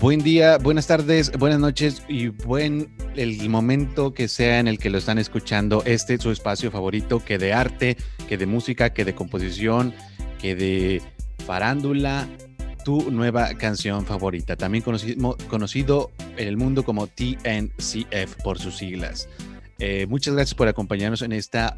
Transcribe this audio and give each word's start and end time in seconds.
Buen 0.00 0.24
día, 0.24 0.58
buenas 0.58 0.88
tardes, 0.88 1.30
buenas 1.38 1.60
noches 1.60 2.02
y 2.08 2.28
buen 2.28 2.90
el 3.14 3.48
momento 3.48 4.12
que 4.12 4.26
sea 4.26 4.58
en 4.58 4.66
el 4.66 4.80
que 4.80 4.90
lo 4.90 4.98
están 4.98 5.18
escuchando. 5.18 5.84
Este 5.84 6.14
es 6.14 6.22
su 6.22 6.32
espacio 6.32 6.72
favorito, 6.72 7.24
que 7.24 7.38
de 7.38 7.52
arte, 7.52 7.96
que 8.28 8.36
de 8.36 8.46
música, 8.46 8.92
que 8.92 9.04
de 9.04 9.14
composición, 9.14 9.94
que 10.40 10.56
de 10.56 11.02
farándula, 11.46 12.26
tu 12.84 13.12
nueva 13.12 13.54
canción 13.54 14.06
favorita, 14.06 14.56
también 14.56 14.82
conocido, 14.82 15.36
conocido 15.48 16.10
en 16.36 16.48
el 16.48 16.56
mundo 16.56 16.82
como 16.82 17.06
TNCF 17.06 18.42
por 18.42 18.58
sus 18.58 18.76
siglas. 18.76 19.28
Eh, 19.78 20.06
muchas 20.08 20.34
gracias 20.34 20.54
por 20.54 20.66
acompañarnos 20.66 21.22
en 21.22 21.30
esta 21.30 21.76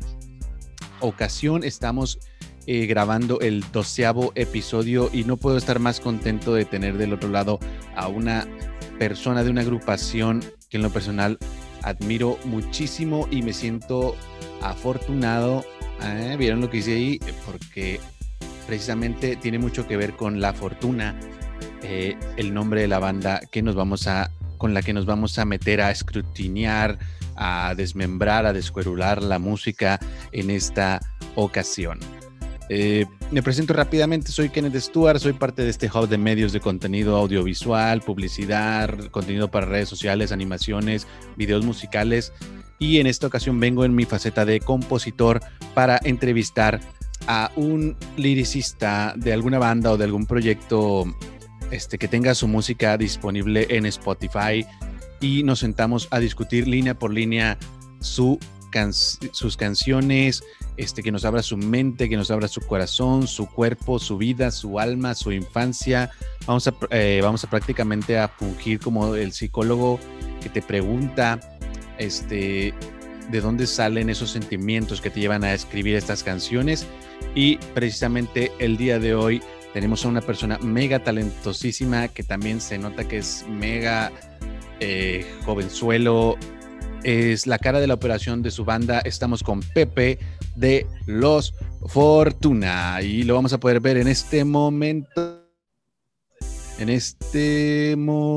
ocasión. 1.00 1.62
Estamos 1.62 2.20
eh, 2.66 2.86
grabando 2.86 3.40
el 3.40 3.64
doceavo 3.72 4.32
episodio 4.34 5.10
y 5.12 5.24
no 5.24 5.36
puedo 5.36 5.56
estar 5.56 5.78
más 5.78 6.00
contento 6.00 6.54
de 6.54 6.64
tener 6.64 6.96
del 6.96 7.12
otro 7.12 7.28
lado 7.28 7.58
a 7.96 8.08
una 8.08 8.46
persona 8.98 9.42
de 9.42 9.50
una 9.50 9.62
agrupación 9.62 10.44
que 10.70 10.76
en 10.76 10.84
lo 10.84 10.90
personal 10.90 11.38
admiro 11.82 12.38
muchísimo 12.44 13.26
y 13.30 13.42
me 13.42 13.52
siento 13.52 14.14
afortunado. 14.60 15.64
¿eh? 16.02 16.36
¿Vieron 16.38 16.60
lo 16.60 16.70
que 16.70 16.78
hice 16.78 16.94
ahí? 16.94 17.20
Porque 17.46 18.00
precisamente 18.66 19.36
tiene 19.36 19.58
mucho 19.58 19.86
que 19.86 19.96
ver 19.96 20.14
con 20.14 20.40
la 20.40 20.52
fortuna, 20.52 21.18
eh, 21.82 22.16
el 22.36 22.54
nombre 22.54 22.82
de 22.82 22.88
la 22.88 23.00
banda 23.00 23.40
que 23.50 23.62
nos 23.62 23.74
vamos 23.74 24.06
a, 24.06 24.30
con 24.56 24.72
la 24.72 24.82
que 24.82 24.92
nos 24.92 25.04
vamos 25.04 25.38
a 25.38 25.44
meter 25.44 25.80
a 25.80 25.90
escrutinear, 25.90 26.98
a 27.36 27.74
desmembrar, 27.76 28.46
a 28.46 28.52
descuerular 28.52 29.22
la 29.22 29.38
música 29.38 29.98
en 30.30 30.50
esta 30.50 31.00
ocasión. 31.34 31.98
Eh, 32.74 33.04
me 33.30 33.42
presento 33.42 33.74
rápidamente, 33.74 34.32
soy 34.32 34.48
Kenneth 34.48 34.76
Stuart, 34.76 35.20
soy 35.20 35.34
parte 35.34 35.60
de 35.60 35.68
este 35.68 35.90
hub 35.92 36.08
de 36.08 36.16
medios 36.16 36.54
de 36.54 36.60
contenido 36.60 37.18
audiovisual, 37.18 38.00
publicidad, 38.00 39.10
contenido 39.10 39.50
para 39.50 39.66
redes 39.66 39.90
sociales, 39.90 40.32
animaciones, 40.32 41.06
videos 41.36 41.66
musicales 41.66 42.32
y 42.78 42.98
en 42.98 43.06
esta 43.06 43.26
ocasión 43.26 43.60
vengo 43.60 43.84
en 43.84 43.94
mi 43.94 44.06
faceta 44.06 44.46
de 44.46 44.60
compositor 44.60 45.42
para 45.74 46.00
entrevistar 46.02 46.80
a 47.26 47.50
un 47.56 47.94
liricista 48.16 49.12
de 49.18 49.34
alguna 49.34 49.58
banda 49.58 49.92
o 49.92 49.98
de 49.98 50.04
algún 50.04 50.24
proyecto 50.24 51.04
este, 51.70 51.98
que 51.98 52.08
tenga 52.08 52.34
su 52.34 52.48
música 52.48 52.96
disponible 52.96 53.66
en 53.68 53.84
Spotify 53.84 54.64
y 55.20 55.42
nos 55.42 55.58
sentamos 55.58 56.08
a 56.10 56.20
discutir 56.20 56.66
línea 56.66 56.98
por 56.98 57.12
línea 57.12 57.58
su 58.00 58.38
sus 59.32 59.56
canciones, 59.56 60.42
este, 60.76 61.02
que 61.02 61.12
nos 61.12 61.24
abra 61.24 61.42
su 61.42 61.56
mente, 61.56 62.08
que 62.08 62.16
nos 62.16 62.30
abra 62.30 62.48
su 62.48 62.60
corazón, 62.60 63.26
su 63.26 63.46
cuerpo, 63.46 63.98
su 63.98 64.18
vida, 64.18 64.50
su 64.50 64.78
alma, 64.78 65.14
su 65.14 65.32
infancia. 65.32 66.10
Vamos 66.46 66.66
a, 66.68 66.74
eh, 66.90 67.20
vamos 67.22 67.44
a 67.44 67.50
prácticamente 67.50 68.18
a 68.18 68.28
fungir 68.28 68.80
como 68.80 69.14
el 69.14 69.32
psicólogo 69.32 70.00
que 70.42 70.48
te 70.48 70.62
pregunta 70.62 71.38
este, 71.98 72.74
de 73.30 73.40
dónde 73.40 73.66
salen 73.66 74.10
esos 74.10 74.30
sentimientos 74.30 75.00
que 75.00 75.10
te 75.10 75.20
llevan 75.20 75.44
a 75.44 75.52
escribir 75.54 75.96
estas 75.96 76.22
canciones. 76.22 76.86
Y 77.34 77.56
precisamente 77.74 78.52
el 78.58 78.76
día 78.76 78.98
de 78.98 79.14
hoy 79.14 79.42
tenemos 79.72 80.04
a 80.04 80.08
una 80.08 80.20
persona 80.20 80.58
mega 80.58 81.02
talentosísima 81.02 82.08
que 82.08 82.22
también 82.22 82.60
se 82.60 82.78
nota 82.78 83.08
que 83.08 83.18
es 83.18 83.46
mega 83.48 84.12
eh, 84.80 85.24
jovenzuelo, 85.44 86.36
es 87.04 87.46
la 87.46 87.58
cara 87.58 87.80
de 87.80 87.86
la 87.86 87.94
operación 87.94 88.42
de 88.42 88.50
su 88.50 88.64
banda. 88.64 89.00
Estamos 89.00 89.42
con 89.42 89.60
Pepe 89.60 90.18
de 90.54 90.86
Los 91.06 91.54
Fortuna 91.86 93.00
y 93.02 93.22
lo 93.24 93.34
vamos 93.34 93.52
a 93.52 93.58
poder 93.58 93.80
ver 93.80 93.96
en 93.96 94.08
este 94.08 94.44
momento. 94.44 95.40
En 96.78 96.88
este 96.88 97.94
momento. 97.96 98.32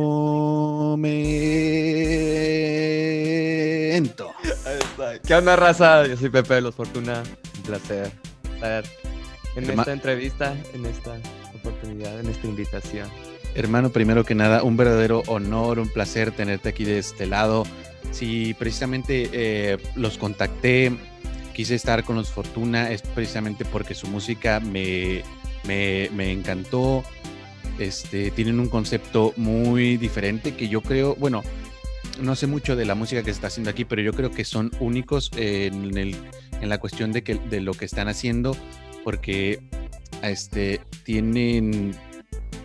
¿Qué 5.26 5.36
onda, 5.36 5.56
raza? 5.56 6.06
Yo 6.06 6.18
soy 6.18 6.30
Pepe 6.30 6.56
de 6.56 6.62
Los 6.62 6.76
Fortuna. 6.76 7.24
Un 7.58 7.64
placer 7.64 8.12
estar 8.54 8.84
en 9.56 9.70
esta 9.70 9.94
entrevista, 9.94 10.56
en 10.74 10.86
esta 10.86 11.18
oportunidad, 11.56 12.20
en 12.20 12.28
esta 12.28 12.48
invitación. 12.48 13.10
Hermano, 13.56 13.90
primero 13.90 14.26
que 14.26 14.36
nada, 14.36 14.64
un 14.64 14.76
verdadero 14.76 15.24
honor, 15.28 15.80
un 15.80 15.90
placer 15.90 16.32
tenerte 16.32 16.70
aquí 16.70 16.84
de 16.84 17.00
este 17.00 17.26
lado. 17.26 17.66
Si 18.12 18.54
precisamente 18.54 19.30
eh, 19.32 19.78
los 19.96 20.18
contacté, 20.18 20.92
quise 21.56 21.74
estar 21.74 22.04
con 22.04 22.18
los 22.18 22.30
Fortuna, 22.30 22.92
es 22.92 23.02
precisamente 23.02 23.64
porque 23.64 23.96
su 23.96 24.08
música 24.08 24.60
me, 24.60 25.24
me, 25.66 26.32
encantó. 26.32 27.04
Este, 27.80 28.30
tienen 28.32 28.60
un 28.60 28.70
concepto 28.70 29.34
muy 29.38 29.98
diferente 29.98 30.54
que 30.54 30.68
yo 30.68 30.82
creo, 30.82 31.16
bueno, 31.16 31.44
no 32.22 32.36
sé 32.36 32.48
mucho 32.48 32.76
de 32.76 32.86
la 32.86 32.96
música 32.96 33.22
que 33.22 33.32
se 33.32 33.38
está 33.38 33.48
haciendo 33.48 33.70
aquí, 33.70 33.86
pero 33.86 34.02
yo 34.02 34.14
creo 34.14 34.32
que 34.32 34.44
son 34.44 34.72
únicos 34.80 35.32
en, 35.36 35.98
el, 35.98 36.16
en 36.62 36.70
la 36.70 36.78
cuestión 36.78 37.12
de, 37.12 37.24
que, 37.24 37.36
de 37.36 37.62
lo 37.62 37.74
que 37.74 37.86
están 37.86 38.10
haciendo, 38.10 38.56
porque 39.04 39.62
este, 40.22 40.82
tienen 41.04 41.96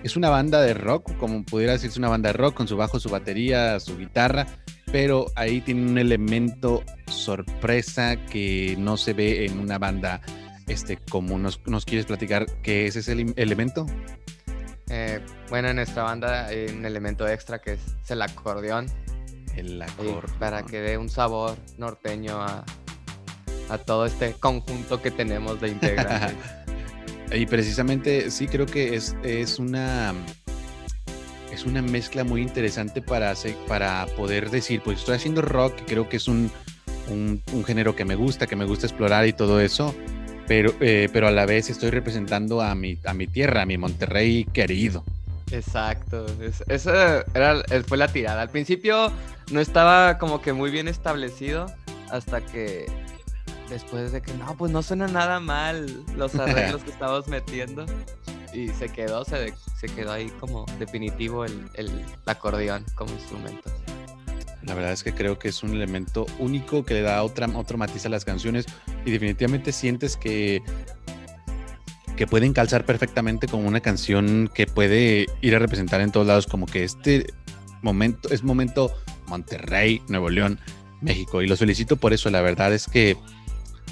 es 0.03 0.17
una 0.17 0.31
banda 0.31 0.61
de 0.63 0.75
rock, 0.75 1.17
como 1.17 1.45
pudiera 1.45 1.75
decirse 1.75 1.99
una 1.99 2.09
banda 2.09 2.31
de 2.31 2.33
rock, 2.33 2.55
con 2.55 2.67
su 2.67 2.77
bajo, 2.77 2.99
su 2.99 3.09
batería, 3.09 3.79
su 3.81 3.99
guitarra, 3.99 4.47
pero 4.93 5.27
ahí 5.37 5.61
tiene 5.61 5.83
un 5.89 5.99
elemento 5.99 6.83
sorpresa 7.07 8.17
que 8.27 8.77
no 8.79 8.97
se 8.97 9.13
ve 9.13 9.47
en 9.47 9.59
una 9.59 9.79
banda 9.79 10.21
este, 10.67 10.97
común. 10.97 11.43
¿Nos, 11.43 11.85
quieres 11.85 12.07
platicar 12.07 12.47
qué 12.63 12.87
es 12.87 12.97
ese 12.97 13.13
elemento? 13.37 13.87
Eh, 14.89 15.21
bueno, 15.49 15.69
en 15.69 15.77
nuestra 15.77 16.03
banda 16.03 16.47
hay 16.47 16.67
un 16.67 16.85
elemento 16.85 17.29
extra 17.29 17.61
que 17.61 17.75
es 17.75 17.81
el 18.09 18.23
acordeón. 18.23 18.87
El 19.57 19.81
acordeón. 19.81 20.39
Para 20.39 20.65
que 20.65 20.81
dé 20.81 20.99
un 20.99 21.09
sabor 21.09 21.57
norteño 21.79 22.41
a, 22.41 22.65
a 23.69 23.79
todo 23.79 24.07
este 24.07 24.33
conjunto 24.33 25.01
que 25.01 25.11
tenemos 25.11 25.61
de 25.61 25.69
integrantes. 25.71 26.37
y 27.33 27.47
precisamente 27.47 28.31
sí 28.31 28.49
creo 28.49 28.67
que 28.67 28.97
es, 28.97 29.17
es 29.23 29.61
una 29.61 30.13
es 31.55 31.65
una 31.65 31.83
mezcla 31.83 32.25
muy 32.25 32.43
interesante 32.43 33.03
para, 33.03 33.35
para 33.69 34.07
poder 34.17 34.51
decir, 34.51 34.81
pues 34.83 35.01
estoy 35.01 35.17
haciendo 35.17 35.43
rock, 35.43 35.75
creo 35.87 36.09
que 36.09 36.17
es 36.17 36.29
un, 36.29 36.51
género 37.67 37.97
que 37.97 38.05
me 38.05 38.15
gusta, 38.15 38.47
que 38.47 38.57
me 38.57 38.65
gusta 38.65 38.87
explorar 38.87 39.27
y 39.27 39.33
todo 39.33 39.61
eso, 39.61 39.95
pero, 40.47 40.73
eh, 40.81 41.09
pero 41.13 41.29
a 41.29 41.31
la 41.31 41.47
vez 41.47 41.71
estoy 41.71 41.91
representando 41.91 42.61
a 42.61 42.75
mi, 42.75 42.99
a 43.05 43.15
mi 43.15 43.27
tierra, 43.27 43.63
a 43.63 43.67
mi 43.67 43.79
Monterrey 43.79 44.45
querido. 44.45 45.05
Exacto, 45.51 46.27
esa 46.69 47.25
era, 47.35 47.63
fue 47.87 47.99
la 47.99 48.09
tirada. 48.09 48.43
Al 48.43 48.51
principio 48.51 49.13
no 49.51 49.61
estaba 49.61 50.19
como 50.19 50.41
que 50.41 50.53
muy 50.53 50.71
bien 50.71 50.87
establecido 50.87 51.67
hasta 52.11 52.41
que 52.41 52.87
después 53.69 54.13
de 54.13 54.21
que 54.21 54.33
no, 54.35 54.57
pues 54.57 54.71
no 54.71 54.83
suena 54.83 55.09
nada 55.09 55.41
mal 55.41 55.87
los 56.17 56.35
arreglos 56.37 56.83
que 56.83 56.91
estamos 56.91 57.29
metiendo 57.29 57.87
y 58.53 58.69
se 58.69 58.89
quedó, 58.89 59.25
se, 59.25 59.55
se 59.79 59.87
quedó 59.89 60.13
ahí 60.13 60.31
como 60.41 60.67
definitivo 60.79 61.45
el, 61.45 61.69
el, 61.75 61.91
acordeón 62.27 62.85
como 62.95 63.13
instrumento. 63.13 63.71
La 64.63 64.75
verdad 64.75 64.93
es 64.93 65.03
que 65.03 65.15
creo 65.15 65.39
que 65.39 65.49
es 65.49 65.63
un 65.63 65.75
elemento 65.75 66.27
único 66.39 66.85
que 66.85 66.95
le 66.95 67.03
da 67.03 67.23
otra, 67.23 67.49
otro 67.55 67.79
matiz 67.79 68.05
a 68.07 68.09
las 68.09 68.25
canciones 68.25 68.67
y 69.05 69.11
definitivamente 69.11 69.73
sientes 69.73 70.17
que, 70.17 70.63
que 72.17 72.27
pueden 72.27 72.53
calzar 72.53 72.85
perfectamente 72.85 73.49
como 73.49 73.67
una 73.67 73.81
canción 73.81 74.51
que 74.53 74.67
puede 74.67 75.27
ir 75.41 75.57
a 75.57 75.59
representar 75.59 76.01
en 76.03 76.13
todos 76.13 76.27
lados, 76.27 76.47
como 76.47 76.67
que 76.67 76.85
este 76.85 77.33
momento 77.83 78.29
es 78.31 78.43
momento 78.43 78.93
Monterrey, 79.27 80.03
Nuevo 80.09 80.29
León, 80.29 80.59
México. 81.01 81.41
Y 81.41 81.47
los 81.47 81.59
felicito 81.59 81.97
por 81.97 82.13
eso, 82.13 82.29
la 82.31 82.43
verdad 82.43 82.75
es 82.75 82.87
que 82.87 83.17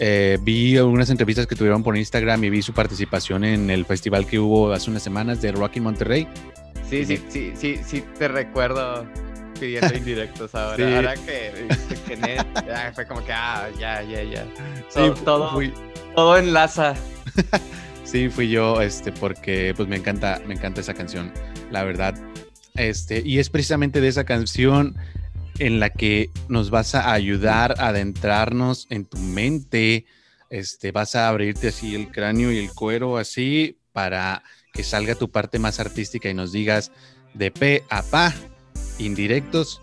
eh, 0.01 0.39
vi 0.41 0.77
algunas 0.77 1.11
entrevistas 1.11 1.47
que 1.47 1.57
tuvieron 1.57 1.83
por 1.83 1.97
Instagram 1.97 2.45
y 2.45 2.51
vi 2.51 2.63
su 2.63 2.73
participación 2.73 3.45
en 3.45 3.71
el 3.71 3.85
festival 3.85 4.27
que 4.27 4.39
hubo 4.39 4.73
hace 4.73 4.91
unas 4.91 5.03
semanas 5.03 5.43
de 5.43 5.53
Rocky 5.53 5.81
Monterrey. 5.81 6.29
Sí, 6.89 7.05
sí, 7.05 7.21
sí, 7.29 7.53
sí, 7.57 7.81
sí, 7.85 8.05
te 8.19 8.29
recuerdo 8.29 9.07
pidiendo 9.59 9.95
indirectos 9.97 10.55
ahora. 10.55 10.97
Ahora 10.97 11.15
que, 11.17 11.69
que 12.07 12.93
fue 12.95 13.07
como 13.07 13.25
que, 13.25 13.33
ah, 13.33 13.69
ya, 13.79 14.03
ya, 14.03 14.23
ya. 14.23 14.47
Todo, 14.95 15.17
sí, 15.17 15.23
todo, 15.25 15.51
fui... 15.53 15.75
todo 16.15 16.39
enlaza. 16.39 16.95
sí, 18.05 18.29
fui 18.29 18.49
yo, 18.49 18.81
este, 18.81 19.13
porque 19.13 19.75
pues 19.77 19.89
me 19.89 19.97
encanta, 19.97 20.41
me 20.47 20.55
encanta 20.55 20.81
esa 20.81 20.95
canción, 20.95 21.33
la 21.71 21.83
verdad. 21.83 22.15
Este, 22.77 23.21
y 23.25 23.41
es 23.41 23.51
precisamente 23.51 24.01
de 24.01 24.09
esa 24.09 24.25
canción 24.25 24.97
en 25.59 25.81
la 25.81 25.91
que 25.91 26.31
nos 26.49 26.71
vas 26.71 26.95
a 26.95 27.13
ayudar 27.13 27.75
a 27.79 27.89
adentrarnos 27.89 28.87
en 28.91 29.05
tu 29.05 29.19
mente, 29.19 30.07
este, 30.51 30.93
vas 30.93 31.15
a 31.15 31.29
abrirte 31.29 31.69
así 31.69 31.95
el 31.95 32.11
cráneo 32.11 32.53
y 32.53 32.59
el 32.59 32.71
cuero 32.73 33.19
así 33.19 33.79
para 33.93 34.43
que 34.73 34.83
salga 34.85 35.15
tu 35.15 35.31
parte 35.31 35.59
más 35.59 35.81
artística 35.81 36.29
y 36.29 36.35
nos 36.35 36.53
digas 36.53 36.93
de 37.35 37.51
P 37.51 37.85
a 37.91 38.03
pa, 38.03 38.35
indirectos. 38.99 39.83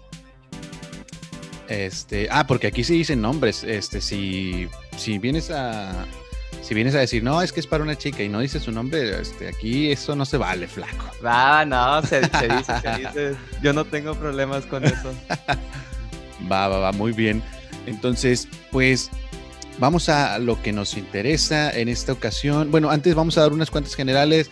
Este, 1.67 2.27
ah, 2.31 2.45
porque 2.47 2.67
aquí 2.67 2.83
se 2.83 2.93
dicen 2.93 3.21
nombres. 3.21 3.63
Este, 3.63 4.01
si, 4.01 4.67
si 4.97 5.17
vienes 5.17 5.51
a, 5.51 6.05
si 6.65 6.73
vienes 6.73 6.95
a 6.95 6.99
decir, 6.99 7.21
no, 7.21 7.43
es 7.43 7.53
que 7.53 7.59
es 7.59 7.67
para 7.67 7.83
una 7.83 7.95
chica 7.95 8.23
y 8.23 8.29
no 8.29 8.39
dices 8.39 8.63
su 8.63 8.71
nombre, 8.71 9.21
este, 9.21 9.47
aquí 9.47 9.91
eso 9.91 10.15
no 10.15 10.25
se 10.25 10.37
vale, 10.37 10.67
flaco. 10.67 11.11
Ah, 11.23 11.63
no, 11.67 12.01
se, 12.01 12.21
se 12.27 12.47
dice, 12.47 12.73
se 12.81 12.97
dice. 12.97 13.35
Yo 13.61 13.71
no 13.71 13.85
tengo 13.85 14.15
problemas 14.15 14.65
con 14.65 14.83
eso. 14.83 15.13
va, 16.51 16.67
va, 16.67 16.79
va, 16.79 16.91
muy 16.91 17.11
bien. 17.11 17.43
Entonces, 17.85 18.47
pues 18.71 19.11
vamos 19.77 20.09
a 20.09 20.39
lo 20.39 20.59
que 20.63 20.73
nos 20.73 20.97
interesa 20.97 21.69
en 21.69 21.87
esta 21.87 22.13
ocasión. 22.13 22.71
Bueno, 22.71 22.89
antes 22.89 23.13
vamos 23.13 23.37
a 23.37 23.41
dar 23.41 23.53
unas 23.53 23.69
cuantas 23.69 23.93
generales. 23.93 24.49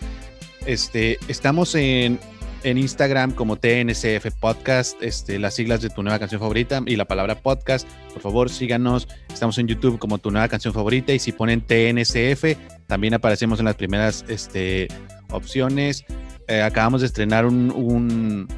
Este, 0.66 1.18
estamos 1.26 1.74
en 1.74 2.20
en 2.64 2.78
Instagram 2.78 3.32
como 3.32 3.56
TNCF 3.56 4.34
Podcast, 4.40 5.00
este, 5.02 5.38
las 5.38 5.54
siglas 5.54 5.80
de 5.82 5.90
tu 5.90 6.02
nueva 6.02 6.18
canción 6.18 6.40
favorita 6.40 6.82
y 6.86 6.96
la 6.96 7.04
palabra 7.04 7.36
podcast. 7.36 7.86
Por 8.12 8.22
favor, 8.22 8.50
síganos. 8.50 9.06
Estamos 9.32 9.58
en 9.58 9.68
YouTube 9.68 9.98
como 9.98 10.18
tu 10.18 10.30
nueva 10.30 10.48
canción 10.48 10.74
favorita 10.74 11.12
y 11.12 11.18
si 11.18 11.32
ponen 11.32 11.60
TNCF, 11.60 12.58
también 12.86 13.14
aparecemos 13.14 13.58
en 13.58 13.66
las 13.66 13.76
primeras 13.76 14.24
este, 14.28 14.88
opciones. 15.30 16.04
Eh, 16.48 16.62
acabamos 16.62 17.02
de 17.02 17.06
estrenar 17.06 17.46
un 17.46 17.70
un 17.70 18.48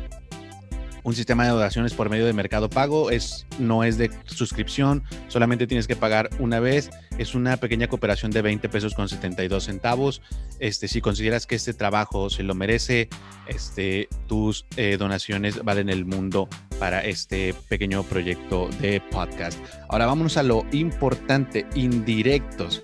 sistema 1.15 1.45
de 1.45 1.51
donaciones 1.51 1.95
por 1.95 2.11
medio 2.11 2.27
de 2.27 2.33
Mercado 2.33 2.69
Pago. 2.69 3.11
Es, 3.11 3.47
no 3.59 3.85
es 3.85 3.97
de 3.97 4.11
suscripción, 4.25 5.05
solamente 5.29 5.69
tienes 5.69 5.87
que 5.87 5.95
pagar 5.95 6.31
una 6.41 6.59
vez. 6.59 6.91
Es 7.17 7.35
una 7.35 7.57
pequeña 7.59 7.87
cooperación 7.87 8.33
de 8.33 8.43
20 8.43 8.69
pesos 8.69 8.95
con 8.95 9.09
72 9.09 9.65
centavos. 9.65 10.21
Este, 10.59 10.89
si 10.89 11.01
consideras 11.01 11.47
que 11.47 11.55
este 11.55 11.75
trabajo 11.75 12.29
se 12.29 12.43
lo 12.43 12.55
merece, 12.55 13.09
este, 13.47 14.09
tus 14.27 14.67
eh, 14.77 14.97
donaciones 14.99 15.63
valen 15.63 15.91
el 15.91 16.05
mundo 16.05 16.49
para 16.81 17.05
este 17.05 17.55
pequeño 17.69 18.03
proyecto 18.03 18.69
de 18.81 19.01
podcast. 19.01 19.59
Ahora 19.89 20.07
vámonos 20.07 20.37
a 20.37 20.43
lo 20.43 20.67
importante, 20.73 21.67
indirectos. 21.77 22.83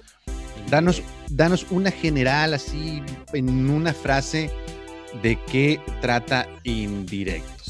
Danos, 0.70 1.02
danos 1.28 1.66
una 1.70 1.90
general 1.90 2.54
así 2.54 3.02
en 3.32 3.68
una 3.68 3.92
frase 3.92 4.50
de 5.22 5.38
qué 5.50 5.80
trata 6.00 6.48
indirecto 6.62 7.62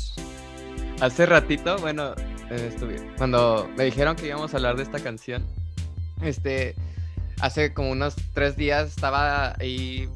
hace 1.00 1.26
ratito, 1.26 1.76
bueno, 1.78 2.14
estuve, 2.50 2.96
cuando 3.16 3.68
me 3.76 3.84
dijeron 3.84 4.16
que 4.16 4.26
íbamos 4.26 4.52
a 4.52 4.56
hablar 4.56 4.76
de 4.76 4.82
esta 4.82 5.00
canción, 5.00 5.46
este, 6.22 6.74
hace 7.40 7.72
como 7.72 7.90
unos 7.90 8.14
tres 8.34 8.56
días 8.56 8.88
estaba 8.88 9.54
ahí 9.58 10.08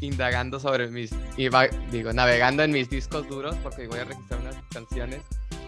indagando 0.00 0.60
sobre 0.60 0.88
mis, 0.88 1.10
iba, 1.36 1.66
digo, 1.90 2.12
navegando 2.12 2.62
en 2.62 2.72
mis 2.72 2.90
discos 2.90 3.28
duros 3.28 3.56
porque 3.62 3.86
voy 3.86 4.00
a 4.00 4.04
registrar 4.04 4.40
unas 4.40 4.56
canciones 4.70 5.22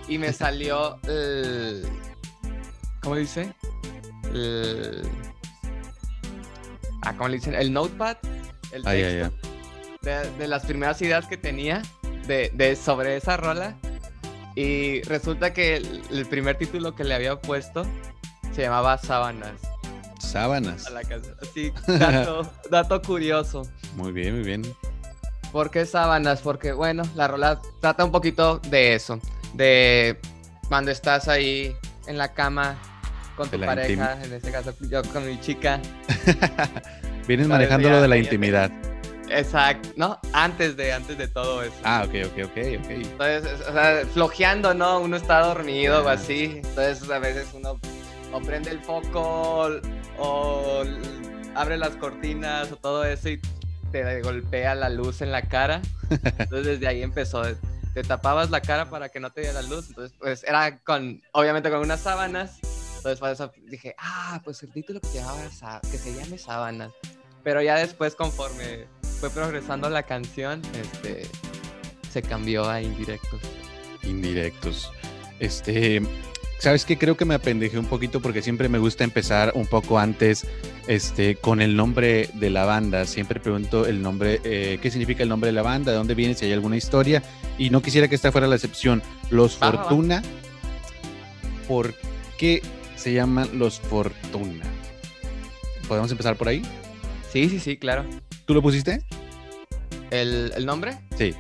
y 0.07 0.19
me 0.19 0.33
salió 0.33 0.99
el, 1.05 1.87
¿cómo 3.03 3.17
dice? 3.17 3.55
El, 4.35 5.03
ah, 7.03 7.15
¿cómo 7.17 7.29
le 7.29 7.37
dicen? 7.37 7.55
El 7.55 7.73
notepad, 7.73 8.17
el 8.73 8.83
texto 8.83 9.35
De, 10.03 10.49
las 10.49 10.65
primeras 10.67 11.01
ideas 11.01 11.27
que 11.27 11.37
tenía 11.37 11.83
de, 12.27 12.51
de 12.55 12.77
sobre 12.77 13.17
esa 13.17 13.39
rola 13.39 13.77
y 14.59 15.03
resulta 15.03 15.55
que 15.55 15.77
el, 15.77 16.27
primer 16.27 16.59
título 16.59 16.97
que 16.97 17.05
le 17.05 17.15
había 17.15 17.37
puesto 17.41 17.87
se 18.53 18.63
llamaba 18.63 18.99
Sábanas. 18.99 19.53
Sábanas. 20.19 20.85
A 20.89 20.91
la 20.91 21.03
casa. 21.03 21.37
Sí, 21.55 21.73
dato, 21.87 22.53
dato 22.71 23.01
curioso. 23.01 23.71
Muy 23.95 24.11
bien, 24.11 24.35
muy 24.35 24.43
bien. 24.43 24.63
¿Por 25.53 25.71
qué 25.71 25.87
sábanas? 25.87 26.41
Porque, 26.41 26.73
bueno, 26.73 27.05
la 27.15 27.29
rola 27.29 27.61
trata 27.81 28.05
un 28.05 28.11
poquito 28.11 28.59
de 28.59 28.97
eso. 28.97 29.21
De 29.55 30.19
cuando 30.67 30.91
estás 30.91 31.29
ahí 31.29 31.77
en 32.09 32.19
la 32.19 32.35
cama 32.35 32.77
con 33.37 33.49
tu 33.49 33.61
pareja, 33.61 34.21
en 34.25 34.33
este 34.33 34.51
caso 34.51 34.75
yo 34.91 35.05
con 35.05 35.25
mi 35.25 35.39
chica. 35.41 35.81
Vienes 37.29 37.47
manejando 37.47 37.91
lo 37.91 38.03
de 38.03 38.09
la 38.09 38.17
intimidad. 38.17 38.73
Exacto, 39.31 39.91
¿no? 39.97 40.19
Antes 40.33 40.77
de, 40.77 40.93
antes 40.93 41.19
de 41.19 41.29
todo 41.29 41.63
eso. 41.63 41.75
Ah, 41.85 42.05
ok, 42.07 42.15
ok, 42.27 42.45
ok, 42.45 42.57
ok. 42.81 42.91
Entonces, 42.91 43.61
o 43.69 43.73
sea, 43.73 44.03
flojeando, 44.13 44.75
¿no? 44.75 45.01
Uno 45.01 45.17
está 45.17 45.41
dormido 45.41 46.05
o 46.05 46.09
así. 46.09 46.61
Entonces, 46.65 47.11
a 47.11 47.19
veces 47.19 47.49
uno 47.55 47.79
o 48.33 48.41
prende 48.41 48.71
el 48.71 48.81
foco 48.81 49.71
o, 50.19 50.83
abre 51.55 51.77
las 51.77 51.97
cortinas 51.97 52.71
o 52.73 52.77
todo 52.77 53.05
eso 53.05 53.31
y 53.31 53.41
te 53.91 54.23
golpea 54.23 54.75
la 54.75 54.89
luz 54.89 55.23
en 55.23 55.33
la 55.33 55.43
cara. 55.43 55.81
Entonces, 56.11 56.67
desde 56.67 56.87
ahí 56.87 57.03
empezó. 57.03 57.43
Te 57.95 58.03
tapabas 58.03 58.51
la 58.51 58.61
cara 58.61 58.91
para 58.91 59.09
que 59.09 59.19
no 59.19 59.31
te 59.31 59.41
diera 59.41 59.63
la 59.63 59.69
luz. 59.69 59.89
Entonces, 59.89 60.17
pues 60.19 60.45
era 60.45 60.79
con, 60.79 61.23
obviamente 61.33 61.71
con 61.71 61.81
unas 61.81 62.01
sábanas. 62.01 62.59
Entonces, 62.97 63.21
por 63.21 63.31
eso 63.31 63.53
dije, 63.67 63.95
ah, 63.99 64.41
pues 64.45 64.63
el 64.63 64.73
título 64.73 65.01
que, 65.01 65.09
que 65.91 65.99
se 65.99 66.15
llame 66.15 66.37
Sábanas. 66.37 66.93
Pero 67.45 67.63
ya 67.63 67.77
después, 67.77 68.15
conforme 68.15 68.87
fue 69.19 69.31
progresando 69.31 69.91
la 69.91 70.05
canción, 70.05 70.63
este, 70.81 71.27
se 72.11 72.23
cambió 72.23 72.69
a 72.69 72.81
indirectos. 72.81 73.41
Indirectos. 74.05 74.91
Este, 75.41 76.01
¿sabes 76.59 76.85
qué? 76.85 76.97
Creo 76.97 77.17
que 77.17 77.25
me 77.25 77.35
apendejé 77.35 77.79
un 77.79 77.87
poquito 77.87 78.21
porque 78.21 78.43
siempre 78.43 78.69
me 78.69 78.79
gusta 78.79 79.05
empezar 79.05 79.53
un 79.55 79.67
poco 79.67 79.99
antes 79.99 80.47
este, 80.87 81.35
con 81.35 81.61
el 81.61 81.75
nombre 81.75 82.31
de 82.35 82.51
la 82.51 82.65
banda. 82.65 83.07
Siempre 83.07 83.41
pregunto 83.41 83.87
el 83.87 84.03
nombre, 84.03 84.41
eh, 84.45 84.79
qué 84.81 84.91
significa 84.91 85.25
el 85.25 85.29
nombre 85.29 85.49
de 85.49 85.55
la 85.55 85.63
banda, 85.63 85.91
de 85.91 85.99
dónde 85.99 86.15
viene, 86.15 86.35
si 86.35 86.45
hay 86.45 86.53
alguna 86.53 86.77
historia. 86.77 87.23
Y 87.59 87.71
no 87.71 87.83
quisiera 87.83 88.07
que 88.07 88.15
esta 88.15 88.31
fuera 88.31 88.47
la 88.47 88.55
excepción. 88.55 89.03
Los 89.31 89.57
Fortuna, 89.57 90.23
¿por 91.67 91.93
qué 92.39 92.63
se 92.95 93.13
llaman 93.13 93.59
los 93.59 93.81
Fortuna? 93.81 94.65
¿Podemos 95.89 96.11
empezar 96.13 96.37
por 96.37 96.49
ahí? 96.49 96.63
Sí, 97.33 97.49
sí, 97.49 97.59
sí, 97.59 97.77
claro. 97.77 98.05
¿Tú 98.49 98.55
lo 98.55 98.63
pusiste? 98.63 99.03
¿El, 100.11 100.65
nombre? 100.65 100.99
Sí. 101.19 101.35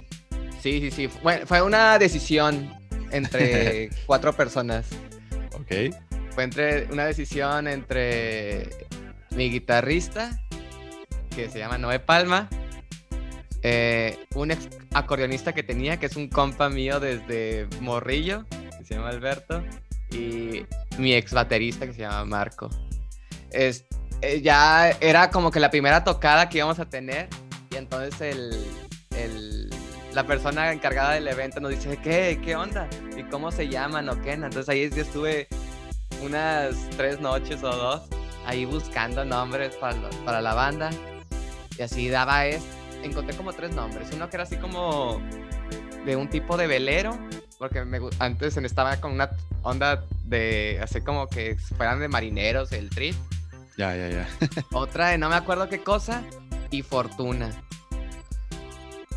Sí, 0.60 0.78
sí, 0.78 0.90
sí. 0.90 1.08
Fue, 1.08 1.46
fue 1.46 1.62
una 1.62 1.98
decisión 1.98 2.70
entre 3.10 3.88
cuatro 4.06 4.34
personas. 4.34 4.86
Ok. 5.54 5.94
Fue 6.32 6.44
entre 6.44 6.84
una 6.92 7.06
decisión 7.06 7.66
entre 7.66 8.68
mi 9.30 9.48
guitarrista, 9.48 10.38
que 11.34 11.48
se 11.48 11.58
llama 11.58 11.78
Noé 11.78 11.98
Palma, 11.98 12.50
eh, 13.62 14.18
un 14.34 14.50
ex 14.50 14.68
acordeonista 14.92 15.54
que 15.54 15.62
tenía, 15.62 15.98
que 15.98 16.04
es 16.04 16.16
un 16.16 16.28
compa 16.28 16.68
mío 16.68 17.00
desde 17.00 17.68
Morrillo, 17.80 18.44
que 18.50 18.84
se 18.84 18.96
llama 18.96 19.08
Alberto, 19.08 19.64
y 20.10 20.66
mi 20.98 21.14
ex 21.14 21.32
baterista, 21.32 21.86
que 21.86 21.94
se 21.94 22.00
llama 22.02 22.26
Marco. 22.26 22.68
Este, 23.50 23.97
eh, 24.22 24.40
ya 24.40 24.90
era 25.00 25.30
como 25.30 25.50
que 25.50 25.60
la 25.60 25.70
primera 25.70 26.04
tocada 26.04 26.48
que 26.48 26.58
íbamos 26.58 26.78
a 26.78 26.86
tener 26.86 27.28
y 27.70 27.76
entonces 27.76 28.20
el, 28.20 29.70
la 30.12 30.26
persona 30.26 30.72
encargada 30.72 31.12
del 31.12 31.28
evento 31.28 31.60
nos 31.60 31.70
dice, 31.70 31.96
¿qué? 31.98 32.40
¿Qué 32.44 32.56
onda? 32.56 32.88
¿Y 33.16 33.22
cómo 33.24 33.52
se 33.52 33.68
llaman 33.68 34.08
o 34.08 34.20
qué? 34.22 34.32
Entonces 34.32 34.68
ahí 34.68 34.90
yo 34.90 35.02
estuve 35.02 35.46
unas 36.22 36.74
tres 36.96 37.20
noches 37.20 37.62
o 37.62 37.70
dos 37.70 38.02
ahí 38.46 38.64
buscando 38.64 39.24
nombres 39.24 39.76
para, 39.76 39.96
para 40.24 40.40
la 40.40 40.54
banda 40.54 40.90
y 41.78 41.82
así 41.82 42.08
daba 42.08 42.46
es 42.46 42.62
encontré 43.02 43.36
como 43.36 43.52
tres 43.52 43.72
nombres 43.74 44.10
uno 44.12 44.28
que 44.28 44.36
era 44.36 44.44
así 44.44 44.56
como 44.56 45.20
de 46.04 46.16
un 46.16 46.28
tipo 46.28 46.56
de 46.56 46.66
velero 46.66 47.16
porque 47.58 47.84
me, 47.84 48.00
antes 48.18 48.56
estaba 48.56 48.96
con 48.96 49.12
una 49.12 49.30
onda 49.62 50.02
de 50.24 50.80
así 50.82 51.02
como 51.02 51.28
que 51.28 51.56
fueran 51.76 52.00
de 52.00 52.08
marineros 52.08 52.72
el 52.72 52.90
trip 52.90 53.14
ya, 53.78 53.96
ya, 53.96 54.08
ya. 54.08 54.28
Otra 54.72 55.08
de 55.08 55.18
no 55.18 55.30
me 55.30 55.36
acuerdo 55.36 55.68
qué 55.68 55.82
cosa 55.82 56.22
y 56.70 56.82
Fortuna. 56.82 57.50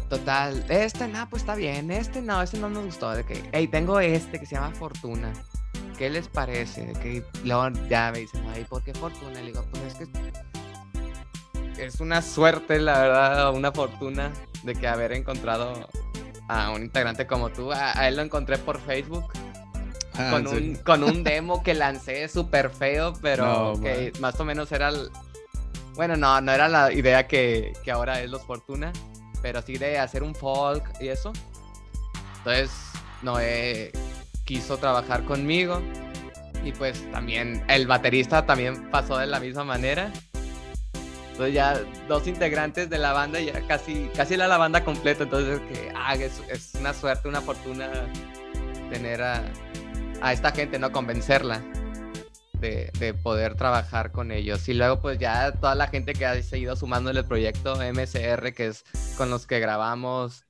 Total, 0.07 0.63
este 0.69 1.07
no, 1.07 1.27
pues 1.29 1.41
está 1.41 1.55
bien, 1.55 1.89
este 1.89 2.21
no, 2.21 2.41
este 2.41 2.59
no 2.59 2.69
me 2.69 2.79
gustó. 2.79 3.11
De 3.11 3.25
que, 3.25 3.49
hey, 3.51 3.67
tengo 3.67 3.99
este 3.99 4.39
que 4.39 4.45
se 4.45 4.55
llama 4.55 4.71
Fortuna. 4.71 5.33
¿Qué 5.97 6.09
les 6.09 6.27
parece? 6.27 6.85
De 6.85 6.93
que 6.93 7.25
luego 7.43 7.69
ya 7.89 8.11
me 8.11 8.19
dicen, 8.19 8.43
ay, 8.53 8.65
¿por 8.65 8.83
qué 8.83 8.93
Fortuna? 8.93 9.33
Le 9.33 9.47
digo, 9.47 9.65
pues 9.71 9.99
es 9.99 10.09
que 11.75 11.85
es 11.85 11.99
una 11.99 12.21
suerte, 12.21 12.79
la 12.79 12.99
verdad, 12.99 13.53
una 13.53 13.71
fortuna 13.71 14.31
de 14.63 14.75
que 14.75 14.87
haber 14.87 15.13
encontrado 15.13 15.89
a 16.47 16.69
un 16.69 16.83
integrante 16.83 17.25
como 17.25 17.49
tú. 17.49 17.71
a 17.71 18.07
él 18.07 18.17
lo 18.17 18.21
encontré 18.21 18.57
por 18.59 18.79
Facebook 18.79 19.31
Ah, 20.17 20.29
con, 20.31 20.47
un, 20.47 20.75
con 20.75 21.03
un 21.03 21.23
demo 21.23 21.63
que 21.63 21.73
lancé 21.73 22.27
súper 22.27 22.69
feo, 22.69 23.13
pero 23.21 23.79
que 23.81 24.11
más 24.19 24.39
o 24.39 24.45
menos 24.45 24.71
era... 24.71 24.89
El... 24.89 25.09
Bueno, 25.95 26.15
no, 26.15 26.41
no 26.41 26.51
era 26.51 26.67
la 26.67 26.91
idea 26.91 27.27
que, 27.27 27.73
que 27.83 27.91
ahora 27.91 28.21
es 28.21 28.29
Los 28.29 28.43
Fortuna, 28.43 28.91
pero 29.41 29.61
sí 29.61 29.77
de 29.77 29.99
hacer 29.99 30.23
un 30.23 30.35
folk 30.35 30.83
y 30.99 31.09
eso. 31.09 31.31
Entonces, 32.39 32.71
Noé 33.21 33.91
quiso 34.45 34.77
trabajar 34.77 35.23
conmigo 35.25 35.81
y 36.63 36.71
pues 36.71 37.09
también 37.11 37.63
el 37.67 37.87
baterista 37.87 38.45
también 38.45 38.89
pasó 38.89 39.17
de 39.17 39.27
la 39.27 39.39
misma 39.39 39.63
manera. 39.63 40.11
Entonces 41.31 41.53
ya 41.53 41.79
dos 42.07 42.27
integrantes 42.27 42.89
de 42.89 42.97
la 42.97 43.13
banda, 43.13 43.39
ya 43.39 43.65
casi, 43.67 44.09
casi 44.15 44.33
era 44.33 44.47
la 44.47 44.57
banda 44.57 44.83
completa, 44.83 45.23
entonces 45.23 45.59
que, 45.61 45.91
ah, 45.95 46.13
es, 46.15 46.41
es 46.49 46.73
una 46.75 46.93
suerte, 46.93 47.29
una 47.29 47.41
fortuna 47.41 47.89
tener 48.91 49.21
a, 49.21 49.43
a 50.21 50.33
esta 50.33 50.51
gente, 50.51 50.79
¿no? 50.79 50.91
Convencerla. 50.91 51.61
de, 52.53 52.91
de, 52.99 53.13
poder 53.15 53.55
trabajar 53.55 54.11
con 54.11 54.31
ellos. 54.31 54.69
Y 54.69 54.75
luego 54.75 55.01
pues 55.01 55.17
ya 55.17 55.51
toda 55.51 55.73
la 55.73 55.87
gente 55.87 56.13
que 56.13 56.27
ha 56.27 56.41
seguido 56.43 56.75
sumando 56.75 57.09
en 57.09 57.17
el 57.17 57.25
proyecto 57.25 57.75
MCR, 57.75 58.53
que 58.53 58.67
es 58.67 58.85
con 59.17 59.31
los 59.31 59.47
que 59.47 59.59
grabamos 59.59 60.45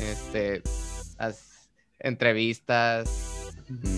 este, 0.00 0.62
entrevistas, 1.98 3.52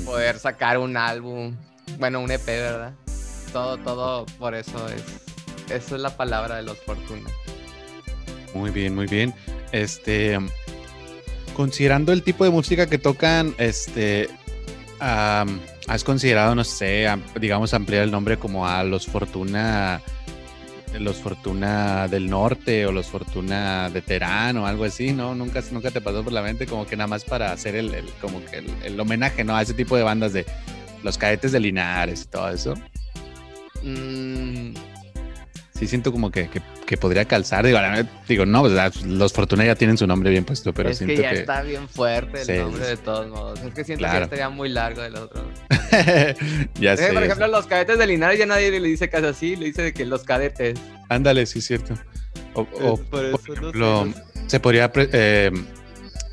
poder 0.04 0.38
sacar 0.38 0.78
un 0.78 0.96
álbum, 0.96 1.56
bueno, 1.98 2.20
un 2.20 2.30
EP, 2.30 2.46
¿verdad? 2.46 2.94
Todo, 3.52 3.76
todo 3.78 4.26
por 4.38 4.54
eso 4.54 4.88
es, 4.88 5.02
eso 5.70 5.96
es 5.96 6.02
la 6.02 6.16
palabra 6.16 6.56
de 6.56 6.62
los 6.62 6.78
Fortuna. 6.78 7.30
Muy 8.54 8.70
bien, 8.70 8.94
muy 8.94 9.06
bien. 9.06 9.34
Este, 9.72 10.38
considerando 11.56 12.12
el 12.12 12.22
tipo 12.22 12.44
de 12.44 12.50
música 12.50 12.86
que 12.86 12.98
tocan, 12.98 13.54
este, 13.58 14.28
has 15.04 16.04
considerado, 16.04 16.54
no 16.54 16.64
sé, 16.64 17.06
digamos, 17.40 17.74
ampliar 17.74 18.04
el 18.04 18.10
nombre 18.10 18.38
como 18.38 18.66
a 18.66 18.84
los 18.84 19.06
Fortuna, 19.06 20.00
los 20.98 21.16
Fortuna 21.16 22.08
del 22.08 22.30
Norte 22.30 22.86
o 22.86 22.92
los 22.92 23.06
Fortuna 23.06 23.90
de 23.90 24.00
Terán 24.00 24.56
o 24.56 24.66
algo 24.66 24.84
así, 24.84 25.12
¿no? 25.12 25.34
Nunca, 25.34 25.62
nunca 25.70 25.90
te 25.90 26.00
pasó 26.00 26.22
por 26.22 26.32
la 26.32 26.42
mente 26.42 26.66
como 26.66 26.86
que 26.86 26.96
nada 26.96 27.08
más 27.08 27.24
para 27.24 27.52
hacer 27.52 27.76
el, 27.76 27.92
como 28.20 28.44
que 28.46 28.64
el, 28.84 28.98
homenaje, 28.98 29.44
¿no? 29.44 29.56
A 29.56 29.62
ese 29.62 29.74
tipo 29.74 29.96
de 29.96 30.02
bandas 30.02 30.32
de 30.32 30.46
los 31.02 31.18
cadetes 31.18 31.52
de 31.52 31.60
Linares 31.60 32.22
y 32.22 32.26
todo 32.26 32.50
eso. 32.50 32.74
Mm. 33.82 34.93
Sí, 35.78 35.88
siento 35.88 36.12
como 36.12 36.30
que, 36.30 36.48
que, 36.86 36.96
podría 36.96 37.24
calzar. 37.24 37.66
Digo, 37.66 37.78
digo 38.28 38.46
no, 38.46 38.60
pues, 38.60 39.04
los 39.04 39.32
Fortuna 39.32 39.64
ya 39.64 39.74
tienen 39.74 39.98
su 39.98 40.06
nombre 40.06 40.30
bien 40.30 40.44
puesto, 40.44 40.72
pero 40.72 40.90
es 40.90 40.98
siento 40.98 41.16
que 41.16 41.22
ya 41.22 41.32
está 41.32 41.62
bien 41.62 41.88
fuerte 41.88 42.42
el 42.42 42.62
nombre 42.62 42.86
de 42.86 42.96
todos 42.96 43.28
modos. 43.28 43.60
Es 43.60 43.74
que 43.74 43.82
siento 43.82 44.08
que 44.08 44.22
estaría 44.22 44.48
muy 44.50 44.68
largo 44.68 45.02
el 45.02 45.16
otro. 45.16 45.50
ya 46.76 46.96
sé. 46.96 47.12
Por 47.12 47.24
ejemplo, 47.24 47.48
los 47.48 47.66
cadetes 47.66 47.98
de 47.98 48.06
Linares 48.06 48.38
ya 48.38 48.46
nadie 48.46 48.70
le 48.70 48.86
dice 48.86 49.10
casi 49.10 49.26
así, 49.26 49.56
le 49.56 49.66
dice 49.66 49.82
de 49.82 49.92
que 49.92 50.04
los 50.04 50.22
cadetes. 50.22 50.78
Ándale, 51.08 51.44
sí, 51.44 51.58
es 51.58 51.66
cierto. 51.66 51.94
O, 52.54 53.00
se 54.46 54.60
podría 54.60 54.92
eh, 54.94 55.50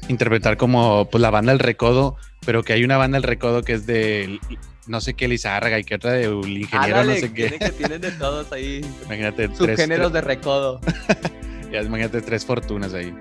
interpretar 0.07 0.55
como 0.57 1.09
pues, 1.09 1.19
la 1.19 1.31
banda 1.31 1.51
El 1.51 1.57
Recodo, 1.57 2.15
pero 2.45 2.61
que 2.61 2.73
hay 2.73 2.83
una 2.83 2.97
banda 2.97 3.17
El 3.17 3.23
Recodo 3.23 3.63
que 3.63 3.73
es 3.73 3.87
de 3.87 4.39
no 4.87 5.01
sé 5.01 5.13
qué 5.13 5.27
Lizárraga 5.27 5.79
y 5.79 5.83
que 5.83 5.95
otra 5.95 6.13
de 6.13 6.29
un 6.29 6.49
ingeniero, 6.49 7.03
no 7.03 7.13
sé 7.13 7.31
qué. 7.33 7.57
Que 7.57 7.71
tienen 7.71 8.01
de 8.01 8.11
todos 8.11 8.51
ahí. 8.51 8.81
Imagínate. 9.05 9.55
Subgéneros 9.55 10.13
de 10.13 10.21
recodo. 10.21 10.79
ya, 11.71 11.81
imagínate 11.81 12.21
tres 12.21 12.45
fortunas 12.45 12.93
ahí. 12.93 13.13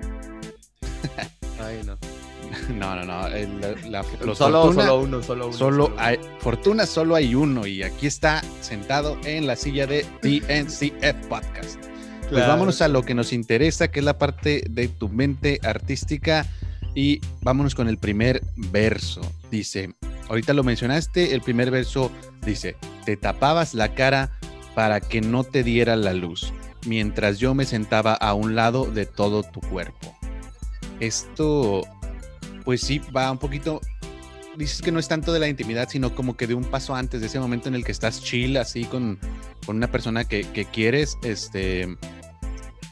Ay, 1.59 1.81
no. 1.85 1.97
No, 2.73 2.95
no, 2.95 3.05
no. 3.05 4.35
solo, 4.35 4.73
solo 4.73 4.99
uno, 4.99 5.23
solo 5.23 5.47
uno. 5.47 5.57
Solo, 5.57 5.93
hay, 5.97 6.19
fortuna 6.39 6.85
solo 6.85 7.15
hay 7.15 7.33
uno 7.33 7.65
y 7.65 7.83
aquí 7.83 8.07
está 8.07 8.41
sentado 8.59 9.17
en 9.23 9.47
la 9.47 9.55
silla 9.55 9.87
de 9.87 10.05
DNCF 10.21 11.27
Podcast. 11.27 11.79
Pues 12.29 12.47
vámonos 12.47 12.81
a 12.81 12.87
lo 12.87 13.03
que 13.03 13.13
nos 13.13 13.33
interesa, 13.33 13.89
que 13.89 13.99
es 13.99 14.05
la 14.05 14.17
parte 14.17 14.63
de 14.69 14.87
tu 14.87 15.09
mente 15.09 15.59
artística. 15.63 16.45
Y 16.95 17.21
vámonos 17.41 17.75
con 17.75 17.87
el 17.87 17.97
primer 17.97 18.41
verso. 18.55 19.21
Dice, 19.49 19.95
ahorita 20.31 20.53
lo 20.53 20.63
mencionaste, 20.63 21.35
el 21.35 21.41
primer 21.41 21.71
verso 21.71 22.09
dice, 22.45 22.77
te 23.03 23.17
tapabas 23.17 23.73
la 23.73 23.93
cara 23.93 24.31
para 24.73 25.01
que 25.01 25.19
no 25.19 25.43
te 25.43 25.61
diera 25.61 25.97
la 25.97 26.13
luz, 26.13 26.53
mientras 26.85 27.37
yo 27.37 27.53
me 27.53 27.65
sentaba 27.65 28.13
a 28.13 28.33
un 28.33 28.55
lado 28.55 28.85
de 28.85 29.05
todo 29.05 29.43
tu 29.43 29.59
cuerpo. 29.59 30.15
Esto, 31.01 31.81
pues 32.63 32.79
sí, 32.79 33.01
va 33.13 33.29
un 33.29 33.39
poquito, 33.39 33.81
dices 34.55 34.81
que 34.81 34.93
no 34.93 34.99
es 34.99 35.09
tanto 35.09 35.33
de 35.33 35.39
la 35.39 35.49
intimidad, 35.49 35.89
sino 35.89 36.15
como 36.15 36.37
que 36.37 36.47
de 36.47 36.53
un 36.53 36.63
paso 36.63 36.95
antes, 36.95 37.19
de 37.19 37.27
ese 37.27 37.41
momento 37.41 37.67
en 37.67 37.75
el 37.75 37.83
que 37.83 37.91
estás 37.91 38.23
chill, 38.23 38.55
así 38.55 38.85
con, 38.85 39.19
con 39.65 39.75
una 39.75 39.91
persona 39.91 40.23
que, 40.23 40.45
que 40.45 40.63
quieres, 40.63 41.17
este, 41.23 41.97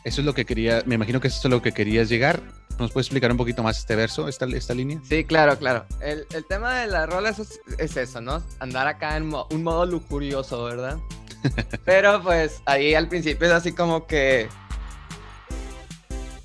eso 0.04 0.20
es 0.20 0.26
lo 0.26 0.34
que 0.34 0.44
quería, 0.44 0.84
me 0.86 0.96
imagino 0.96 1.22
que 1.22 1.30
eso 1.30 1.48
es 1.48 1.50
lo 1.50 1.62
que 1.62 1.72
querías 1.72 2.10
llegar 2.10 2.59
¿Nos 2.80 2.92
puedes 2.92 3.08
explicar 3.08 3.30
un 3.30 3.38
poquito 3.38 3.62
más 3.62 3.78
este 3.78 3.96
verso, 3.96 4.30
esta, 4.30 4.46
esta 4.46 4.74
línea? 4.74 5.02
Sí, 5.04 5.26
claro, 5.26 5.58
claro. 5.60 5.86
El, 6.00 6.26
tema 6.48 6.80
de 6.80 6.88
las 6.88 7.10
rolas 7.10 7.38
es, 7.78 7.98
eso, 7.98 8.22
¿no? 8.22 8.42
Andar 8.60 8.88
acá 8.88 9.18
en 9.18 9.24
un 9.24 9.64
modo 9.64 9.86
lujurioso, 9.86 10.64
¿verdad? 10.64 10.98
Pero 11.86 12.24
pues 12.24 12.62
ahí 12.66 12.96
al 12.96 13.10
principio 13.10 13.48
es 13.48 13.54
así 13.54 13.74
como 13.74 14.08
que 14.08 14.48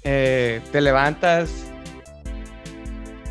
eh, 0.03 0.61
te 0.73 0.81
levantas 0.81 1.51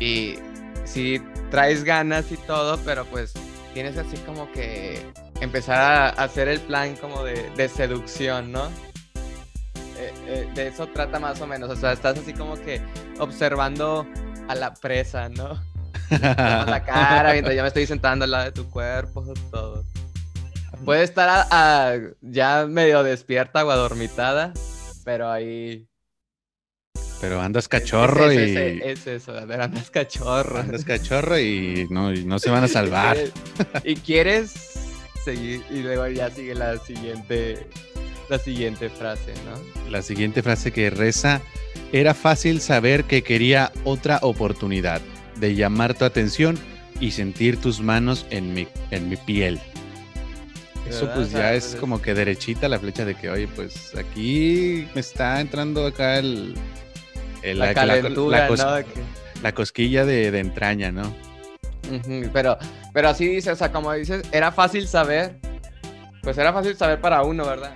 y 0.00 0.36
sí 0.84 1.22
traes 1.50 1.84
ganas 1.84 2.32
y 2.32 2.36
todo, 2.36 2.78
pero 2.84 3.06
pues 3.06 3.32
tienes 3.72 3.96
así 3.96 4.16
como 4.18 4.50
que 4.52 5.00
empezar 5.40 5.78
a 5.78 6.08
hacer 6.08 6.48
el 6.48 6.60
plan 6.60 6.96
como 6.96 7.22
de, 7.22 7.48
de 7.56 7.68
seducción, 7.68 8.50
¿no? 8.50 8.68
Eh, 9.98 10.12
eh, 10.26 10.48
de 10.54 10.68
eso 10.68 10.86
trata 10.88 11.18
más 11.18 11.40
o 11.40 11.46
menos. 11.46 11.70
O 11.70 11.76
sea, 11.76 11.92
estás 11.92 12.18
así 12.18 12.32
como 12.32 12.54
que 12.54 12.80
observando 13.18 14.06
a 14.48 14.54
la 14.54 14.74
presa, 14.74 15.28
¿no? 15.28 15.60
la 16.10 16.84
cara 16.84 17.32
mientras 17.32 17.54
ya 17.54 17.62
me 17.62 17.68
estoy 17.68 17.86
sentando 17.86 18.24
al 18.24 18.30
lado 18.30 18.44
de 18.44 18.52
tu 18.52 18.68
cuerpo, 18.68 19.24
todo. 19.50 19.84
Puede 20.84 21.04
estar 21.04 21.46
ya 22.20 22.66
medio 22.66 23.02
despierta 23.02 23.64
o 23.64 23.70
adormitada, 23.70 24.52
pero 25.04 25.30
ahí. 25.30 25.86
Pero 27.20 27.40
andas 27.40 27.68
cachorro 27.68 28.30
y. 28.32 28.80
Es, 28.82 29.06
eso, 29.06 29.32
a 29.32 29.44
ver, 29.46 29.62
andas 29.62 29.90
cachorro. 29.90 30.58
Andas 30.58 30.84
cachorro 30.84 31.38
y 31.38 31.86
no, 31.90 32.12
y 32.12 32.24
no 32.24 32.38
se 32.38 32.50
van 32.50 32.64
a 32.64 32.68
salvar. 32.68 33.16
y 33.82 33.94
quieres 33.96 34.52
seguir, 35.24 35.64
y 35.70 35.82
luego 35.82 36.06
ya 36.08 36.28
sigue 36.30 36.54
la 36.54 36.76
siguiente 36.76 37.66
la 38.34 38.40
siguiente 38.40 38.90
frase, 38.90 39.32
¿no? 39.46 39.90
La 39.90 40.02
siguiente 40.02 40.42
frase 40.42 40.72
que 40.72 40.90
reza, 40.90 41.40
era 41.92 42.14
fácil 42.14 42.60
saber 42.60 43.04
que 43.04 43.22
quería 43.22 43.70
otra 43.84 44.18
oportunidad 44.22 45.00
de 45.36 45.54
llamar 45.54 45.94
tu 45.94 46.04
atención 46.04 46.58
y 46.98 47.12
sentir 47.12 47.60
tus 47.60 47.80
manos 47.80 48.26
en 48.30 48.52
mi, 48.52 48.66
en 48.90 49.08
mi 49.08 49.16
piel. 49.16 49.60
Eso 50.88 51.08
pues 51.14 51.30
ya 51.30 51.54
es 51.54 51.76
como 51.78 52.02
que 52.02 52.12
derechita 52.12 52.68
la 52.68 52.80
flecha 52.80 53.04
de 53.04 53.14
que, 53.14 53.30
oye, 53.30 53.46
pues 53.54 53.94
aquí 53.94 54.88
me 54.94 55.00
está 55.00 55.40
entrando 55.40 55.86
acá 55.86 56.18
el... 56.18 56.54
la, 57.42 57.72
calentura, 57.72 58.48
la, 59.42 59.54
cosquilla 59.54 60.04
de, 60.04 60.36
entraña, 60.38 60.90
¿no? 60.90 61.14
pero, 62.32 62.58
pero 62.92 63.08
así 63.08 63.28
dice, 63.28 63.52
o 63.52 63.56
sea, 63.56 63.70
como 63.70 63.92
dices, 63.92 64.22
era 64.32 64.50
fácil 64.50 64.88
saber, 64.88 65.36
pues 66.22 66.36
era 66.36 66.52
fácil 66.52 66.76
saber 66.76 67.00
para 67.00 67.22
uno, 67.22 67.46
¿verdad? 67.46 67.74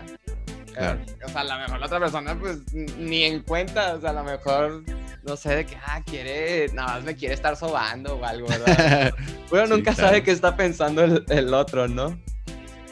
O 0.79 1.29
sea, 1.29 1.41
a 1.41 1.45
lo 1.45 1.59
mejor 1.59 1.81
la 1.81 1.87
otra 1.87 1.99
persona, 1.99 2.39
pues, 2.39 2.73
ni 2.73 3.25
en 3.25 3.43
cuenta, 3.43 3.95
o 3.95 4.01
sea, 4.01 4.11
a 4.11 4.13
lo 4.13 4.25
mejor, 4.25 4.85
no 5.25 5.37
sé, 5.37 5.57
de 5.57 5.67
que, 5.67 5.77
ah, 5.77 6.03
quiere, 6.05 6.69
nada 6.73 6.95
más 6.95 7.05
me 7.05 7.17
quiere 7.17 7.35
estar 7.35 7.57
sobando 7.57 8.17
o 8.17 8.25
algo, 8.25 8.47
¿verdad? 8.47 9.13
Pero 9.51 9.67
nunca 9.67 9.95
sabe 9.95 10.23
qué 10.23 10.31
está 10.31 10.57
pensando 10.57 11.03
el, 11.05 11.55
otro, 11.55 11.89
¿no? 11.89 12.19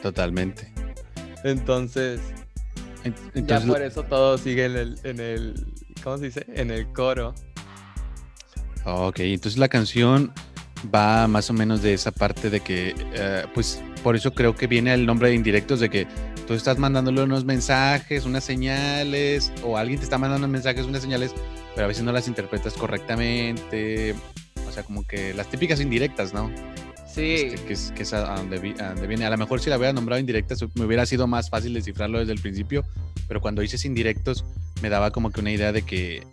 Totalmente. 0.01 0.71
Entonces, 1.43 2.19
ya 3.33 3.61
por 3.61 3.81
eso 3.81 4.03
todo 4.03 4.37
sigue 4.37 4.65
en 4.65 4.75
el, 4.75 4.99
en 5.03 5.19
el, 5.19 5.73
¿cómo 6.03 6.17
se 6.17 6.25
dice? 6.25 6.45
En 6.53 6.71
el 6.71 6.91
coro. 6.91 7.33
Ok, 8.83 9.19
entonces 9.19 9.57
la 9.57 9.67
canción 9.69 10.33
va 10.93 11.27
más 11.27 11.49
o 11.49 11.53
menos 11.53 11.81
de 11.81 11.93
esa 11.93 12.11
parte 12.11 12.49
de 12.49 12.59
que, 12.59 12.95
eh, 13.13 13.45
pues, 13.53 13.81
por 14.03 14.15
eso 14.15 14.33
creo 14.33 14.55
que 14.55 14.67
viene 14.67 14.93
el 14.93 15.05
nombre 15.05 15.29
de 15.29 15.35
indirectos, 15.35 15.79
de 15.79 15.89
que 15.89 16.07
tú 16.47 16.53
estás 16.53 16.77
mandándole 16.77 17.23
unos 17.23 17.45
mensajes, 17.45 18.25
unas 18.25 18.43
señales, 18.43 19.51
o 19.63 19.77
alguien 19.77 19.99
te 19.99 20.05
está 20.05 20.17
mandando 20.17 20.47
mensajes, 20.47 20.85
unas 20.85 21.01
señales, 21.01 21.33
pero 21.75 21.85
a 21.85 21.87
veces 21.87 22.03
no 22.03 22.11
las 22.11 22.27
interpretas 22.27 22.73
correctamente. 22.73 24.15
O 24.67 24.71
sea, 24.71 24.83
como 24.83 25.05
que 25.05 25.33
las 25.33 25.49
típicas 25.49 25.81
indirectas, 25.81 26.33
¿no? 26.33 26.51
Sí. 27.17 27.33
Este, 27.33 27.65
que, 27.65 27.73
es, 27.73 27.91
que 27.95 28.03
es 28.03 28.13
a, 28.13 28.35
donde, 28.35 28.59
viene. 28.59 29.25
A 29.25 29.29
lo 29.29 29.37
mejor 29.37 29.59
si 29.59 29.69
la 29.69 29.77
hubiera 29.77 29.93
nombrado 29.93 30.19
indirectas 30.19 30.63
me 30.75 30.85
hubiera 30.85 31.05
sido 31.05 31.25
más 31.27 31.49
fácil 31.49 31.73
descifrarlo 31.73 32.19
desde 32.19 32.33
el 32.33 32.39
principio, 32.39 32.85
pero 33.27 33.41
cuando 33.41 33.61
dices 33.61 33.85
indirectos 33.85 34.45
me 34.81 34.89
daba 34.89 35.11
como 35.11 35.31
que 35.31 35.41
una 35.41 35.51
idea 35.51 35.71
de 35.71 35.81
que, 35.81 36.25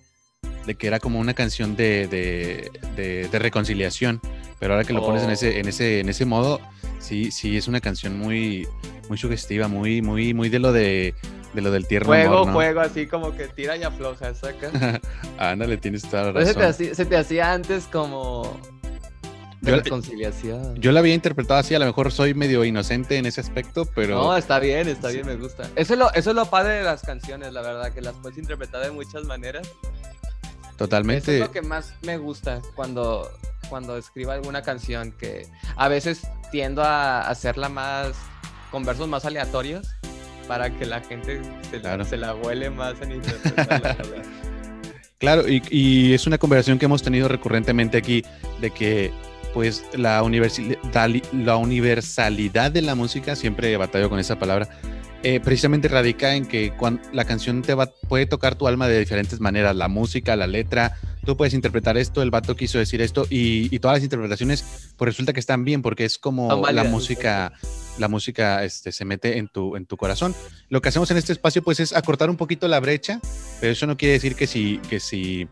de 0.66 0.75
que 0.76 0.87
era 0.87 1.00
como 1.00 1.21
una 1.21 1.35
canción 1.35 1.76
de, 1.76 2.09
de, 2.09 3.28
de, 3.30 3.38
reconciliación. 3.38 4.21
Pero 4.59 4.75
ahora 4.75 4.87
que 4.87 4.92
lo 4.92 5.04
pones 5.04 5.23
en 5.23 5.30
ese, 5.30 5.59
en 5.59 5.68
ese, 5.68 6.00
en 6.00 6.09
ese 6.09 6.25
modo, 6.25 6.61
sí, 6.99 7.30
sí, 7.30 7.56
es 7.56 7.68
una 7.68 7.80
canción 7.80 8.18
muy, 8.18 8.66
muy 9.09 9.18
sugestiva, 9.18 9.68
muy, 9.68 10.00
muy, 10.00 10.33
muy 10.33 10.49
de 10.49 10.59
lo 10.59 10.73
de, 10.73 11.14
de 11.52 11.61
lo 11.61 11.71
del 11.71 11.87
tierno 11.87 12.06
juego, 12.06 12.38
amor, 12.40 12.54
Juego, 12.54 12.80
así 12.80 13.06
como 13.06 13.37
que 13.37 13.49
tira 13.49 13.76
y 13.76 13.83
afloja, 13.83 14.35
saca. 14.35 15.00
Ándale, 15.38 15.76
tienes 15.76 16.02
toda 16.02 16.25
la 16.25 16.33
razón. 16.33 16.75
Se 16.75 17.04
te, 17.04 17.16
hacía, 17.16 17.52
antes 17.52 17.85
como 17.87 18.59
de 19.61 19.76
reconciliación. 19.76 20.76
Yo 20.76 20.92
la 20.92 21.00
había 21.00 21.14
interpretado 21.14 21.61
así, 21.61 21.75
a 21.75 21.78
lo 21.78 21.87
mejor 21.87 22.12
soy 22.12 22.35
medio 22.35 22.64
inocente 22.64 23.16
en 23.16 23.26
ese 23.26 23.40
aspecto, 23.40 23.87
pero... 23.94 24.16
No, 24.16 24.37
está 24.37 24.59
bien, 24.59 24.88
está 24.88 25.09
bien, 25.09 25.26
me 25.26 25.37
gusta. 25.37 25.64
Eso 25.76 25.94
es, 25.94 25.99
lo, 25.99 26.12
eso 26.12 26.30
es 26.30 26.37
lo 26.37 26.47
padre 26.47 26.75
de 26.75 26.85
las 26.85 27.02
canciones, 27.02 27.52
la 27.52 27.62
verdad, 27.62 27.92
que 27.92 28.00
las 28.00 28.14
puedes 28.16 28.38
interpretar 28.38 28.85
de 28.85 28.90
muchas 28.90 29.25
maneras. 29.25 29.68
Totalmente. 30.76 31.36
Eso 31.36 31.44
es 31.44 31.48
lo 31.48 31.52
que 31.52 31.62
más 31.62 31.94
me 32.02 32.18
gusta 32.18 32.60
cuando 32.74 33.30
cuando 33.68 33.96
escribo 33.96 34.30
alguna 34.30 34.62
canción 34.62 35.12
que 35.12 35.46
a 35.76 35.88
veces 35.88 36.26
tiendo 36.50 36.82
a 36.82 37.20
hacerla 37.28 37.68
más 37.68 38.12
con 38.70 38.84
versos 38.84 39.08
más 39.08 39.24
aleatorios 39.24 39.88
para 40.46 40.70
que 40.70 40.84
la 40.84 41.00
gente 41.00 41.40
se, 41.70 41.80
la, 41.80 42.04
se 42.04 42.16
la 42.16 42.34
huele 42.34 42.70
más 42.70 43.00
en 43.00 43.12
interpretarla. 43.12 43.96
claro, 45.18 45.48
y, 45.48 45.62
y, 45.70 46.12
es 46.12 46.26
una 46.26 46.38
conversación 46.38 46.78
que 46.78 46.84
hemos 46.84 47.02
tenido 47.02 47.28
recurrentemente 47.28 47.96
aquí 47.96 48.24
de 48.60 48.70
que 48.70 49.10
pues 49.54 49.84
la, 49.94 50.23
la 51.32 51.56
universalidad 51.56 52.70
de 52.73 52.82
la 52.82 52.94
música, 52.94 53.37
siempre 53.37 53.73
he 53.73 53.76
batallado 53.76 54.11
con 54.11 54.18
esa 54.18 54.38
palabra, 54.38 54.68
eh, 55.26 55.40
precisamente 55.40 55.88
radica 55.88 56.34
en 56.34 56.44
que 56.44 56.73
cuando 56.76 57.00
la 57.14 57.25
canción 57.25 57.62
te 57.62 57.73
va, 57.73 57.87
puede 57.87 58.26
tocar 58.26 58.56
tu 58.56 58.66
alma 58.66 58.88
de 58.88 58.99
diferentes 58.99 59.40
maneras, 59.40 59.75
la 59.75 59.88
música, 59.88 60.37
la 60.37 60.46
letra, 60.46 60.99
tú 61.25 61.34
puedes 61.34 61.54
interpretar 61.54 61.96
esto, 61.96 62.20
el 62.20 62.30
vato 62.30 62.54
quiso 62.56 62.78
decir 62.78 63.00
esto 63.00 63.26
y, 63.30 63.78
todas 63.78 63.96
las 63.96 64.04
interpretaciones 64.04 64.92
pues 64.99 65.06
resulta 65.06 65.32
que 65.32 65.40
están 65.40 65.64
bien 65.64 65.80
porque 65.80 66.04
es 66.04 66.18
como 66.18 66.66
la 66.70 66.84
música 66.84 67.52
la 67.96 68.08
música 68.08 68.64
este, 68.64 68.92
se 68.92 69.04
mete 69.04 69.38
en 69.38 69.49
tu, 69.49 69.76
en 69.76 69.87
tu 69.87 69.96
corazón. 69.96 70.34
Lo 70.68 70.82
que 70.82 70.90
hacemos 70.90 71.11
en 71.11 71.16
este 71.16 71.32
espacio 71.32 71.62
pues 71.62 71.80
es 71.80 71.94
acortar 71.94 72.28
un 72.28 72.37
poquito 72.37 72.68
la 72.68 72.80
brecha, 72.80 73.20
pero 73.61 73.73
eso 73.73 73.87
no 73.87 73.96
quiere 73.96 74.14
decir 74.14 74.34
que 74.34 74.46
si, 74.46 74.78
que 74.90 75.00
si 75.00 75.49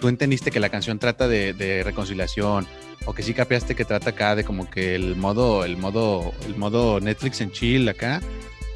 tú 0.00 0.08
entendiste 0.08 0.50
que 0.50 0.58
la 0.58 0.68
canción 0.68 0.98
trata 0.98 1.28
de, 1.28 1.52
de 1.52 1.84
reconciliación 1.84 2.66
o 3.04 3.14
que 3.14 3.22
sí 3.22 3.34
capeaste 3.34 3.74
que 3.74 3.84
trata 3.84 4.10
acá 4.10 4.36
de 4.36 4.44
como 4.44 4.70
que 4.70 4.94
el 4.94 5.16
modo, 5.16 5.64
el 5.64 5.76
modo, 5.76 6.32
el 6.46 6.56
modo 6.56 7.00
Netflix 7.00 7.40
en 7.40 7.50
chill 7.50 7.88
acá, 7.88 8.20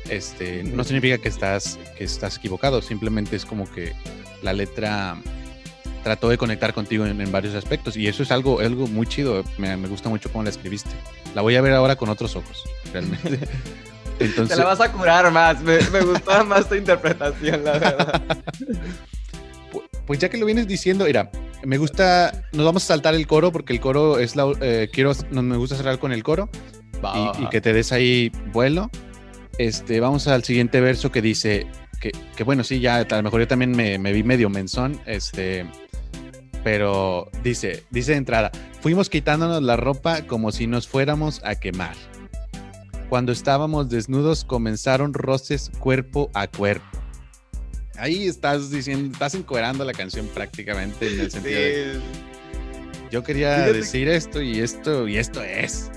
este, 0.09 0.63
no 0.63 0.85
significa 0.85 1.19
que 1.19 1.29
estás, 1.29 1.79
que 1.97 2.05
estás 2.05 2.37
equivocado, 2.37 2.83
simplemente 2.83 3.37
es 3.37 3.45
como 3.45 3.71
que 3.71 3.93
la 4.43 4.53
letra 4.53 5.17
trató 6.03 6.29
de 6.29 6.39
conectar 6.39 6.73
contigo 6.73 7.05
en, 7.05 7.33
varios 7.33 7.55
aspectos 7.55 7.97
y 7.97 8.07
eso 8.07 8.23
es 8.23 8.31
algo, 8.31 8.61
algo 8.61 8.87
muy 8.87 9.07
chido, 9.07 9.45
me, 9.59 9.77
gusta 9.89 10.09
mucho 10.09 10.31
cómo 10.31 10.45
la 10.45 10.51
escribiste. 10.51 10.91
La 11.35 11.43
voy 11.43 11.57
a 11.57 11.61
ver 11.61 11.73
ahora 11.73 11.97
con 11.97 12.09
otros 12.09 12.37
ojos, 12.37 12.65
realmente. 12.93 13.41
Entonces... 14.21 14.57
Te 14.57 14.63
la 14.63 14.69
vas 14.69 14.81
a 14.81 14.93
curar 14.93 15.31
más, 15.33 15.61
me, 15.63 15.81
me 15.91 16.01
gustó 16.03 16.45
más 16.45 16.69
tu 16.69 16.77
interpretación, 16.77 17.65
la 17.65 17.73
verdad. 17.73 18.23
Pues 20.07 20.21
ya 20.21 20.29
que 20.29 20.39
lo 20.39 20.47
vienes 20.47 20.69
diciendo, 20.69 21.05
mira, 21.05 21.33
me 21.65 21.79
gusta, 21.79 22.45
nos 22.53 22.65
vamos 22.65 22.85
a 22.85 22.87
saltar 22.87 23.15
el 23.15 23.27
coro 23.27 23.53
porque 23.53 23.73
el 23.73 23.81
coro 23.81 24.19
es 24.19 24.37
la, 24.37 24.53
eh, 24.61 24.89
quiero, 24.93 25.13
no 25.31 25.43
me 25.43 25.57
gusta 25.57 25.77
cerrar 25.77 25.99
con 25.99 26.13
el 26.13 26.23
coro 26.23 26.49
y, 27.39 27.47
que 27.47 27.61
te 27.61 27.73
des 27.73 27.93
ahí 27.93 28.31
vuelo. 28.53 28.91
Este, 29.59 30.01
vamos 30.01 30.29
al 30.29 30.45
siguiente 30.45 30.81
verso 30.81 31.11
que 31.11 31.23
dice, 31.23 31.67
que, 32.01 32.13
que 32.37 32.45
bueno, 32.45 32.63
sí, 32.63 32.81
ya 32.81 32.97
a 32.97 33.17
lo 33.17 33.23
mejor 33.23 33.41
yo 33.41 33.49
también 33.49 33.73
me, 33.73 33.99
me 33.99 34.13
vi 34.13 34.23
medio 34.23 34.51
menzón, 34.51 35.01
este, 35.07 35.67
pero 36.63 37.31
dice, 37.43 37.85
dice 37.91 38.13
de 38.13 38.19
entrada, 38.19 38.51
fuimos 38.81 39.09
quitándonos 39.09 39.63
la 39.63 39.77
ropa 39.77 40.23
como 40.27 40.53
si 40.53 40.67
nos 40.67 40.89
fuéramos 40.89 41.43
a 41.45 41.55
quemar. 41.55 41.95
Cuando 43.09 43.33
estábamos 43.33 43.89
desnudos 43.89 44.45
comenzaron 44.45 45.15
roces 45.15 45.71
cuerpo 45.79 46.31
a 46.35 46.49
cuerpo 46.49 47.06
ahí 47.99 48.27
estás 48.27 48.71
diciendo, 48.71 49.13
estás 49.13 49.35
encuerando 49.35 49.85
la 49.85 49.93
canción 49.93 50.27
prácticamente 50.29 51.13
en 51.13 51.21
el 51.21 51.31
sentido 51.31 51.61
de 51.61 52.01
yo 53.11 53.23
quería 53.23 53.73
decir 53.73 54.09
esto 54.09 54.43
y 54.43 54.61
esto 54.61 55.07
y 55.07 55.17
esto 55.17 55.43
es. 55.43 55.91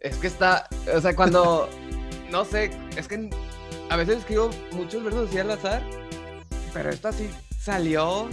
Es 0.00 0.16
que 0.16 0.26
está, 0.26 0.68
o 0.94 1.00
sea, 1.00 1.14
cuando 1.14 1.68
no 2.30 2.44
sé, 2.44 2.70
es 2.96 3.06
que 3.06 3.30
a 3.90 3.96
veces 3.96 4.18
escribo 4.18 4.50
muchos 4.72 5.04
versos 5.04 5.28
así 5.28 5.38
al 5.38 5.50
azar, 5.50 5.82
pero 6.72 6.90
esto 6.90 7.08
así 7.08 7.28
salió 7.58 8.28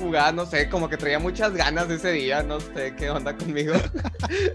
jugada, 0.00 0.32
no 0.32 0.46
sé, 0.46 0.68
como 0.68 0.88
que 0.88 0.96
traía 0.96 1.18
muchas 1.18 1.52
ganas 1.54 1.88
ese 1.88 2.12
día, 2.12 2.42
no 2.42 2.58
sé 2.58 2.94
qué 2.96 3.10
onda 3.10 3.36
conmigo. 3.36 3.74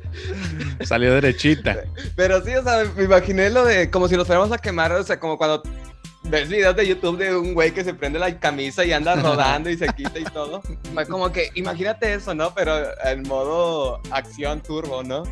Salió 0.84 1.14
derechita. 1.14 1.84
Pero 2.16 2.44
sí, 2.44 2.54
o 2.56 2.64
sea, 2.64 2.84
me 2.96 3.06
imaginé 3.06 3.50
lo 3.50 3.64
de 3.64 3.90
como 3.90 4.08
si 4.08 4.18
nos 4.18 4.28
fuéramos 4.28 4.52
a 4.52 4.58
quemar, 4.58 4.92
o 4.92 5.04
sea, 5.04 5.20
como 5.20 5.38
cuando 5.38 5.64
ves 6.30 6.50
videos 6.50 6.76
de 6.76 6.88
YouTube 6.88 7.18
de 7.18 7.36
un 7.36 7.54
güey 7.54 7.72
que 7.72 7.84
se 7.84 7.94
prende 7.94 8.20
la 8.20 8.40
camisa 8.40 8.86
y 8.86 8.92
anda 8.92 9.16
rodando 9.16 9.70
y 9.70 9.78
se 9.78 9.88
quita 9.94 10.20
y 10.20 10.24
todo. 10.26 10.62
Como 11.10 11.32
que 11.32 11.50
imagínate 11.56 12.14
eso, 12.14 12.34
¿no? 12.34 12.54
Pero 12.54 12.74
en 13.04 13.24
modo 13.24 14.02
acción 14.12 14.62
turbo, 14.62 15.04
¿no? 15.04 15.24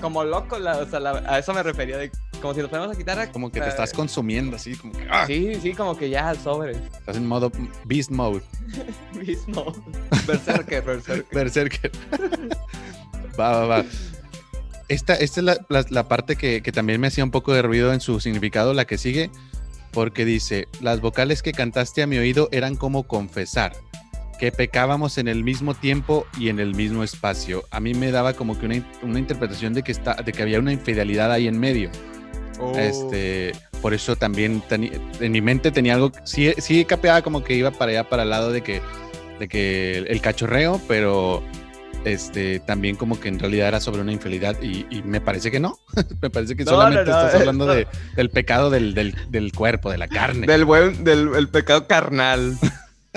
como, 0.00 0.24
loco, 0.24 0.56
o 0.56 0.86
sea, 0.86 1.00
a 1.26 1.38
eso 1.38 1.54
me 1.54 1.62
refería, 1.62 1.96
de, 1.96 2.10
como 2.40 2.54
si 2.54 2.60
nos 2.60 2.70
fuéramos 2.70 2.94
a 2.94 2.98
quitar. 2.98 3.30
como 3.32 3.50
que 3.50 3.60
te 3.60 3.68
estás 3.68 3.92
consumiendo, 3.92 4.56
así, 4.56 4.74
como 4.76 4.92
que. 4.92 5.06
¡ah! 5.10 5.26
Sí, 5.26 5.54
sí, 5.60 5.74
como 5.74 5.96
que 5.96 6.10
ya 6.10 6.34
sobre. 6.34 6.72
Estás 6.72 7.16
en 7.16 7.26
modo 7.26 7.50
Beast 7.84 8.10
Mode. 8.10 8.42
beast 9.14 9.48
Mode. 9.48 9.80
Berserker, 10.26 10.82
Berserker. 10.82 11.26
Berserker. 11.32 11.92
va, 13.38 13.50
va, 13.50 13.66
va 13.66 13.84
esta, 14.88 15.14
esta 15.14 15.40
es 15.40 15.90
la, 15.90 16.08
parte 16.08 16.36
que, 16.36 16.60
también 16.72 17.00
me 17.00 17.08
hacía 17.08 17.24
un 17.24 17.30
poco 17.30 17.52
de 17.52 17.62
ruido 17.62 17.92
en 17.92 18.00
su 18.00 18.20
significado, 18.20 18.74
la 18.74 18.84
que 18.84 18.98
sigue, 18.98 19.30
porque 19.92 20.24
dice, 20.24 20.68
las 20.80 21.00
vocales 21.00 21.42
que 21.42 21.52
cantaste 21.52 22.02
a 22.02 22.06
mi 22.06 22.18
oído 22.18 22.48
eran 22.52 22.76
como 22.76 23.04
confesar, 23.04 23.72
que 24.38 24.52
pecábamos 24.52 25.18
en 25.18 25.28
el 25.28 25.42
mismo 25.42 25.74
tiempo 25.74 26.26
y 26.38 26.50
en 26.50 26.60
el 26.60 26.74
mismo 26.74 27.02
espacio. 27.02 27.64
A 27.70 27.80
mí 27.80 27.94
me 27.94 28.10
daba 28.10 28.34
como 28.34 28.58
que 28.58 28.66
una, 29.02 29.18
interpretación 29.18 29.74
de 29.74 29.82
que, 29.82 29.92
está, 29.92 30.14
de 30.14 30.32
que 30.32 30.42
había 30.42 30.58
una 30.58 30.72
infidelidad 30.72 31.32
ahí 31.32 31.48
en 31.48 31.58
medio. 31.58 31.90
Oh. 32.60 32.76
Este, 32.76 33.52
por 33.82 33.92
eso 33.92 34.16
también 34.16 34.62
en 34.70 35.32
mi 35.32 35.40
mente 35.40 35.70
tenía 35.70 35.94
algo, 35.94 36.12
sí, 36.24 36.52
sí 36.58 36.84
capeaba 36.84 37.22
como 37.22 37.42
que 37.42 37.54
iba 37.54 37.70
para 37.70 37.90
allá, 37.90 38.08
para 38.08 38.22
el 38.22 38.30
lado 38.30 38.50
de 38.50 38.62
que, 38.62 38.80
de 39.38 39.48
que 39.48 39.98
el 39.98 40.20
cachorreo, 40.20 40.80
pero 40.88 41.42
este, 42.06 42.60
también 42.60 42.94
como 42.94 43.18
que 43.18 43.26
en 43.26 43.40
realidad 43.40 43.66
era 43.66 43.80
sobre 43.80 44.00
una 44.00 44.12
infidelidad 44.12 44.62
y, 44.62 45.02
me 45.02 45.20
parece 45.20 45.50
que 45.50 45.58
no. 45.58 45.76
me 46.22 46.30
parece 46.30 46.54
que 46.54 46.64
solamente 46.64 47.10
estás 47.10 47.34
hablando 47.34 47.66
de, 47.66 47.88
del 48.14 48.30
pecado 48.30 48.70
del, 48.70 48.94
del, 48.94 49.52
cuerpo, 49.52 49.90
de 49.90 49.98
la 49.98 50.06
carne. 50.06 50.46
Del 50.46 50.64
buen, 50.64 51.02
del 51.02 51.48
pecado 51.48 51.88
carnal. 51.88 52.56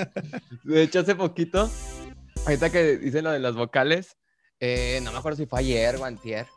de 0.63 0.81
hecho, 0.81 1.01
hace 1.01 1.13
poquito, 1.13 1.69
ahorita 2.47 2.71
que 2.71 2.97
dicen 2.97 3.25
lo 3.25 3.31
de 3.31 3.39
las 3.39 3.53
vocales, 3.53 4.17
eh, 4.59 4.99
no 5.03 5.11
me 5.11 5.19
acuerdo 5.19 5.37
si 5.37 5.45
fue 5.45 5.59
ayer 5.59 5.95
o 5.97 6.05
antier, 6.05 6.47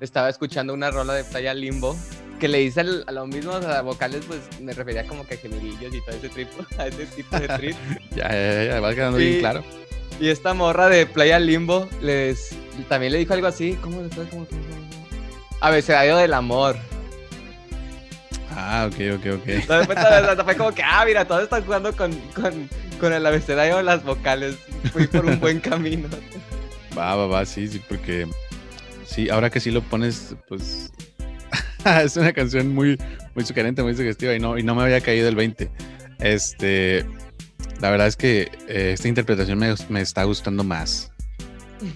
estaba 0.00 0.30
escuchando 0.30 0.72
una 0.72 0.90
rola 0.90 1.12
de 1.12 1.24
Playa 1.24 1.52
Limbo 1.52 1.96
que 2.40 2.48
le 2.48 2.58
dice 2.58 2.80
a 2.80 3.12
lo 3.12 3.26
mismo 3.26 3.52
a 3.52 3.60
las 3.60 3.84
vocales, 3.84 4.24
pues 4.26 4.40
me 4.60 4.72
refería 4.72 5.06
como 5.06 5.26
que 5.26 5.34
a 5.34 5.36
gemidillos 5.36 5.94
y 5.94 6.00
todo 6.00 6.16
ese, 6.16 6.28
tipo, 6.30 6.64
a 6.78 6.86
ese 6.86 7.04
tipo 7.06 7.38
de 7.38 7.48
trip. 7.48 7.76
ya, 8.16 8.28
ya, 8.30 8.64
ya, 8.64 8.80
va 8.80 8.94
quedando 8.94 9.18
bien 9.18 9.40
claro. 9.40 9.62
Y 10.20 10.28
esta 10.28 10.54
morra 10.54 10.88
de 10.88 11.06
Playa 11.06 11.38
Limbo 11.38 11.88
les 12.00 12.50
también 12.88 13.12
le 13.12 13.18
dijo 13.18 13.34
algo 13.34 13.46
así. 13.46 13.76
¿Cómo 13.80 14.02
le 14.02 14.08
fue? 14.08 14.28
¿Cómo, 14.28 14.46
Abecedario 15.60 16.16
del 16.16 16.34
amor. 16.34 16.76
Ah, 18.50 18.88
ok, 18.88 19.16
ok, 19.16 19.34
ok. 19.34 19.48
Entonces 19.48 20.44
fue 20.44 20.56
como 20.56 20.72
que, 20.72 20.82
ah, 20.82 21.04
mira, 21.04 21.24
todos 21.26 21.42
están 21.42 21.64
jugando 21.64 21.94
con, 21.96 22.12
con, 22.34 22.68
con 23.00 23.12
el 23.12 23.26
abecedario 23.26 23.78
de 23.78 23.82
las 23.82 24.04
vocales. 24.04 24.56
Fui 24.92 25.06
por 25.06 25.24
un 25.24 25.40
buen 25.40 25.60
camino. 25.60 26.08
Va, 26.96 27.16
va, 27.16 27.26
va, 27.26 27.44
sí, 27.44 27.66
sí, 27.66 27.82
porque 27.88 28.24
sí, 29.04 29.28
ahora 29.28 29.50
que 29.50 29.58
sí 29.58 29.72
lo 29.72 29.82
pones, 29.82 30.36
pues 30.46 30.92
es 31.84 32.16
una 32.16 32.32
canción 32.32 32.72
muy, 32.72 32.96
muy 33.34 33.44
sugerente, 33.44 33.82
muy 33.82 33.96
sugestiva 33.96 34.32
y 34.32 34.38
no, 34.38 34.56
y 34.56 34.62
no 34.62 34.76
me 34.76 34.82
había 34.84 35.00
caído 35.00 35.28
el 35.28 35.34
20. 35.34 35.72
Este, 36.20 37.04
la 37.80 37.90
verdad 37.90 38.06
es 38.06 38.16
que 38.16 38.50
eh, 38.68 38.92
esta 38.94 39.08
interpretación 39.08 39.58
me, 39.58 40.00
está 40.00 40.24
gustando 40.24 40.64
más. 40.64 41.10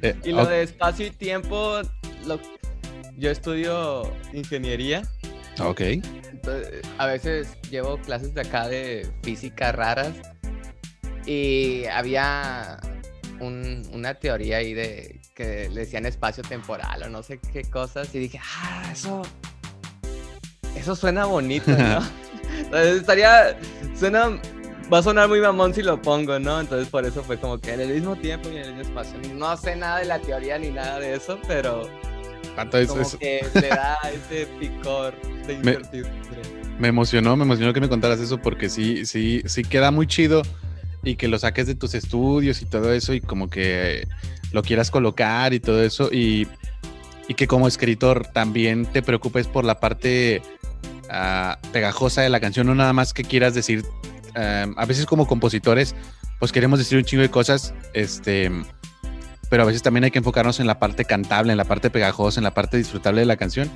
Eh, 0.00 0.14
y 0.24 0.30
lo 0.30 0.46
de 0.46 0.62
espacio 0.62 1.06
y 1.06 1.10
tiempo, 1.10 1.80
yo 3.16 3.30
estudio 3.30 4.10
ingeniería. 4.32 5.02
Ok. 5.60 5.82
a 6.98 7.06
veces 7.06 7.48
llevo 7.68 7.98
clases 7.98 8.32
de 8.32 8.42
acá 8.42 8.68
de 8.68 9.10
física 9.22 9.72
raras 9.72 10.14
y 11.26 11.84
había 11.86 12.78
una 13.40 14.14
teoría 14.14 14.58
ahí 14.58 14.72
de 14.72 15.20
que 15.34 15.68
le 15.68 15.80
decían 15.80 16.06
espacio 16.06 16.42
temporal 16.42 17.02
o 17.04 17.08
no 17.08 17.22
sé 17.22 17.38
qué 17.52 17.62
cosas 17.62 18.12
y 18.14 18.18
dije, 18.18 18.40
ah, 18.42 18.88
eso, 18.90 19.22
eso 20.74 20.96
suena 20.96 21.26
bonito, 21.26 21.70
¿no? 21.70 22.02
Entonces 22.58 23.00
estaría, 23.00 23.56
suena 23.96 24.40
va 24.92 24.98
a 24.98 25.02
sonar 25.02 25.28
muy 25.28 25.40
mamón 25.40 25.74
si 25.74 25.82
lo 25.82 26.00
pongo, 26.00 26.38
¿no? 26.38 26.60
Entonces 26.60 26.88
por 26.88 27.04
eso 27.04 27.22
fue 27.22 27.38
como 27.38 27.58
que 27.58 27.74
en 27.74 27.80
el 27.80 27.94
mismo 27.94 28.16
tiempo 28.16 28.48
y 28.48 28.56
en 28.56 28.64
el 28.64 28.74
mismo 28.74 28.82
espacio. 28.82 29.18
No 29.34 29.56
sé 29.56 29.76
nada 29.76 29.98
de 29.98 30.06
la 30.06 30.18
teoría 30.18 30.58
ni 30.58 30.70
nada 30.70 30.98
de 30.98 31.14
eso, 31.14 31.38
pero 31.46 31.88
como 32.86 33.18
que 33.18 33.46
le 33.54 33.68
da 33.68 33.96
ese 34.12 34.46
picor 34.58 35.14
de 35.46 35.54
incertidumbre. 35.54 36.18
Me, 36.78 36.88
emocionó, 36.88 37.36
me 37.36 37.44
emocionó 37.44 37.72
que 37.72 37.80
me 37.80 37.88
contaras 37.88 38.20
eso 38.20 38.38
porque 38.38 38.68
sí, 38.68 39.04
sí, 39.04 39.42
sí 39.46 39.62
queda 39.62 39.90
muy 39.90 40.06
chido 40.06 40.42
y 41.02 41.16
que 41.16 41.28
lo 41.28 41.38
saques 41.38 41.66
de 41.66 41.74
tus 41.74 41.94
estudios 41.94 42.62
y 42.62 42.66
todo 42.66 42.92
eso 42.92 43.14
y 43.14 43.20
como 43.20 43.48
que 43.48 44.06
lo 44.52 44.62
quieras 44.62 44.90
colocar 44.90 45.52
y 45.54 45.60
todo 45.60 45.82
eso 45.82 46.08
y, 46.12 46.46
y 47.28 47.34
que 47.34 47.46
como 47.46 47.68
escritor 47.68 48.26
también 48.26 48.86
te 48.86 49.02
preocupes 49.02 49.46
por 49.46 49.64
la 49.64 49.80
parte 49.80 50.40
uh, 51.10 51.54
pegajosa 51.72 52.22
de 52.22 52.28
la 52.28 52.40
canción, 52.40 52.66
no 52.66 52.74
nada 52.74 52.92
más 52.92 53.12
que 53.12 53.24
quieras 53.24 53.54
decir 53.54 53.84
Em, 54.34 54.74
a 54.76 54.84
veces 54.84 55.06
como 55.06 55.26
compositores 55.26 55.94
pues 56.38 56.52
queremos 56.52 56.78
decir 56.78 56.98
un 56.98 57.04
chingo 57.04 57.22
de 57.22 57.30
cosas, 57.30 57.74
este, 57.94 58.50
pero 59.50 59.62
a 59.62 59.66
veces 59.66 59.82
también 59.82 60.04
hay 60.04 60.10
que 60.10 60.18
enfocarnos 60.18 60.60
en 60.60 60.66
la 60.66 60.78
parte 60.78 61.04
cantable, 61.04 61.52
en 61.52 61.58
la 61.58 61.64
parte 61.64 61.90
pegajosa, 61.90 62.38
en 62.40 62.44
la 62.44 62.54
parte 62.54 62.76
disfrutable 62.76 63.20
de 63.20 63.26
la 63.26 63.36
canción. 63.36 63.70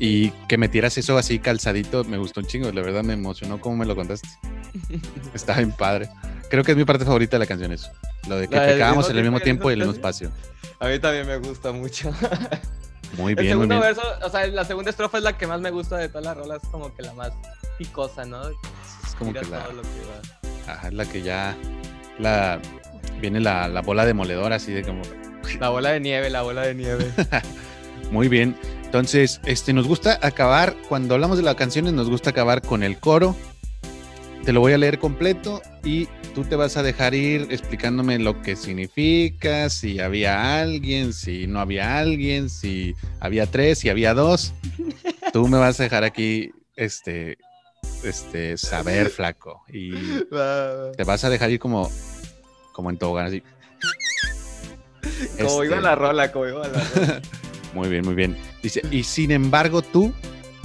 Y 0.00 0.30
que 0.48 0.58
metieras 0.58 0.96
eso 0.96 1.18
así 1.18 1.40
calzadito, 1.40 2.04
me 2.04 2.18
gustó 2.18 2.40
un 2.40 2.46
chingo, 2.46 2.70
la 2.70 2.82
verdad 2.82 3.02
me 3.02 3.14
emocionó 3.14 3.60
cómo 3.60 3.76
me 3.76 3.86
lo 3.86 3.96
contaste. 3.96 4.28
Está 5.34 5.56
bien 5.56 5.72
padre. 5.72 6.08
Creo 6.50 6.62
que 6.62 6.72
es 6.72 6.78
mi 6.78 6.84
parte 6.84 7.04
favorita 7.04 7.36
de 7.36 7.40
la 7.40 7.46
canción 7.46 7.72
eso. 7.72 7.90
Lo 8.28 8.36
de 8.36 8.48
que 8.48 8.56
pegábamos 8.56 9.10
en 9.10 9.16
el 9.16 9.22
mismo 9.22 9.40
tiempo 9.40 9.70
y 9.70 9.74
en 9.74 9.80
el 9.80 9.86
mismo 9.86 9.94
espacio. 9.94 10.30
A 10.78 10.86
mí 10.86 10.98
también 11.00 11.26
me 11.26 11.38
gusta 11.38 11.72
mucho. 11.72 12.12
Muy 13.16 13.34
bien, 13.34 13.46
el 13.46 13.52
segundo 13.52 13.74
muy 13.74 13.82
bien. 13.82 13.96
verso, 13.96 14.02
o 14.22 14.28
sea, 14.28 14.46
la 14.48 14.66
segunda 14.66 14.90
estrofa 14.90 15.16
es 15.16 15.24
la 15.24 15.36
que 15.36 15.46
más 15.46 15.62
me 15.62 15.70
gusta 15.70 15.96
de 15.96 16.08
todas 16.08 16.26
las 16.26 16.36
rolas, 16.36 16.60
como 16.70 16.94
que 16.94 17.02
la 17.02 17.14
más 17.14 17.32
picosa, 17.78 18.26
¿no? 18.26 18.42
Como 19.18 19.32
que 19.32 19.42
la, 19.42 19.66
que 19.66 20.70
ajá, 20.70 20.88
es 20.88 20.94
la 20.94 21.04
que 21.06 21.22
ya 21.22 21.56
la 22.18 22.60
viene 23.20 23.40
la, 23.40 23.68
la 23.68 23.82
bola 23.82 24.04
demoledora 24.04 24.56
así 24.56 24.72
de 24.72 24.82
como 24.82 25.02
La 25.60 25.70
bola 25.70 25.90
de 25.90 26.00
nieve, 26.00 26.30
la 26.30 26.42
bola 26.42 26.62
de 26.62 26.74
nieve. 26.74 27.10
Muy 28.10 28.28
bien. 28.28 28.56
Entonces, 28.84 29.40
este, 29.44 29.72
nos 29.72 29.86
gusta 29.86 30.18
acabar, 30.22 30.74
cuando 30.88 31.14
hablamos 31.14 31.36
de 31.36 31.42
las 31.42 31.56
canciones, 31.56 31.92
nos 31.92 32.08
gusta 32.08 32.30
acabar 32.30 32.62
con 32.62 32.82
el 32.82 32.98
coro. 32.98 33.36
Te 34.44 34.52
lo 34.52 34.60
voy 34.60 34.72
a 34.72 34.78
leer 34.78 34.98
completo 34.98 35.60
y 35.84 36.06
tú 36.34 36.44
te 36.44 36.56
vas 36.56 36.76
a 36.78 36.82
dejar 36.82 37.14
ir 37.14 37.48
explicándome 37.50 38.18
lo 38.18 38.40
que 38.40 38.56
significa, 38.56 39.68
si 39.68 40.00
había 40.00 40.60
alguien, 40.60 41.12
si 41.12 41.46
no 41.46 41.60
había 41.60 41.98
alguien, 41.98 42.48
si 42.48 42.94
había 43.20 43.46
tres, 43.46 43.80
si 43.80 43.90
había 43.90 44.14
dos. 44.14 44.54
Tú 45.34 45.48
me 45.48 45.58
vas 45.58 45.78
a 45.80 45.82
dejar 45.82 46.04
aquí, 46.04 46.50
este, 46.76 47.36
este, 48.04 48.56
saber, 48.58 49.10
flaco. 49.10 49.64
Y 49.68 49.92
te 50.96 51.04
vas 51.04 51.24
a 51.24 51.30
dejar 51.30 51.50
ir 51.50 51.58
como, 51.58 51.90
como 52.72 52.90
en 52.90 52.98
tobogán, 52.98 53.26
así. 53.26 53.42
Como 55.38 55.64
iba 55.64 55.76
Este, 55.76 55.82
la 55.82 55.94
rola, 55.94 56.32
como 56.32 56.46
iba 56.46 56.68
la 56.68 56.82
rola. 56.82 57.22
Muy 57.74 57.88
bien, 57.90 58.04
muy 58.04 58.14
bien. 58.14 58.36
Dice, 58.62 58.80
y 58.90 59.02
sin 59.02 59.30
embargo 59.30 59.82
tú 59.82 60.12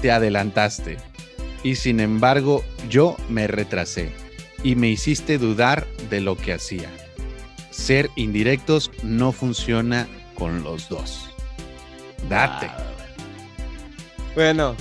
te 0.02 0.12
adelantaste. 0.12 0.98
Y 1.62 1.76
sin 1.76 2.00
embargo 2.00 2.64
yo 2.90 3.18
me 3.30 3.46
retrasé. 3.48 4.12
Y 4.64 4.76
me 4.76 4.88
hiciste 4.88 5.38
dudar 5.38 5.86
de 6.10 6.22
lo 6.22 6.38
que 6.38 6.54
hacía. 6.54 6.90
Ser 7.72 8.10
indirectos 8.16 8.90
no 9.04 9.34
funciona 9.34 10.08
con 10.36 10.64
los 10.64 10.88
dos. 10.88 11.30
Date. 12.30 12.70
Bueno, 14.34 14.76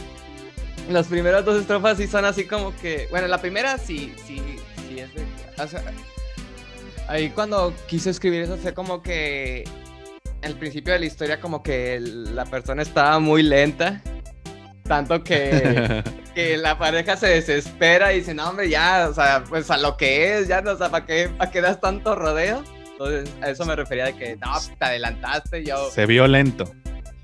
las 0.88 1.06
primeras 1.06 1.44
dos 1.44 1.60
estrofas 1.60 1.96
sí 1.98 2.06
son 2.06 2.24
así 2.24 2.44
como 2.46 2.74
que. 2.76 3.06
Bueno, 3.10 3.26
la 3.28 3.38
primera 3.40 3.78
sí, 3.78 4.14
sí, 4.26 4.40
sí 4.88 4.98
es 5.00 5.14
de. 5.14 5.24
o 5.62 5.66
sea, 5.68 5.82
ahí 7.08 7.30
cuando 7.30 7.74
quise 7.86 8.10
escribir 8.10 8.42
eso 8.42 8.56
fue 8.56 8.74
como 8.74 9.02
que. 9.02 9.64
Al 10.42 10.54
principio 10.56 10.92
de 10.92 10.98
la 11.00 11.06
historia, 11.06 11.40
como 11.40 11.62
que 11.62 11.94
el- 11.94 12.34
la 12.34 12.44
persona 12.44 12.82
estaba 12.82 13.18
muy 13.20 13.42
lenta. 13.44 14.02
Tanto 14.82 15.22
que, 15.22 16.02
que 16.34 16.56
la 16.56 16.76
pareja 16.76 17.16
se 17.16 17.28
desespera 17.28 18.12
y 18.12 18.18
dice, 18.18 18.34
no, 18.34 18.48
hombre, 18.50 18.68
ya, 18.68 19.06
o 19.08 19.14
sea, 19.14 19.44
pues 19.48 19.70
a 19.70 19.76
lo 19.78 19.96
que 19.96 20.38
es, 20.38 20.48
ya, 20.48 20.60
no, 20.60 20.72
o 20.72 20.76
sea, 20.76 20.90
¿para 20.90 21.06
qué, 21.06 21.28
para 21.28 21.50
qué 21.52 21.60
das 21.60 21.80
tanto 21.80 22.16
rodeo? 22.16 22.64
Entonces, 22.90 23.32
a 23.40 23.50
eso 23.50 23.64
me 23.64 23.76
refería 23.76 24.06
de 24.06 24.16
que, 24.16 24.36
no, 24.36 24.52
te 24.78 24.84
adelantaste, 24.84 25.64
yo, 25.64 25.88
Se 25.90 26.06
vio 26.06 26.26
lento. 26.26 26.64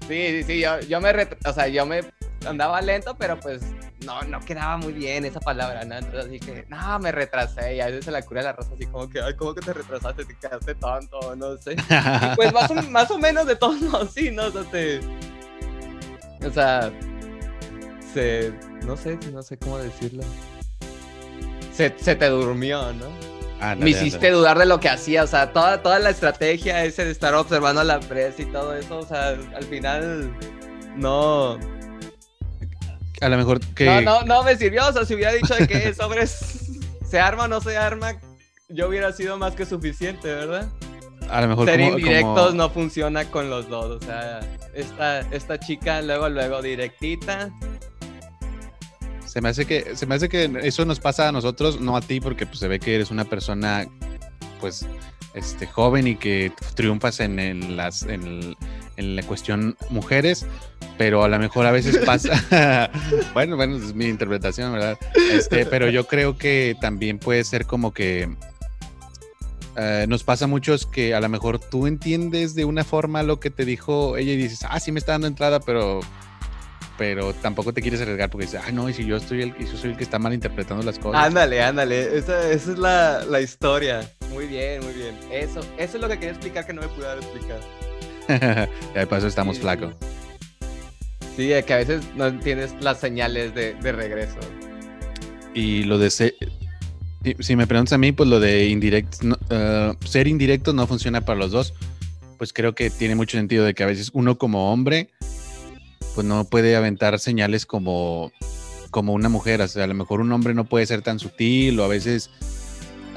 Sí, 0.07 0.29
sí, 0.29 0.43
sí, 0.45 0.61
yo, 0.61 0.79
yo 0.83 1.01
me, 1.01 1.11
o 1.45 1.53
sea, 1.53 1.67
yo 1.67 1.85
me 1.85 2.03
andaba 2.47 2.81
lento, 2.81 3.17
pero 3.17 3.39
pues 3.39 3.63
no, 4.05 4.23
no 4.23 4.41
quedaba 4.41 4.77
muy 4.77 4.93
bien 4.93 5.25
esa 5.25 5.41
palabra, 5.41 5.85
¿no? 5.85 5.97
Entonces 5.97 6.31
dije, 6.31 6.65
no, 6.69 6.99
me 6.99 7.13
retrasé 7.13 7.77
y 7.77 7.81
a 7.81 7.87
veces 7.87 8.05
se 8.05 8.11
la 8.11 8.23
cura 8.23 8.43
la 8.43 8.53
rosa 8.53 8.71
así 8.75 8.87
como 8.87 9.09
que, 9.09 9.21
ay, 9.21 9.35
¿cómo 9.37 9.55
que 9.55 9.61
te 9.61 9.73
retrasaste? 9.73 10.25
Te 10.25 10.37
quedaste 10.37 10.75
tonto, 10.77 11.37
no 11.37 11.57
sé. 11.57 11.73
Y 11.75 12.37
pues 12.37 12.53
más 12.53 12.71
o, 12.71 12.75
más 12.91 13.11
o 13.11 13.19
menos 13.19 13.47
de 13.47 13.57
todos 13.57 13.81
modos, 13.81 14.13
sí, 14.13 14.31
¿no? 14.31 14.47
O 14.47 14.51
sea, 14.51 14.63
te... 14.65 15.01
O 16.47 16.51
sea, 16.51 16.93
se... 18.13 18.53
No 18.85 18.97
sé, 18.97 19.19
no 19.33 19.43
sé 19.43 19.59
cómo 19.59 19.79
decirlo. 19.79 20.23
Se, 21.73 21.95
se 21.99 22.15
te 22.15 22.29
durmió, 22.29 22.93
¿no? 22.93 23.07
Me 23.77 23.91
hiciste 23.91 24.31
dudar 24.31 24.57
de 24.57 24.67
lo 24.67 24.79
que 24.79 24.89
hacía, 24.89 25.25
o 25.25 25.27
sea, 25.27 25.53
toda, 25.53 25.83
toda 25.83 25.99
la 25.99 26.11
estrategia 26.11 26.85
ese 26.85 27.05
de 27.05 27.11
estar 27.11 27.35
observando 27.35 27.81
a 27.81 27.85
la 27.85 27.99
presa 27.99 28.43
y 28.43 28.47
todo 28.47 28.75
eso, 28.75 28.99
o 28.99 29.07
sea, 29.07 29.31
al 29.31 29.65
final 29.65 30.31
no, 30.97 31.59
A 33.21 33.29
lo 33.29 33.37
mejor 33.37 33.61
que... 33.75 33.85
no, 33.85 34.01
no, 34.01 34.23
no 34.23 34.43
me 34.45 34.57
sirvió, 34.57 34.87
o 34.89 34.93
sea, 34.93 35.05
si 35.05 35.15
hubiera 35.15 35.33
dicho 35.33 35.55
de 35.55 35.67
que 35.67 35.93
sobres 35.95 36.69
se 37.09 37.19
arma 37.21 37.45
o 37.45 37.49
no 37.49 37.61
se 37.61 37.77
arma, 37.77 38.15
yo 38.69 38.89
hubiera 38.89 39.13
sido 39.13 39.39
más 39.39 39.55
que 39.55 39.65
suficiente, 39.67 40.29
¿verdad? 40.29 40.69
A 41.29 41.41
lo 41.43 41.49
mejor 41.49 41.67
Ser 41.69 41.81
como- 41.81 41.99
indirectos 41.99 42.47
como- 42.49 42.57
no 42.57 42.71
funciona 42.71 43.25
con 43.31 43.51
los 43.51 43.69
dos, 43.69 44.03
o 44.03 44.07
sea, 44.07 44.41
esta, 44.75 45.21
esta 45.33 45.59
chica 45.59 46.01
luego, 46.03 46.29
luego 46.29 46.63
directita, 46.63 47.51
Se 49.27 49.43
me 49.43 49.51
hace 49.51 49.67
que 49.67 49.95
se 49.95 50.07
me 50.07 50.15
hace 50.15 50.29
que 50.31 50.51
eso 50.63 50.87
nos 50.87 51.01
pasa 51.01 51.29
a 51.29 51.33
nosotros, 51.33 51.81
no 51.81 51.97
a 51.99 52.01
ti, 52.01 52.19
porque 52.19 52.47
pues, 52.47 52.61
se 52.61 52.67
ve 52.69 52.81
que 52.81 52.95
eres 52.95 53.11
una 53.11 53.25
persona 53.27 53.87
pues 54.59 54.87
este 55.35 55.67
joven 55.67 56.07
y 56.07 56.17
que 56.17 56.51
triunfas 56.75 57.21
en, 57.21 57.77
las 57.77 58.05
en 58.05 58.57
la 58.97 59.23
cuestión 59.25 59.77
mujeres, 59.91 60.47
pero 60.99 61.23
a 61.25 61.29
lo 61.29 61.39
mejor 61.39 61.65
a 61.65 61.71
veces 61.71 61.99
pasa 61.99 62.91
bueno, 63.35 63.57
bueno, 63.57 63.77
es 63.77 63.95
mi 63.95 64.07
interpretación, 64.07 64.73
¿verdad? 64.73 64.99
Este, 65.33 65.65
pero 65.65 65.89
yo 65.89 66.07
creo 66.07 66.37
que 66.37 66.77
también 66.81 67.19
puede 67.19 67.45
ser 67.45 67.65
como 67.67 67.93
que 67.95 68.29
eh, 69.77 70.07
nos 70.09 70.25
pasa 70.25 70.47
a 70.47 70.49
muchos 70.49 70.87
que 70.87 71.15
a 71.15 71.21
lo 71.21 71.29
mejor 71.29 71.61
tú 71.61 71.87
entiendes 71.87 72.55
de 72.57 72.65
una 72.65 72.83
forma 72.85 73.23
lo 73.23 73.39
que 73.39 73.49
te 73.51 73.65
dijo 73.65 74.17
ella 74.17 74.33
y 74.33 74.37
dices, 74.37 74.61
ah, 74.69 74.81
sí 74.81 74.91
me 74.91 74.99
está 74.99 75.13
dando 75.13 75.29
entrada, 75.29 75.61
pero 75.61 76.01
pero 76.97 77.33
tampoco 77.33 77.73
te 77.73 77.81
quieres 77.81 78.01
arriesgar 78.01 78.29
porque 78.29 78.47
dices, 78.47 78.61
ay, 78.67 78.73
no, 78.73 78.89
y 78.89 78.93
si 78.93 79.07
yo 79.07 79.15
estoy 79.19 79.43
el, 79.43 79.57
yo 79.57 79.77
soy 79.77 79.91
el 79.93 79.97
que 79.97 80.03
está 80.03 80.19
mal 80.19 80.35
interpretando 80.35 80.83
las 80.85 80.99
cosas. 80.99 81.27
ándale, 81.27 81.63
ándale, 81.63 82.19
esa, 82.19 82.51
esa 82.51 82.73
es 82.73 82.79
la, 82.79 83.25
la 83.25 83.41
historia, 83.41 84.01
muy 84.33 84.49
bien, 84.49 84.83
muy 84.85 84.95
bien, 84.95 85.15
eso, 85.31 85.61
eso 85.79 85.97
es 85.97 86.01
lo 86.03 86.09
que 86.09 86.15
quería 86.15 86.31
explicar 86.31 86.67
que 86.67 86.73
no 86.73 86.83
me 86.83 86.89
pude 86.89 87.07
explicar. 87.15 87.61
ya 88.95 89.01
de 89.01 89.07
paso 89.07 89.29
estamos 89.29 89.57
Sí. 89.57 89.63
flacos. 89.63 89.95
Sí, 91.39 91.47
de 91.47 91.63
que 91.63 91.73
a 91.73 91.77
veces 91.77 92.03
no 92.17 92.27
entiendes 92.27 92.75
las 92.81 92.99
señales 92.99 93.55
de, 93.55 93.93
regreso. 93.93 94.41
Y 95.55 95.85
lo 95.85 95.97
de 95.97 96.11
ser, 96.11 96.35
si, 97.39 97.55
me 97.55 97.69
preguntas 97.69 97.93
a 97.93 97.99
mí, 97.99 98.11
pues 98.11 98.29
lo 98.29 98.41
de 98.41 98.67
indirect, 98.67 99.23
no, 99.23 99.39
eh, 99.49 99.95
ser 100.05 100.27
indirecto 100.27 100.73
no 100.73 100.89
funciona 100.89 101.21
para 101.21 101.39
los 101.39 101.53
dos. 101.53 101.75
Pues 102.39 102.53
creo 102.53 102.75
que 102.75 102.91
tiene 102.91 103.15
mucho 103.15 103.39
sentido 103.39 103.65
de 103.65 103.75
que 103.75 103.85
a 103.85 103.87
veces 103.87 104.11
uno 104.15 104.37
como 104.37 104.73
hombre, 104.73 105.11
pues 106.17 106.27
no 106.27 106.43
puede 106.43 106.75
aventar 106.75 107.17
señales 107.21 107.67
como, 107.67 108.33
como 108.91 109.13
una 109.13 109.29
mujer. 109.29 109.61
O 109.61 109.69
sea, 109.69 109.85
a 109.85 109.87
lo 109.87 109.95
mejor 109.95 110.21
un 110.21 110.33
hombre 110.33 110.55
no 110.55 110.65
puede 110.65 110.87
ser 110.87 111.03
tan 111.03 111.21
sutil 111.21 111.79
o 111.79 111.85
a 111.85 111.89
veces 111.89 112.31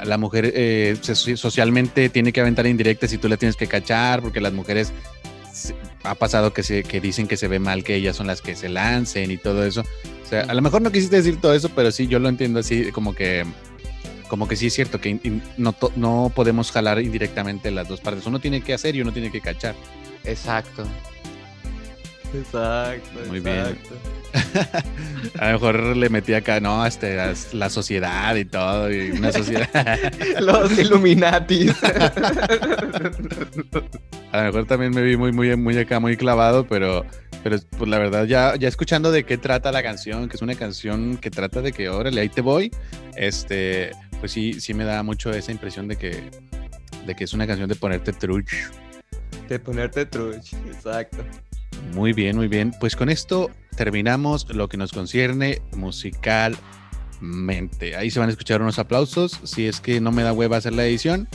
la 0.05 0.19
mujer 0.19 0.53
eh, 0.53 0.95
socialmente 1.01 2.09
tiene 2.09 2.31
que 2.31 2.41
aventar 2.41 2.67
indirectas 2.67 3.13
y 3.13 3.17
tú 3.17 3.27
la 3.27 3.37
tienes 3.37 3.55
que 3.55 3.65
cachar 3.65 4.21
porque 4.21 4.41
las 4.41 4.53
mujeres 4.53 4.93
ha 6.03 6.15
pasado 6.15 6.53
que, 6.53 6.63
se, 6.63 6.83
que 6.83 6.99
dicen 6.99 7.27
que 7.27 7.37
se 7.37 7.47
ve 7.47 7.59
mal 7.59 7.83
que 7.83 7.95
ellas 7.95 8.15
son 8.15 8.27
las 8.27 8.41
que 8.41 8.55
se 8.55 8.69
lancen 8.69 9.31
y 9.31 9.37
todo 9.37 9.65
eso. 9.65 9.81
O 9.81 10.29
sea, 10.29 10.41
a 10.41 10.53
lo 10.53 10.61
mejor 10.61 10.81
no 10.81 10.91
quisiste 10.91 11.17
decir 11.17 11.39
todo 11.39 11.53
eso, 11.53 11.69
pero 11.75 11.91
sí, 11.91 12.07
yo 12.07 12.19
lo 12.19 12.29
entiendo 12.29 12.59
así, 12.59 12.91
como 12.91 13.13
que, 13.13 13.45
como 14.27 14.47
que 14.47 14.55
sí 14.55 14.67
es 14.67 14.73
cierto 14.73 14.99
que 15.01 15.19
no, 15.57 15.75
no 15.95 16.31
podemos 16.33 16.71
jalar 16.71 17.01
indirectamente 17.01 17.71
las 17.71 17.87
dos 17.87 18.01
partes. 18.01 18.25
Uno 18.25 18.39
tiene 18.39 18.61
que 18.61 18.73
hacer 18.73 18.95
y 18.95 19.01
uno 19.01 19.11
tiene 19.11 19.31
que 19.31 19.41
cachar. 19.41 19.75
Exacto. 20.23 20.85
Exacto. 22.33 23.19
Muy 23.27 23.39
bien. 23.39 23.57
exacto. 23.57 23.95
A 25.39 25.47
lo 25.47 25.53
mejor 25.53 25.97
le 25.97 26.09
metí 26.09 26.33
acá, 26.33 26.59
no, 26.59 26.85
este, 26.85 27.17
la 27.53 27.69
sociedad 27.69 28.35
y 28.35 28.45
todo, 28.45 28.91
y 28.91 29.11
una 29.11 29.31
sociedad. 29.31 29.69
Los 30.39 30.77
Illuminatis. 30.77 31.73
A 34.31 34.37
lo 34.37 34.43
mejor 34.43 34.65
también 34.65 34.93
me 34.93 35.01
vi 35.01 35.17
muy, 35.17 35.31
muy, 35.31 35.55
muy 35.57 35.77
acá, 35.77 35.99
muy 35.99 36.15
clavado, 36.15 36.65
pero, 36.65 37.05
pero 37.43 37.57
pues 37.77 37.89
la 37.89 37.97
verdad, 37.99 38.25
ya, 38.25 38.55
ya 38.55 38.67
escuchando 38.69 39.11
de 39.11 39.25
qué 39.25 39.37
trata 39.37 39.71
la 39.71 39.83
canción, 39.83 40.29
que 40.29 40.37
es 40.37 40.41
una 40.41 40.55
canción 40.55 41.17
que 41.17 41.29
trata 41.29 41.61
de 41.61 41.73
que, 41.73 41.89
órale, 41.89 42.21
ahí 42.21 42.29
te 42.29 42.41
voy, 42.41 42.71
este, 43.15 43.91
pues 44.19 44.31
sí, 44.31 44.61
sí 44.61 44.73
me 44.73 44.85
da 44.85 45.03
mucho 45.03 45.31
esa 45.31 45.51
impresión 45.51 45.89
de 45.89 45.97
que, 45.97 46.31
de 47.05 47.15
que 47.15 47.25
es 47.25 47.33
una 47.33 47.45
canción 47.45 47.67
de 47.67 47.75
ponerte 47.75 48.13
truch. 48.13 48.49
de 49.49 49.59
ponerte 49.59 50.05
truch. 50.05 50.53
Exacto. 50.67 51.25
Muy 51.93 52.13
bien, 52.13 52.37
muy 52.37 52.47
bien. 52.47 52.73
Pues 52.79 52.95
con 52.95 53.09
esto 53.09 53.49
terminamos 53.75 54.47
lo 54.53 54.69
que 54.69 54.77
nos 54.77 54.91
concierne 54.91 55.61
musicalmente. 55.75 57.95
Ahí 57.95 58.11
se 58.11 58.19
van 58.19 58.29
a 58.29 58.31
escuchar 58.31 58.61
unos 58.61 58.77
aplausos, 58.79 59.39
si 59.43 59.67
es 59.67 59.81
que 59.81 60.01
no 60.01 60.11
me 60.11 60.23
da 60.23 60.33
hueva 60.33 60.57
hacer 60.57 60.73
la 60.73 60.85
edición. 60.85 61.27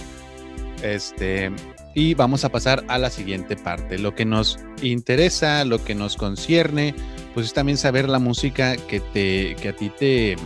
Este, 0.83 1.53
y 1.95 2.15
vamos 2.15 2.45
a 2.45 2.51
pasar 2.51 2.85
a 2.89 2.99
la 2.99 3.11
siguiente 3.11 3.57
parte. 3.57 3.99
Lo 3.99 4.15
que 4.15 4.25
nos 4.25 4.59
interesa, 4.83 5.65
lo 5.65 5.83
que 5.85 5.95
nos 5.95 6.17
concierne, 6.17 6.95
pues 7.35 7.47
es 7.47 7.55
también 7.55 7.79
saber 7.79 8.09
la 8.09 8.19
música 8.19 8.77
que 8.77 9.01
te, 9.01 9.57
que 9.61 9.69
a 9.71 9.77
ti 9.77 9.91
te, 9.91 10.37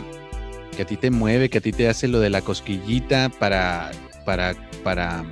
que 0.75 0.83
a 0.83 0.85
ti 0.85 0.97
te 0.97 1.11
mueve, 1.11 1.49
que 1.49 1.59
a 1.59 1.61
ti 1.61 1.71
te 1.71 1.87
hace 1.87 2.07
lo 2.07 2.19
de 2.19 2.29
la 2.29 2.41
cosquillita 2.41 3.29
para 3.29 3.91
para, 4.25 4.55
para, 4.83 5.23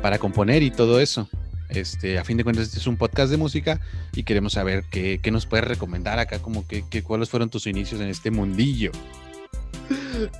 para 0.00 0.18
componer 0.18 0.62
y 0.62 0.70
todo 0.70 1.00
eso. 1.00 1.28
Este, 1.74 2.18
a 2.18 2.24
fin 2.24 2.36
de 2.36 2.44
cuentas, 2.44 2.66
este 2.66 2.78
es 2.78 2.86
un 2.86 2.96
podcast 2.96 3.30
de 3.30 3.36
música 3.38 3.80
y 4.14 4.24
queremos 4.24 4.52
saber 4.54 4.84
qué, 4.90 5.20
qué 5.22 5.30
nos 5.30 5.46
puedes 5.46 5.66
recomendar 5.66 6.18
acá, 6.18 6.38
como 6.40 6.66
que, 6.66 6.84
que, 6.88 7.02
cuáles 7.02 7.30
fueron 7.30 7.48
tus 7.50 7.66
inicios 7.66 8.00
en 8.00 8.08
este 8.08 8.30
mundillo. 8.30 8.92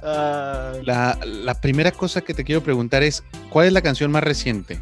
Ah, 0.02 0.72
La, 0.84 1.18
la 1.24 1.60
primera 1.60 1.90
cosa 1.90 2.20
que 2.20 2.34
te 2.34 2.44
quiero 2.44 2.62
preguntar 2.62 3.02
es, 3.02 3.22
¿cuál 3.50 3.66
es 3.66 3.72
la 3.72 3.80
canción 3.82 4.10
más 4.10 4.22
reciente 4.22 4.80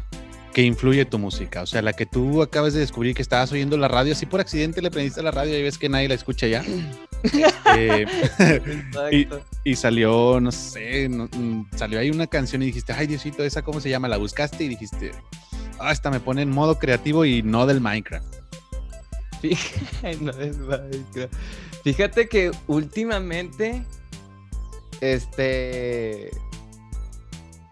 que 0.53 0.61
influye 0.63 1.05
tu 1.05 1.17
música? 1.19 1.61
O 1.61 1.65
sea, 1.65 1.81
la 1.81 1.93
que 1.93 2.05
tú 2.05 2.41
acabas 2.41 2.73
de 2.73 2.81
descubrir 2.81 3.15
que 3.15 3.21
estabas 3.21 3.51
oyendo 3.51 3.77
la 3.77 3.87
radio, 3.87 4.13
así 4.13 4.25
por 4.25 4.41
accidente 4.41 4.81
le 4.81 4.91
prendiste 4.91 5.21
a 5.21 5.23
la 5.23 5.31
radio 5.31 5.57
y 5.57 5.63
ves 5.63 5.77
que 5.77 5.87
nadie 5.89 6.07
la 6.07 6.15
escucha 6.15 6.47
ya. 6.47 6.63
Eh, 7.77 8.05
y, 9.63 9.75
salió, 9.75 10.39
no 10.41 10.51
sé, 10.51 11.07
no- 11.07 11.29
mm, 11.31 11.67
salió 11.77 11.99
ahí 11.99 12.09
una 12.09 12.25
canción 12.27 12.63
y 12.63 12.65
dijiste, 12.65 12.91
ay 12.93 13.05
Diosito, 13.07 13.43
¿esa 13.45 13.61
cómo 13.61 13.79
se 13.79 13.89
llama? 13.89 14.07
La 14.07 14.17
buscaste 14.17 14.63
y 14.63 14.67
dijiste, 14.69 15.11
esta 15.89 16.11
me 16.11 16.19
pone 16.19 16.41
en 16.43 16.49
modo 16.49 16.77
creativo 16.77 17.25
y 17.25 17.41
no 17.41 17.65
del 17.65 17.81
Minecraft. 17.81 18.35
Fíjate, 19.41 20.17
no 20.21 20.31
es 20.31 20.57
Minecraft. 20.57 21.33
Fíjate 21.83 22.27
que 22.29 22.51
últimamente, 22.67 23.83
este, 25.01 26.29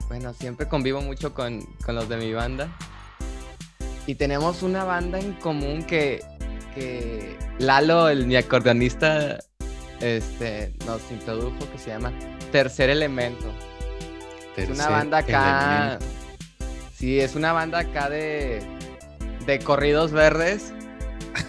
bueno, 0.08 0.34
siempre 0.34 0.68
convivo 0.68 1.02
mucho 1.02 1.34
con, 1.34 1.62
con 1.86 1.96
los 1.96 2.10
de 2.10 2.18
mi 2.18 2.34
banda. 2.34 2.76
Y 4.08 4.16
tenemos 4.16 4.64
una 4.64 4.84
banda 4.86 5.20
en 5.20 5.34
común 5.34 5.84
que, 5.84 6.24
que 6.74 7.38
Lalo, 7.60 8.10
el 8.10 8.26
mi 8.26 8.36
acordeonista, 8.36 9.38
este, 10.00 10.74
nos 10.88 11.02
introdujo 11.12 11.60
que 11.72 11.78
se 11.78 11.92
llama 11.92 12.12
Tercer 12.52 12.90
Elemento. 12.90 13.46
Es 14.58 14.66
una 14.66 14.76
Tercer 14.78 14.92
banda 14.92 15.18
acá. 15.20 15.98
elemento. 15.98 16.19
Sí, 17.00 17.22
es 17.22 17.36
una 17.36 17.54
banda 17.54 17.80
acá 17.80 18.10
de. 18.10 18.62
de 19.46 19.60
corridos 19.60 20.12
verdes. 20.12 20.74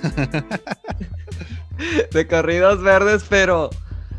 de 2.12 2.28
corridos 2.28 2.80
verdes, 2.82 3.24
pero. 3.28 3.68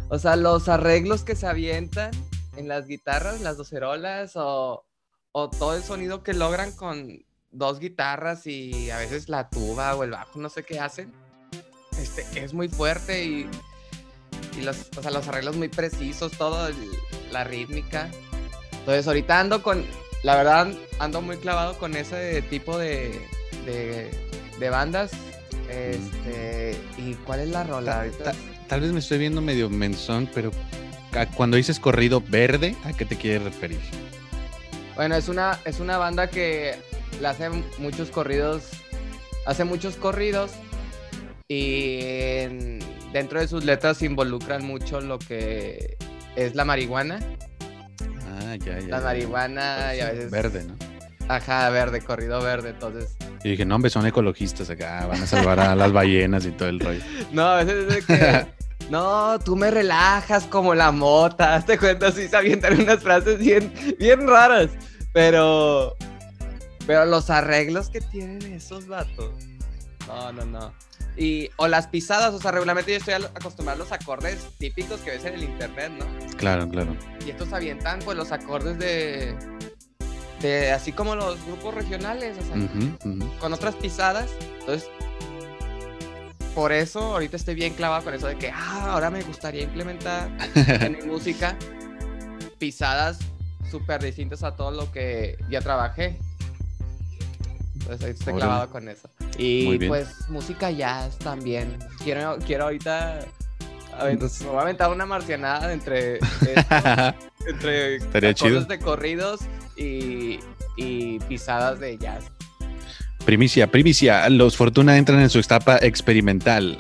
O 0.10 0.20
sea, 0.20 0.36
los 0.36 0.68
arreglos 0.68 1.24
que 1.24 1.38
se 1.38 1.48
avientan 1.48 2.12
en 2.58 2.68
las 2.68 2.86
guitarras, 2.86 3.40
las 3.40 3.56
docerolas, 3.56 4.34
o, 4.36 4.84
o 5.32 5.50
todo 5.50 5.78
el 5.78 5.84
sonido 5.84 6.22
que 6.22 6.34
logran 6.34 6.74
con 6.74 7.24
dos 7.52 7.80
guitarras 7.80 8.46
y 8.46 8.92
a 8.92 8.98
veces 8.98 9.30
la 9.30 9.50
tuba 9.50 9.96
o 9.96 10.04
el 10.04 10.12
bajo, 10.12 10.38
no 10.38 10.50
sé 10.50 10.64
qué 10.64 10.82
hacen. 10.82 11.14
Este, 11.98 12.26
es 12.44 12.54
muy 12.54 12.68
fuerte 12.68 13.24
y. 13.24 13.50
Y 14.58 14.64
los, 14.64 14.90
o 14.98 15.02
sea, 15.02 15.12
los 15.12 15.26
arreglos 15.30 15.56
muy 15.56 15.70
precisos, 15.70 16.34
todo, 16.34 16.68
el- 16.68 16.76
la 17.32 17.46
rítmica. 17.46 18.10
Entonces, 18.74 19.08
ahorita 19.08 19.40
ando 19.40 19.64
con, 19.64 19.86
la 20.24 20.36
verdad, 20.36 20.68
ando 21.00 21.22
muy 21.22 21.38
clavado 21.38 21.78
con 21.78 21.96
ese 21.96 22.42
tipo 22.44 22.78
de, 22.78 23.20
de, 23.66 24.12
de 24.60 24.70
bandas. 24.70 25.12
Este, 25.70 26.76
¿y 26.98 27.14
cuál 27.26 27.40
es 27.42 27.50
la 27.50 27.64
rola? 27.64 28.06
Ta- 28.24 28.34
tal 28.68 28.82
vez 28.82 28.92
me 28.92 29.00
estoy 29.00 29.18
viendo 29.20 29.42
medio 29.42 29.70
menzón, 29.70 30.30
pero 30.34 30.52
cuando 31.36 31.58
dices 31.58 31.80
corrido 31.80 32.22
verde, 32.28 32.76
¿a 32.84 32.94
qué 32.94 33.06
te 33.06 33.16
quieres 33.18 33.44
referir? 33.44 33.80
Bueno, 34.96 35.16
es 35.16 35.30
una, 35.30 35.60
es 35.66 35.80
una 35.80 35.98
banda 35.98 36.30
que 36.30 36.76
le 37.22 37.28
hace 37.28 37.50
muchos 37.78 38.10
corridos, 38.12 38.64
hace 39.46 39.64
muchos 39.64 39.96
corridos 39.96 40.52
y 41.48 42.00
en- 42.02 42.80
dentro 43.14 43.40
de 43.40 43.48
sus 43.48 43.64
letras 43.66 44.02
involucran 44.02 44.66
mucho 44.66 45.02
lo 45.02 45.20
que 45.20 45.98
es 46.36 46.56
la 46.56 46.64
marihuana, 46.66 47.20
Ah, 48.32 48.56
ya, 48.56 48.80
ya. 48.80 48.88
la 48.88 49.02
marihuana 49.02 49.96
y 49.96 50.00
a 50.00 50.12
veces 50.12 50.32
Verde, 50.32 50.64
¿no? 50.64 50.76
ajá, 51.28 51.70
verde, 51.70 52.02
corrido 52.02 52.42
verde, 52.42 52.70
entonces 52.70 53.16
Y 53.44 53.52
dije, 53.52 53.66
no, 53.66 53.76
hombre, 53.76 53.90
son 53.90 54.06
ecologistas 54.06 54.70
acá, 54.70 55.06
van 55.08 55.22
a 55.22 55.28
salvar 55.28 55.60
a 55.60 55.76
las 55.76 55.92
ballenas 55.92 56.46
y 56.46 56.52
todo 56.52 56.70
el 56.70 56.80
rollo. 56.80 57.02
No, 57.32 57.44
a 57.44 57.64
veces 57.64 57.88
es 57.88 58.08
de 58.08 58.16
que. 58.16 58.48
No, 58.90 59.40
tú 59.40 59.56
me 59.56 59.72
relajas 59.72 60.44
como 60.48 60.76
la 60.76 60.92
mota. 60.92 61.62
Te 61.66 61.78
cuento 61.78 62.08
así, 62.08 62.28
se 62.28 62.36
avientan 62.36 62.82
unas 62.82 63.00
frases 63.02 63.40
bien, 63.40 63.72
bien 63.98 64.28
raras. 64.28 64.70
Pero. 65.14 65.96
Pero 66.86 67.06
los 67.06 67.30
arreglos 67.30 67.90
que 67.90 68.02
tienen 68.02 68.42
esos 68.52 68.88
vatos. 68.88 69.32
No, 70.08 70.34
no, 70.34 70.46
no. 70.46 70.74
Y, 71.18 71.50
o 71.58 71.68
las 71.68 71.88
pisadas, 71.88 72.34
o 72.34 72.40
sea, 72.40 72.52
regularmente 72.52 72.92
yo 72.92 72.98
estoy 72.98 73.14
acostumbrado 73.14 73.82
a 73.82 73.84
los 73.84 73.92
acordes 73.92 74.48
típicos 74.58 75.02
que 75.02 75.12
ves 75.12 75.26
en 75.26 75.34
el 75.34 75.44
internet, 75.44 75.92
¿no? 75.92 76.06
Claro, 76.38 76.68
claro. 76.70 76.96
Y 77.26 77.30
estos 77.30 77.52
avientan, 77.54 78.00
pues, 78.00 78.18
los 78.18 78.32
acordes 78.32 78.80
de. 78.80 79.36
de 80.42 80.72
así 80.72 80.92
como 80.92 81.16
los 81.16 81.44
grupos 81.46 81.74
regionales, 81.74 82.38
o 82.38 82.44
sea, 82.44 83.28
con 83.40 83.54
otras 83.54 83.76
pisadas. 83.76 84.32
Entonces, 84.60 84.90
por 86.56 86.72
eso 86.72 87.00
ahorita 87.00 87.38
estoy 87.38 87.56
bien 87.56 87.74
clavado 87.74 88.04
con 88.04 88.14
eso 88.14 88.28
de 88.28 88.38
que, 88.38 88.50
ah, 88.50 88.92
ahora 88.92 89.10
me 89.10 89.22
gustaría 89.24 89.64
implementar 89.64 90.30
en 90.56 90.94
mi 90.94 91.02
música 91.04 91.58
pisadas 92.58 93.20
súper 93.70 94.04
distintas 94.04 94.44
a 94.44 94.56
todo 94.56 94.72
lo 94.72 94.92
que 94.92 95.38
ya 95.50 95.62
trabajé. 95.62 96.20
Estoy 97.92 98.34
clavado 98.34 98.70
con 98.70 98.88
eso. 98.90 99.10
Y 99.38 99.78
pues 99.88 100.30
música 100.30 100.70
jazz 100.72 101.18
también. 101.20 101.78
Quiero, 102.04 102.38
quiero 102.46 102.66
ahorita... 102.66 103.20
Entonces- 104.04 104.42
Me 104.42 104.48
voy 104.50 104.58
a 104.58 104.62
aventar 104.62 104.90
una 104.92 105.06
marcianada 105.06 105.72
entre, 105.74 106.20
entre 107.48 108.34
chido. 108.34 108.64
de 108.66 108.80
corridos 108.80 109.42
y, 109.76 110.40
y 110.78 111.20
pisadas 111.28 111.80
de 111.80 111.98
jazz. 111.98 112.24
Primicia, 113.26 113.68
primicia. 113.68 114.28
Los 114.30 114.58
Fortuna 114.58 114.98
entran 114.98 115.20
en 115.20 115.30
su 115.30 115.40
etapa 115.40 115.78
experimental. 115.82 116.80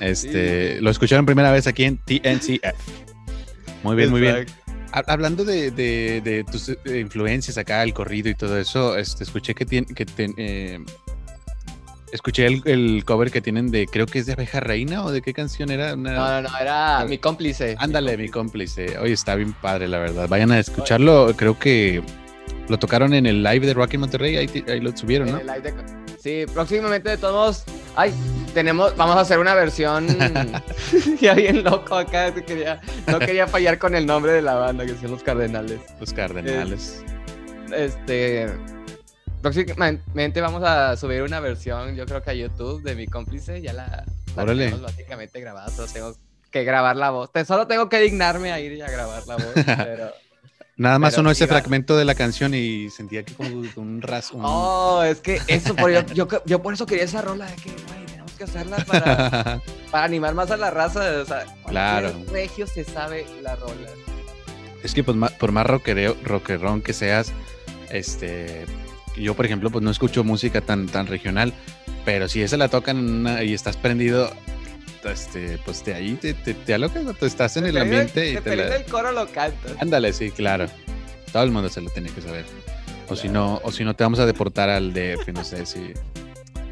Este, 0.00 0.76
Sí. 0.76 0.80
lo 0.80 0.90
escucharon 0.90 1.26
primera 1.26 1.50
vez 1.50 1.66
aquí 1.66 1.84
en 1.84 1.98
TNCF. 1.98 2.62
Muy 3.82 3.96
bien, 3.96 4.10
muy 4.10 4.20
bien. 4.20 4.46
Hablando 4.92 5.44
de, 5.44 5.70
de- 5.70 6.20
de 6.22 6.44
tus 6.44 6.70
eh, 6.70 6.76
influencias 7.00 7.58
acá, 7.58 7.82
el 7.82 7.92
corrido 7.92 8.28
y 8.30 8.34
todo 8.34 8.58
eso, 8.58 8.96
este, 8.96 9.24
escuché 9.24 9.54
que 9.54 9.66
tiene, 9.66 9.86
que 9.86 10.06
ten- 10.06 10.34
eh, 10.38 10.78
escuché 12.12 12.46
el, 12.46 12.62
el 12.64 13.04
cover 13.04 13.30
que 13.30 13.40
tienen 13.42 13.70
de, 13.70 13.86
creo 13.86 14.06
que 14.06 14.18
es 14.18 14.26
de 14.26 14.32
Abeja 14.32 14.60
Reina 14.60 15.04
o 15.04 15.10
de 15.10 15.20
qué 15.20 15.34
canción 15.34 15.70
era. 15.70 15.94
Una- 15.94 16.12
No, 16.14 16.42
no, 16.42 16.48
no, 16.48 16.58
era 16.58 17.04
mi 17.06 17.18
cómplice. 17.18 17.76
Ándale, 17.78 18.16
mi 18.16 18.28
cómplice. 18.28 18.98
Oye, 18.98 19.12
está 19.12 19.34
bien 19.34 19.52
padre, 19.52 19.88
la 19.88 19.98
verdad. 19.98 20.26
Vayan 20.28 20.52
a 20.52 20.58
escucharlo. 20.58 21.34
Creo 21.36 21.58
que 21.58 22.02
lo 22.68 22.78
tocaron 22.78 23.12
en 23.14 23.26
el 23.26 23.42
live 23.42 23.66
de 23.66 23.74
Rock 23.74 23.94
in 23.94 24.00
Monterrey. 24.00 24.36
Ahí, 24.36 24.64
ahí 24.68 24.80
lo 24.80 24.96
subieron, 24.96 25.28
En 25.28 25.34
¿no? 25.34 25.40
el 25.40 25.46
live 25.46 25.60
de- 25.72 26.08
Sí, 26.18 26.52
próximamente 26.52 27.10
de 27.10 27.16
todos 27.18 27.34
modos, 27.34 27.64
ay, 27.94 28.12
tenemos, 28.54 28.96
vamos 28.96 29.16
a 29.16 29.20
hacer 29.20 29.38
una 29.38 29.54
versión 29.54 30.06
ya 31.20 31.34
bien 31.34 31.64
loco 31.64 31.94
acá, 31.96 32.32
que 32.34 32.44
quería, 32.44 32.80
no 33.06 33.18
quería 33.18 33.46
fallar 33.46 33.78
con 33.78 33.94
el 33.94 34.06
nombre 34.06 34.32
de 34.32 34.42
la 34.42 34.54
banda, 34.54 34.84
que 34.86 34.94
son 34.94 35.10
los 35.10 35.22
Cardenales. 35.22 35.80
Los 36.00 36.12
Cardenales. 36.12 37.02
Este, 37.74 38.48
próximamente 39.42 40.40
vamos 40.40 40.62
a 40.64 40.96
subir 40.96 41.22
una 41.22 41.40
versión, 41.40 41.94
yo 41.94 42.06
creo 42.06 42.22
que 42.22 42.30
a 42.30 42.34
YouTube 42.34 42.82
de 42.82 42.94
mi 42.94 43.06
cómplice, 43.06 43.60
ya 43.60 43.72
la, 43.72 44.04
la 44.36 44.46
tenemos 44.46 44.82
básicamente 44.82 45.40
grabada, 45.40 45.68
solo 45.70 45.88
tengo 45.92 46.16
que 46.50 46.64
grabar 46.64 46.96
la 46.96 47.10
voz, 47.10 47.30
solo 47.46 47.66
tengo 47.66 47.88
que 47.88 48.00
dignarme 48.00 48.52
a 48.52 48.60
ir 48.60 48.72
y 48.72 48.80
a 48.80 48.90
grabar 48.90 49.26
la 49.26 49.36
voz, 49.36 49.52
pero... 49.64 50.12
Nada 50.76 51.00
más 51.00 51.10
pero 51.10 51.16
sonó 51.16 51.30
ese 51.32 51.48
fragmento 51.48 51.96
de 51.96 52.04
la 52.04 52.14
canción 52.14 52.54
y 52.54 52.88
sentía 52.90 53.24
que 53.24 53.34
como 53.34 53.48
un 53.48 54.00
ras. 54.00 54.30
un- 54.30 54.42
Oh, 54.44 55.02
es 55.02 55.20
que 55.20 55.40
eso, 55.48 55.74
por, 55.74 55.90
yo, 55.90 56.02
yo, 56.14 56.28
yo 56.46 56.62
por 56.62 56.72
eso 56.72 56.86
quería 56.86 57.02
esa 57.04 57.20
rola 57.20 57.46
de 57.46 57.56
que, 57.56 57.70
güey, 57.70 58.07
que 58.38 58.44
hacerla 58.44 58.76
para, 58.86 59.60
para 59.90 60.04
animar 60.04 60.34
más 60.34 60.50
a 60.50 60.56
la 60.56 60.70
raza. 60.70 61.00
O 61.20 61.24
sea, 61.26 61.44
Claro. 61.66 62.12
regio 62.32 62.66
se 62.66 62.84
sabe 62.84 63.26
la 63.42 63.56
rola. 63.56 63.88
Es 64.82 64.94
que 64.94 65.02
pues, 65.04 65.16
por 65.38 65.52
más 65.52 65.66
rockereo, 65.66 66.16
rockerón 66.24 66.80
que 66.82 66.92
seas, 66.92 67.32
este, 67.90 68.64
yo 69.16 69.34
por 69.34 69.44
ejemplo 69.44 69.70
pues 69.70 69.82
no 69.84 69.90
escucho 69.90 70.22
música 70.24 70.60
tan, 70.60 70.86
tan 70.86 71.06
regional, 71.08 71.52
pero 72.04 72.28
si 72.28 72.42
esa 72.42 72.56
la 72.56 72.68
tocan 72.68 72.96
una- 72.98 73.42
y 73.42 73.54
estás 73.54 73.76
prendido, 73.76 74.30
este, 75.04 75.58
pues 75.64 75.84
de 75.84 75.94
ahí 75.94 76.14
te, 76.14 76.32
te, 76.34 76.54
te 76.54 76.74
alocas. 76.74 77.02
Tú 77.18 77.26
estás 77.26 77.56
en 77.56 77.66
el 77.66 77.76
ambiente 77.76 78.30
y 78.32 78.36
te 78.36 78.56
la... 78.56 78.64
del 78.66 78.84
coro 78.84 79.10
lo 79.12 79.26
cantas. 79.28 79.72
Ándale, 79.80 80.12
sí, 80.12 80.30
claro. 80.30 80.66
Todo 81.32 81.42
el 81.42 81.50
mundo 81.50 81.68
se 81.68 81.80
lo 81.80 81.90
tiene 81.90 82.10
que 82.10 82.20
saber. 82.22 82.44
O 83.08 83.16
si 83.16 83.28
no, 83.28 83.60
o 83.64 83.72
si 83.72 83.84
no 83.84 83.94
te 83.94 84.04
vamos 84.04 84.18
a 84.20 84.26
deportar 84.26 84.68
al 84.70 84.92
DF, 84.92 85.28
no 85.32 85.42
sé 85.44 85.66
si. 85.66 85.92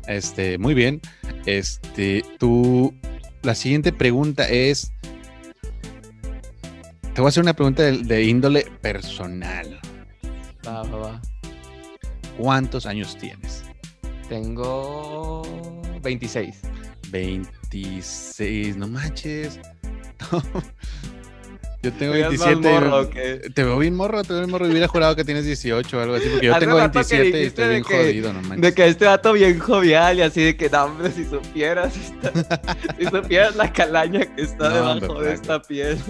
Este, 0.06 0.58
muy 0.58 0.74
bien. 0.74 1.00
Este, 1.46 2.24
tú. 2.38 2.94
La 3.42 3.54
siguiente 3.54 3.92
pregunta 3.92 4.48
es. 4.48 4.92
Te 7.14 7.20
voy 7.22 7.26
a 7.26 7.28
hacer 7.28 7.42
una 7.42 7.54
pregunta 7.54 7.82
de, 7.82 7.98
de 7.98 8.24
índole 8.24 8.66
personal. 8.82 9.80
Va, 10.66 10.82
va, 10.82 10.98
va. 10.98 11.22
¿Cuántos 12.36 12.84
años 12.86 13.16
tienes? 13.16 13.64
Tengo 14.28 15.42
26. 16.02 16.60
26, 17.10 18.76
no 18.76 18.88
manches. 18.88 19.60
Yo 21.82 21.92
tengo 21.92 22.12
¿Te 22.14 22.18
veías 22.18 22.32
más 22.38 22.48
27. 22.48 22.80
morro? 22.80 23.08
Te 23.54 23.64
veo 23.64 23.78
bien 23.78 23.94
morro, 23.94 24.22
te 24.24 24.32
veo 24.32 24.40
bien 24.40 24.50
morro. 24.50 24.66
Hubiera 24.66 24.88
jurado 24.88 25.14
que 25.14 25.24
tienes 25.24 25.44
18 25.44 25.96
o 25.96 26.00
algo 26.00 26.14
así, 26.16 26.28
porque 26.30 26.46
yo 26.46 26.58
tengo 26.58 26.78
rato 26.78 27.00
que 27.06 27.18
27 27.18 27.42
y 27.42 27.46
estoy 27.46 27.68
bien 27.68 27.84
que- 27.84 27.96
jodido, 27.96 28.32
no 28.32 28.40
manches. 28.42 28.60
De 28.62 28.74
que 28.74 28.86
este 28.88 29.04
vato 29.04 29.32
bien 29.34 29.58
jovial 29.58 30.18
y 30.18 30.22
así 30.22 30.42
de 30.42 30.56
que, 30.56 30.68
no, 30.70 30.84
hombre, 30.84 31.12
si 31.12 31.24
supieras, 31.24 31.94
esta- 31.96 32.76
si 32.98 33.04
supieras 33.06 33.54
la 33.56 33.72
calaña 33.72 34.20
que 34.34 34.42
está 34.42 34.68
No, 34.70 34.74
debajo 34.74 35.12
hombre, 35.12 35.28
de 35.28 35.34
esta 35.34 35.62
piel. 35.62 35.98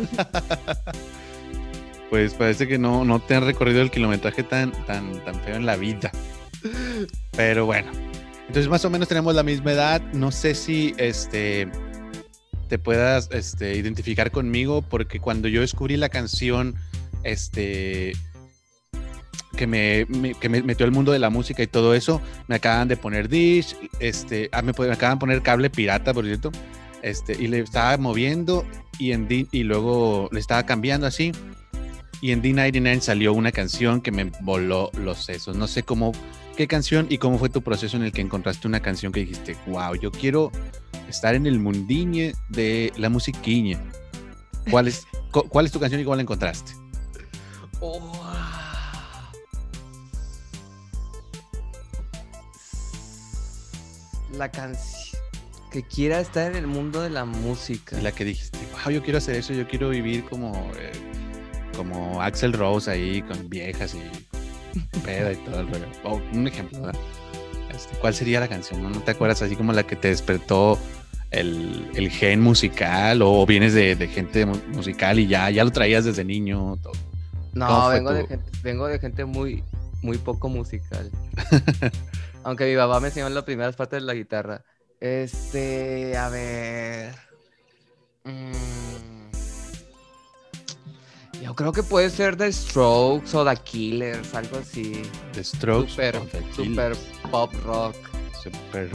Pues 2.09 2.35
parece 2.35 2.69
que 2.69 2.79
no, 2.79 3.05
no 3.05 3.19
te 3.19 3.35
han 3.35 3.45
recorrido 3.45 3.83
el 3.83 3.91
kilometraje 3.91 4.45
tan, 4.45 4.71
tan, 4.87 5.13
tan 5.25 5.35
feo 5.41 5.57
en 5.57 5.67
la 5.67 5.75
vida. 5.77 6.13
Pero 7.37 7.67
bueno. 7.67 7.91
Entonces 8.47 8.69
más 8.69 8.85
o 8.85 8.91
menos 8.91 9.09
tenemos 9.09 9.35
la 9.35 9.43
misma 9.43 9.73
edad. 9.73 10.01
No 10.13 10.31
sé 10.31 10.55
si 10.55 10.95
este 10.99 11.69
te 12.67 12.79
puedas 12.79 13.29
este, 13.33 13.77
identificar 13.77 14.31
conmigo, 14.31 14.83
porque 14.83 15.21
cuando 15.21 15.49
yo 15.49 15.61
descubrí 15.61 15.97
la 15.97 16.09
canción, 16.09 16.75
este 17.23 18.13
que 19.57 19.67
me, 19.67 20.07
metió 20.51 20.85
al 20.85 20.93
mundo 20.93 21.13
de 21.13 21.19
la 21.19 21.31
música 21.31 21.63
y 21.63 21.67
todo 21.67 21.95
eso, 21.95 22.21
me 22.47 22.57
acaban 22.57 22.89
de 22.89 22.97
poner 22.97 23.29
Dish, 23.29 23.75
este, 24.01 24.51
ah, 24.53 24.63
me, 24.63 24.73
acaban 24.93 25.17
de 25.17 25.21
poner 25.21 25.43
cable 25.43 25.71
pirata, 25.71 26.13
por 26.13 26.27
cierto, 26.27 26.53
este, 27.03 27.33
y 27.43 27.49
le 27.49 27.61
estaba 27.61 27.97
moviendo 27.97 28.65
y 28.99 29.63
luego 29.65 30.29
le 30.31 30.41
estaba 30.41 30.65
cambiando 30.65 31.07
así. 31.07 31.33
Y 32.21 32.33
en 32.33 32.43
D99 32.43 33.01
salió 33.01 33.33
una 33.35 33.53
canción 33.53 34.01
que 34.01 34.11
me 34.11 34.25
voló 34.41 34.91
los 34.95 35.25
sesos. 35.25 35.55
No 35.57 35.67
sé 35.67 35.83
cómo, 35.83 36.13
qué 36.57 36.67
canción 36.67 37.07
y 37.11 37.19
cómo 37.19 37.39
fue 37.39 37.51
tu 37.51 37.61
proceso 37.63 37.97
en 37.97 38.05
el 38.05 38.13
que 38.13 38.23
encontraste 38.23 38.67
una 38.67 38.81
canción 38.81 39.13
que 39.13 39.21
dijiste, 39.21 39.57
wow, 39.67 39.95
yo 39.97 40.11
quiero 40.11 40.51
estar 41.09 41.35
en 41.35 41.47
el 41.47 41.59
mundiñe 41.59 42.35
de 42.49 42.93
la 42.97 43.09
musiquiña. 43.09 43.79
¿Cuál 44.71 44.89
es, 44.89 45.07
cu- 45.33 45.49
¿Cuál 45.49 45.67
es 45.67 45.73
tu 45.73 45.81
canción 45.81 46.01
y 46.01 46.05
cómo 46.05 46.17
la 46.17 46.23
encontraste? 46.23 46.73
Oh. 47.81 48.13
La 54.37 54.51
canción 54.51 55.23
que 55.71 55.83
quiera 55.83 56.21
estar 56.21 56.51
en 56.51 56.57
el 56.57 56.67
mundo 56.67 57.01
de 57.03 57.11
la 57.11 57.25
música. 57.25 58.01
La 58.01 58.13
que 58.13 58.25
dijiste, 58.25 58.59
wow, 58.73 58.93
yo 58.93 59.03
quiero 59.03 59.19
hacer 59.19 59.37
eso, 59.37 59.53
yo 59.53 59.67
quiero 59.69 59.91
vivir 59.91 60.25
como, 60.25 60.53
eh, 60.79 60.93
como 61.77 62.23
Axel 62.23 62.53
Rose 62.53 62.91
ahí, 62.91 63.23
con 63.23 63.49
viejas 63.49 63.95
y 63.95 64.99
peda 65.01 65.33
y 65.33 65.37
todo 65.37 65.61
el 65.61 65.69
rollo. 65.69 65.87
Oh, 66.05 66.21
un 66.33 66.47
ejemplo, 66.49 66.81
¿verdad? 66.83 67.01
Este, 67.77 67.97
¿Cuál 67.99 68.15
sería 68.15 68.41
la 68.41 68.49
canción? 68.49 68.83
¿No? 68.83 68.91
¿No 68.91 69.03
te 69.03 69.13
acuerdas 69.13 69.43
así 69.43 69.57
como 69.57 69.73
la 69.73 69.85
que 69.87 69.97
te 69.97 70.09
despertó 70.09 70.79
el, 71.31 71.91
el 71.95 72.11
gen 72.11 72.41
musical 72.41 73.23
o 73.23 73.47
vienes 73.47 73.75
de, 73.75 73.97
de 73.97 74.09
gente 74.09 74.47
mu- 74.47 74.59
musical 74.69 75.19
y 75.19 75.27
ya, 75.29 75.51
ya 75.51 75.65
lo 75.65 75.73
traías 75.73 76.05
desde 76.05 76.25
niño? 76.25 76.77
todo? 76.83 76.99
¿Cómo 77.65 77.83
No, 77.83 77.89
fue 77.91 78.01
vengo 78.01 78.13
de, 78.13 78.25
tu- 78.25 78.27
gente, 78.27 78.51
vengo 78.61 78.87
de 78.87 78.99
gente 78.99 79.25
muy, 79.25 79.67
muy 80.03 80.19
poco 80.19 80.49
musical. 80.49 81.15
Aunque 82.43 82.67
mi 82.67 82.77
papá 82.77 83.01
me 83.01 83.09
enseñó 83.09 83.29
las 83.29 83.45
primeras 83.45 83.77
partes 83.77 84.01
de 84.01 84.07
la 84.07 84.15
guitarra. 84.15 84.65
Este, 85.01 86.17
a 86.17 86.29
ver. 86.29 87.15
mm, 88.25 88.96
yo 91.43 91.55
creo 91.55 91.73
que 91.73 91.83
puede 91.83 92.11
ser 92.11 92.37
The 92.37 92.53
Strokes 92.53 93.35
o 93.37 93.45
The 93.45 93.57
Killers, 93.63 94.35
algo 94.35 94.59
así. 94.59 95.03
The 95.33 95.45
Strokes, 95.45 95.91
Super, 95.93 96.17
o 96.17 96.21
The 96.27 96.43
super 96.55 96.97
pop 97.31 97.53
rock. 97.65 97.97
super 98.43 98.89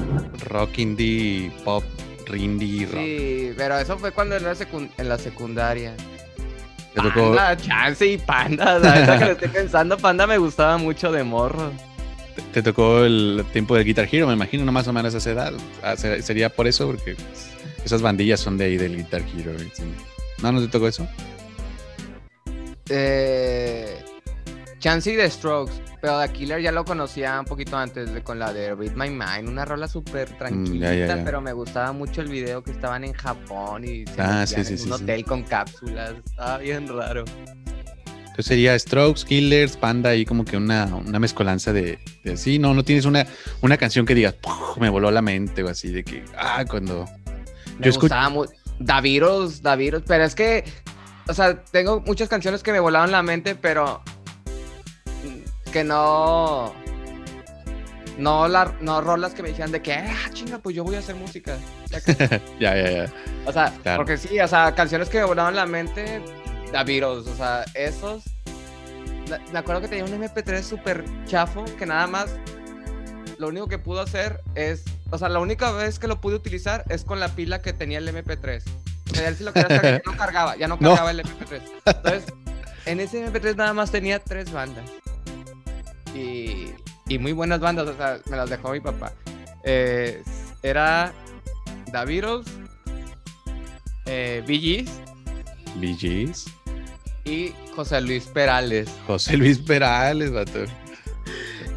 rock 0.50 0.78
indie, 0.80 1.52
pop, 1.64 1.84
indie 2.36 2.86
rock. 2.86 2.96
Sí, 2.96 3.54
pero 3.58 3.78
eso 3.80 3.98
fue 3.98 4.12
cuando 4.12 4.36
en 4.38 4.44
la, 4.44 4.56
en 4.98 5.10
la 5.10 5.18
secundaria. 5.18 5.96
Panda, 6.96 7.56
Chance 7.56 8.06
y 8.06 8.18
Panda. 8.18 8.78
La 8.80 8.92
verdad 8.94 9.20
que 9.20 9.26
lo 9.26 9.32
estoy 9.32 9.48
pensando, 9.62 9.98
Panda 9.98 10.28
me 10.28 10.38
gustaba 10.38 10.78
mucho 10.78 11.12
de 11.12 11.24
morro. 11.24 11.72
Te 12.54 12.62
tocó 12.62 13.04
el 13.06 13.46
tiempo 13.54 13.76
del 13.76 13.86
Guitar 13.86 14.08
Hero, 14.12 14.28
me 14.28 14.34
imagino, 14.34 14.66
no 14.66 14.72
más 14.72 14.88
o 14.88 14.94
menos 14.94 15.14
a 15.16 15.18
esa 15.20 15.32
edad. 15.32 15.54
Ah, 15.84 15.96
se- 15.96 16.22
Sería 16.22 16.50
por 16.50 16.68
eso, 16.68 16.88
porque 16.88 17.16
esas 17.86 18.02
bandillas 18.02 18.40
son 18.42 18.58
de 18.58 18.66
ahí 18.66 18.78
del 18.78 18.98
Guitar 18.98 19.22
Hero. 19.22 19.52
sí. 19.74 19.84
¿No, 20.42 20.52
no 20.52 20.60
te 20.62 20.68
tocó 20.70 20.88
eso? 20.88 21.08
Eh, 22.92 24.04
Chance 24.80 25.14
y 25.14 25.16
The 25.16 25.30
Strokes, 25.30 25.74
pero 26.02 26.20
The 26.22 26.30
Killer 26.34 26.60
ya 26.62 26.72
lo 26.72 26.84
conocía 26.84 27.40
un 27.40 27.46
poquito 27.46 27.78
antes 27.78 28.12
de, 28.14 28.24
con 28.24 28.40
la 28.40 28.52
de 28.52 28.74
Read 28.76 28.94
My 28.94 29.10
Mind, 29.10 29.48
una 29.48 29.64
rola 29.64 29.88
súper 29.88 30.28
tranquilita, 30.38 30.92
Mm, 30.92 30.98
ya, 30.98 31.16
ya. 31.18 31.24
pero 31.24 31.40
me 31.40 31.54
gustaba 31.54 31.92
mucho 31.92 32.22
el 32.22 32.30
video 32.30 32.64
que 32.64 32.72
estaban 32.72 33.04
en 33.04 33.14
Japón 33.14 33.84
y 33.86 34.06
se 34.08 34.20
Ah, 34.22 34.40
metían 34.42 34.48
sí, 34.48 34.66
sí, 34.66 34.72
en 34.74 34.80
sí, 34.80 34.86
un 34.88 34.94
hotel 34.94 35.24
con 35.26 35.44
cápsulas, 35.44 36.14
estaba 36.26 36.58
bien 36.58 36.88
raro. 36.88 37.24
Entonces 38.22 38.46
sería 38.46 38.80
Strokes, 38.80 39.24
Killers, 39.26 39.78
Panda, 39.78 40.16
y 40.16 40.26
como 40.26 40.46
que 40.46 40.58
una, 40.58 40.86
una 40.86 41.20
mezcolanza 41.20 41.74
de, 41.74 42.00
de 42.24 42.34
así. 42.34 42.58
No, 42.60 42.74
no 42.74 42.84
tienes 42.84 43.06
una, 43.06 43.28
una 43.62 43.78
canción 43.78 44.06
que 44.06 44.16
digas, 44.16 44.36
me 44.80 44.90
voló 44.90 45.12
la 45.12 45.22
mente 45.22 45.62
o 45.64 45.68
así, 45.70 45.92
de 45.92 46.04
que, 46.04 46.24
ah, 46.38 46.64
cuando. 46.68 47.06
Me 47.78 47.86
Yo 47.86 47.90
escucho. 47.90 48.02
gustaba 48.16 48.30
mucho. 48.30 48.52
Daviros, 48.80 49.62
Daviros, 49.62 50.02
pero 50.08 50.24
es 50.24 50.34
que, 50.34 50.64
o 51.28 51.34
sea, 51.34 51.64
tengo 51.64 52.02
muchas 52.02 52.30
canciones 52.30 52.64
que 52.64 52.72
me 52.72 52.80
volaron 52.80 53.12
la 53.12 53.24
mente, 53.24 53.56
pero 53.56 54.02
que 55.72 55.84
no, 55.84 56.74
no, 58.18 58.48
la, 58.48 58.74
no 58.82 59.00
rolas 59.02 59.34
que 59.34 59.42
me 59.42 59.50
dijeran 59.50 59.72
de 59.72 59.82
que, 59.82 59.94
ah, 59.94 60.30
chinga, 60.34 60.58
pues 60.60 60.76
yo 60.76 60.84
voy 60.84 60.96
a 60.96 61.00
hacer 61.00 61.16
música. 61.16 61.56
Ya 61.90 62.00
Ya, 62.60 62.76
ya. 63.06 63.14
O 63.46 63.52
sea, 63.54 63.74
Claro. 63.84 63.98
porque 64.00 64.18
sí, 64.18 64.40
o 64.40 64.48
sea, 64.48 64.76
canciones 64.76 65.10
que 65.10 65.20
me 65.20 65.24
volaron 65.26 65.56
la 65.56 65.66
mente, 65.66 66.22
Daviros, 66.72 67.28
o 67.28 67.36
sea, 67.36 67.64
esos. 67.74 68.24
Me 69.54 69.60
acuerdo 69.60 69.82
que 69.82 69.88
tenía 69.88 70.04
un 70.04 70.12
MP3 70.12 70.62
súper 70.62 71.06
chafo 71.26 71.64
que 71.78 71.86
nada 71.86 72.06
más 72.08 72.36
lo 73.38 73.48
único 73.48 73.68
que 73.68 73.78
pudo 73.80 74.02
hacer 74.02 74.42
es, 74.56 74.84
o 75.10 75.18
sea, 75.18 75.30
la 75.30 75.40
única 75.40 75.72
vez 75.72 76.00
que 76.00 76.08
lo 76.08 76.20
pude 76.20 76.36
utilizar 76.36 76.84
es 76.90 77.06
con 77.06 77.20
la 77.22 77.30
pila 77.30 77.62
que 77.62 77.72
tenía 77.72 78.00
el 78.00 78.08
MP3. 78.10 78.62
O 79.12 79.16
sea, 79.16 79.30
ya 79.30 79.36
si 79.36 79.44
lo 79.44 79.54
querías 79.54 79.70
cargar, 79.82 80.02
ya 80.04 80.12
no 80.12 80.18
cargaba, 80.18 80.56
ya 80.58 80.68
no 80.68 80.78
No. 80.80 80.90
cargaba 80.90 81.12
el 81.12 81.20
MP3. 81.20 81.62
Entonces, 81.86 82.24
en 82.86 83.00
ese 83.00 83.28
MP3 83.28 83.56
nada 83.56 83.74
más 83.74 83.92
tenía 83.92 84.20
tres 84.20 84.52
bandas. 84.52 84.86
Y, 86.16 86.74
y 87.08 87.18
muy 87.20 87.32
buenas 87.32 87.60
bandas, 87.60 87.88
o 87.88 87.96
sea, 87.96 88.20
me 88.30 88.38
las 88.38 88.50
dejó 88.50 88.72
mi 88.72 88.80
papá. 88.80 89.14
Eh, 89.64 90.24
era 90.64 91.14
The 91.92 92.06
Beatles, 92.06 92.46
eh, 94.06 94.44
y 97.24 97.54
José 97.76 98.02
Luis 98.02 98.26
Perales. 98.26 98.90
José 99.08 99.38
Luis 99.38 99.60
Perales, 99.60 100.32
vato. 100.34 100.64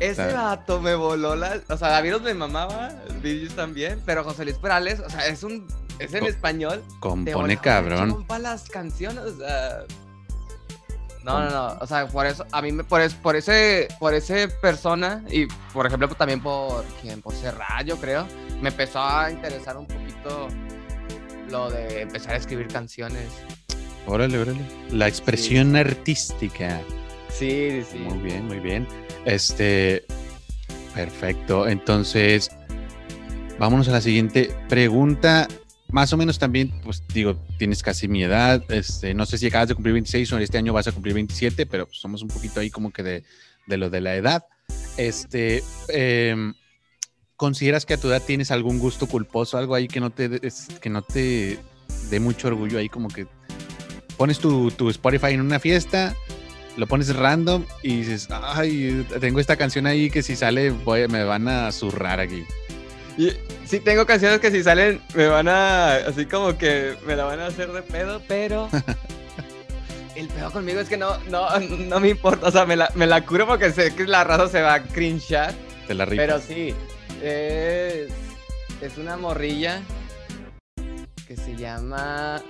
Ese 0.01 0.15
Claro. 0.15 0.35
vato 0.35 0.81
me 0.81 0.95
voló 0.95 1.37
la. 1.37 1.61
O 1.69 1.77
sea, 1.77 1.89
David 1.89 2.17
me 2.23 2.35
mamaba, 2.35 2.91
Gees 3.23 3.55
también, 3.55 4.03
pero 4.05 4.25
José 4.25 4.45
Luis 4.45 4.57
Perales, 4.57 5.01
o 5.01 5.09
sea, 5.09 5.27
es 5.27 5.43
un. 5.43 5.67
Es 5.99 6.13
en 6.15 6.21
Co- 6.21 6.27
español. 6.29 6.83
Compone 7.01 7.57
cabrón. 7.57 8.27
Las 8.41 8.69
canciones. 8.69 9.23
No, 11.23 11.41
no, 11.41 11.51
no. 11.51 11.79
O 11.81 11.87
sea, 11.87 12.07
por 12.07 12.27
eso, 12.27 12.45
a 12.53 12.61
mí 12.61 12.71
me, 12.73 12.85
por, 12.85 13.01
es- 13.01 13.15
por 13.15 13.35
ese, 13.35 13.89
por 13.99 14.13
ese 14.13 14.49
persona, 14.49 15.25
y 15.31 15.47
por 15.73 15.87
ejemplo, 15.87 16.07
pues, 16.07 16.19
también 16.19 16.41
por 16.43 16.85
quién, 17.01 17.23
por 17.23 17.35
Serrat, 17.35 17.87
yo 17.87 17.97
creo, 17.97 18.27
me 18.61 18.69
empezó 18.69 19.01
a 19.01 19.31
interesar 19.31 19.77
un 19.79 19.87
poquito 19.87 20.49
lo 21.51 21.71
de 21.71 22.03
empezar 22.03 22.35
a 22.35 22.37
escribir 22.37 22.69
canciones. 22.69 23.29
Órale, 24.07 24.39
órale. 24.39 24.61
La 24.91 25.09
expresión 25.09 25.75
artística. 25.77 26.79
Sí, 27.31 27.83
sí, 27.91 27.99
Muy 27.99 28.19
bien, 28.19 28.47
muy 28.47 28.61
bien. 28.61 28.87
Este, 29.25 30.05
perfecto. 30.95 31.67
Entonces, 31.67 32.51
vámonos 33.59 33.89
a 33.89 33.93
la 33.93 34.01
siguiente 34.03 34.55
pregunta. 34.69 35.49
Más 35.95 36.13
o 36.13 36.17
menos 36.17 36.41
también, 36.41 36.73
pues 36.83 37.05
digo, 37.15 37.37
tienes 37.57 37.81
casi 37.81 38.09
mi 38.09 38.25
edad. 38.25 38.65
Este, 38.69 39.15
no 39.15 39.27
sé 39.27 39.39
si 39.39 39.47
acabas 39.47 39.69
de 39.69 39.75
cumplir 39.77 39.93
26 39.93 40.33
o 40.33 40.39
este 40.39 40.59
año 40.59 40.73
vas 40.73 40.89
a 40.89 40.93
cumplir 40.93 41.15
27, 41.15 41.67
pero 41.67 41.87
pues, 41.87 41.99
somos 42.01 42.21
un 42.21 42.27
poquito 42.27 42.59
ahí 42.59 42.69
como 42.69 42.91
que 42.91 43.05
de, 43.05 43.23
de 43.69 43.77
lo 43.77 43.91
de 43.91 44.01
la 44.01 44.17
edad. 44.17 44.45
Este, 44.97 45.63
em, 45.87 46.53
¿consideras 47.37 47.87
que 47.87 47.95
a 47.95 47.97
tu 47.97 48.09
edad 48.09 48.21
tienes 48.27 48.51
algún 48.51 48.81
gusto 48.81 49.07
culposo, 49.07 49.57
algo 49.57 49.77
ahí 49.77 49.87
que 49.87 50.01
no 50.01 50.11
te, 50.11 50.29
des- 50.29 50.67
que 50.81 50.91
no 50.91 51.03
te 51.03 51.61
dé 52.11 52.19
mucho 52.19 52.49
orgullo 52.49 52.79
ahí 52.81 52.89
como 52.89 53.07
que 53.07 53.29
pones 54.17 54.41
tu, 54.41 54.73
tu 54.73 54.91
Spotify 54.91 55.29
en 55.35 55.43
una 55.43 55.61
fiesta, 55.61 56.17
lo 56.77 56.89
pones 56.89 57.15
random 57.15 57.65
y 57.85 57.99
dices, 57.99 58.27
ay, 58.33 59.07
tengo 59.21 59.39
esta 59.39 59.55
canción 59.55 59.87
ahí 59.87 60.11
que 60.11 60.25
si 60.25 60.35
sale 60.35 60.71
voy- 60.73 61.07
me 61.07 61.23
van 61.23 61.47
a 61.47 61.71
zurrar 61.71 62.19
aquí. 62.19 62.43
Y 63.17 63.31
sí 63.67 63.79
tengo 63.81 64.07
canciones 64.07 64.41
que 64.41 64.51
si 64.51 64.63
salen 64.63 65.01
me 65.15 65.27
van 65.29 65.47
a, 65.49 65.95
así 65.97 66.27
como 66.27 66.59
que 66.59 66.97
me 67.07 67.15
la 67.15 67.25
van 67.25 67.41
a 67.41 67.47
hacer 67.47 67.71
de 67.73 67.83
pedo, 67.83 68.21
pero 68.27 68.69
el 70.17 70.27
pedo 70.29 70.51
conmigo 70.51 70.81
es 70.81 70.89
que 70.89 70.97
no, 70.97 71.17
no, 71.31 71.49
no 71.61 72.01
me 72.01 72.09
importa, 72.09 72.49
o 72.49 72.51
sea, 72.51 72.67
me 72.67 72.75
la, 72.77 72.91
me 72.95 73.07
la 73.07 73.25
curo 73.25 73.47
porque 73.47 73.71
sé 73.73 73.95
que 73.95 74.05
la 74.07 74.25
raza 74.25 74.49
se 74.49 74.61
va 74.63 74.75
a 74.75 74.83
cringear, 74.83 75.55
Te 75.87 75.95
la 75.95 76.05
rifas. 76.05 76.27
pero 76.27 76.41
sí, 76.41 76.75
es, 77.23 78.09
es 78.81 78.99
una 78.99 79.17
morrilla 79.17 79.81
que 81.29 81.37
se 81.37 81.55
llama 81.57 82.43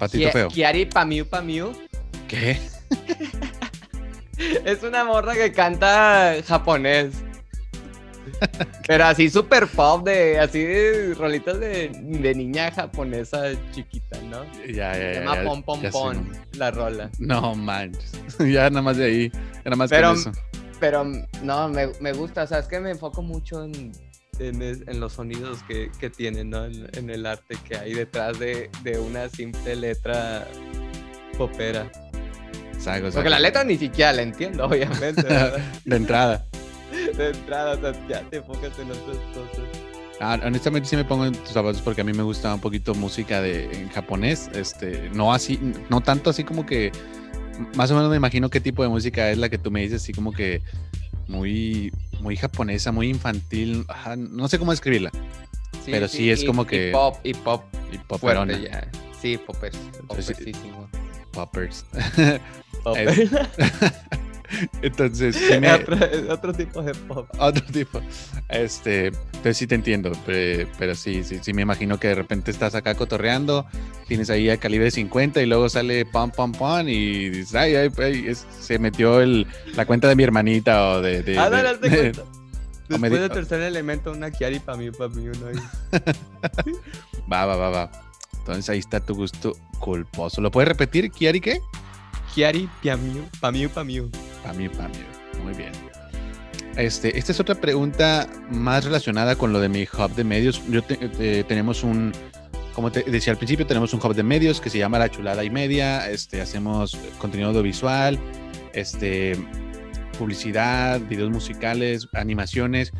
Patito 0.00 0.26
Ki- 0.26 0.32
feo. 0.32 0.48
Kiari 0.48 0.86
Pamiu 0.86 1.26
Pamiu. 1.26 1.72
¿Qué? 2.28 2.58
Es 4.64 4.82
una 4.82 5.04
morra 5.04 5.34
que 5.34 5.52
canta 5.52 6.36
japonés. 6.48 7.12
Pero 8.86 9.04
así 9.04 9.28
super 9.30 9.66
pop, 9.66 10.04
de 10.06 10.38
así 10.38 10.60
de 10.62 11.14
rolitas 11.14 11.58
de, 11.60 11.88
de 11.88 12.34
niña 12.34 12.70
japonesa 12.70 13.44
chiquita, 13.72 14.18
¿no? 14.22 14.44
Ya, 14.66 14.92
ya, 14.92 15.14
Se 15.14 15.20
llama 15.20 15.36
ya- 15.36 15.44
Pom 15.44 15.62
Pom 15.62 15.82
ya. 15.82 15.90
Pom, 15.90 16.28
la 16.54 16.70
rola. 16.70 17.10
No 17.18 17.54
manches. 17.54 18.12
ya 18.38 18.70
nada 18.70 18.82
más 18.82 18.96
de 18.96 19.04
ahí. 19.04 19.32
Nada 19.64 19.76
más 19.76 19.90
Pero- 19.90 20.12
eso. 20.12 20.32
Pero 20.80 21.04
no, 21.42 21.68
me, 21.68 21.88
me 22.00 22.12
gusta, 22.14 22.44
o 22.44 22.46
sea, 22.46 22.60
es 22.60 22.66
que 22.66 22.80
me 22.80 22.90
enfoco 22.90 23.20
mucho 23.20 23.64
en, 23.64 23.92
en, 24.38 24.62
es- 24.62 24.80
en 24.86 24.98
los 24.98 25.12
sonidos 25.12 25.62
que, 25.68 25.90
que 26.00 26.08
tiene, 26.08 26.42
¿no? 26.42 26.64
En, 26.64 26.88
en 26.94 27.10
el 27.10 27.26
arte 27.26 27.56
que 27.68 27.76
hay 27.76 27.92
detrás 27.92 28.38
de, 28.38 28.70
de 28.82 28.98
una 28.98 29.28
simple 29.28 29.76
letra 29.76 30.46
popera. 31.36 31.90
Saco, 32.78 33.06
saco. 33.08 33.10
Porque 33.16 33.28
la 33.28 33.38
letra 33.40 33.62
ni 33.62 33.76
siquiera 33.76 34.10
la 34.14 34.22
entiendo, 34.22 34.64
obviamente. 34.64 35.22
De 35.84 35.96
entrada. 35.96 36.46
De 37.16 37.30
entrada, 37.30 37.74
o 37.74 37.80
sea, 37.80 38.08
ya 38.08 38.22
te 38.30 38.36
enfocas 38.38 38.78
en 38.78 38.90
otras 38.90 39.16
cosas. 39.34 39.66
Ah, 40.22 40.38
honestamente 40.44 40.86
sí 40.88 40.96
me 40.96 41.04
pongo 41.04 41.24
en 41.26 41.32
tus 41.32 41.48
zapatos 41.50 41.80
porque 41.80 42.02
a 42.02 42.04
mí 42.04 42.12
me 42.12 42.22
gusta 42.22 42.52
un 42.54 42.60
poquito 42.60 42.94
música 42.94 43.40
de 43.40 43.72
en 43.72 43.88
japonés, 43.88 44.50
este, 44.54 45.08
no 45.14 45.32
así, 45.32 45.58
no 45.88 46.02
tanto 46.02 46.28
así 46.30 46.44
como 46.44 46.66
que, 46.66 46.92
más 47.74 47.90
o 47.90 47.94
menos 47.94 48.10
me 48.10 48.16
imagino 48.16 48.50
qué 48.50 48.60
tipo 48.60 48.82
de 48.82 48.90
música 48.90 49.30
es 49.30 49.38
la 49.38 49.48
que 49.48 49.56
tú 49.56 49.70
me 49.70 49.80
dices, 49.80 50.02
así 50.02 50.12
como 50.12 50.32
que 50.32 50.60
muy, 51.26 51.90
muy 52.20 52.36
japonesa, 52.36 52.92
muy 52.92 53.08
infantil, 53.08 53.84
ajá, 53.88 54.14
no 54.16 54.46
sé 54.48 54.58
cómo 54.58 54.72
describirla, 54.72 55.10
Pero 55.86 56.06
sí 56.06 56.30
es 56.30 56.42
y- 56.42 56.46
como 56.46 56.62
y 56.62 56.66
que- 56.66 56.90
pop, 56.92 57.16
y 57.24 57.32
pop 57.32 57.64
y 57.90 57.96
poperona, 57.98 58.52
fuerte 58.54 58.70
ya. 58.70 58.90
Sí, 59.20 59.32
Entonces, 59.34 59.74
sí. 60.36 60.52
popersísimo. 60.52 60.88
poppers. 61.32 61.86
Entonces, 64.82 65.36
sí 65.36 65.58
me- 65.60 65.72
otro, 66.30 66.52
tipo 66.52 66.82
de 66.82 66.94
pop. 66.94 67.28
otro 67.38 67.64
tipo. 67.66 68.00
Este, 68.48 69.06
entonces 69.06 69.56
sí 69.56 69.66
te 69.66 69.74
entiendo, 69.76 70.12
pe- 70.26 70.66
pero, 70.78 70.94
sí, 70.94 71.22
sí, 71.24 71.38
sí 71.42 71.52
me 71.52 71.62
imagino 71.62 71.98
que 72.00 72.08
de 72.08 72.14
repente 72.16 72.50
estás 72.50 72.74
acá 72.74 72.94
cotorreando, 72.94 73.66
tienes 74.08 74.28
ahí 74.30 74.50
a 74.50 74.56
calibre 74.56 74.90
50 74.90 75.40
y 75.42 75.46
luego 75.46 75.68
sale 75.68 76.04
pam, 76.04 76.30
pam, 76.30 76.52
pam 76.52 76.88
y 76.88 77.28
dices, 77.30 77.54
ay, 77.54 77.74
ay, 77.76 77.90
ay, 77.98 78.24
es- 78.28 78.46
se 78.60 78.78
metió 78.78 79.20
el, 79.20 79.46
la 79.76 79.86
cuenta 79.86 80.08
de 80.08 80.16
mi 80.16 80.22
hermanita 80.24 80.88
o 80.90 81.00
de... 81.00 81.22
de- 81.22 81.38
Ah, 81.38 81.48
de- 81.48 81.56
dale, 81.56 81.68
hazte 81.68 81.88
cuenta. 81.88 82.22
o 82.92 82.98
me 82.98 83.08
Después 83.08 83.20
del 83.20 83.30
tercer 83.30 83.60
elemento, 83.62 84.10
una 84.10 84.30
Kiari 84.30 84.58
para 84.58 84.78
mí, 84.78 84.90
para 84.90 85.10
mí, 85.10 85.28
uno 85.28 85.46
ahí. 85.46 86.02
va, 87.32 87.46
va, 87.46 87.56
va, 87.56 87.70
va. 87.70 87.90
Entonces 88.38 88.68
ahí 88.70 88.78
está 88.78 88.98
tu 89.00 89.14
gusto 89.14 89.56
culposo. 89.78 90.40
¿Lo 90.40 90.50
puedes 90.50 90.68
repetir, 90.68 91.10
Kiari, 91.10 91.40
qué? 91.40 91.60
Kiari. 92.34 92.68
Para 93.40 93.52
mí, 93.52 93.68
para 93.68 93.84
mí. 93.84 94.00
Muy 95.44 95.54
bien. 95.54 95.72
Este, 96.76 97.18
esta 97.18 97.32
es 97.32 97.40
otra 97.40 97.54
pregunta 97.56 98.26
más 98.50 98.84
relacionada 98.84 99.36
con 99.36 99.52
lo 99.52 99.60
de 99.60 99.68
mi 99.68 99.82
hub 99.82 100.14
de 100.14 100.24
medios. 100.24 100.62
Yo 100.68 100.82
te- 100.82 101.44
tenemos 101.44 101.82
un, 101.82 102.12
como 102.74 102.90
te 102.92 103.02
decía 103.02 103.32
al 103.32 103.38
principio, 103.38 103.66
tenemos 103.66 103.92
un 103.92 104.00
hub 104.02 104.14
de 104.14 104.22
medios 104.22 104.60
que 104.60 104.70
se 104.70 104.78
llama 104.78 104.98
La 104.98 105.10
Chulada 105.10 105.44
y 105.44 105.50
Media. 105.50 106.08
Este, 106.10 106.40
hacemos 106.40 106.96
contenido 107.18 107.50
audiovisual, 107.50 108.18
este, 108.72 109.36
publicidad, 110.18 111.00
videos 111.00 111.30
musicales, 111.30 112.08
animaciones. 112.12 112.92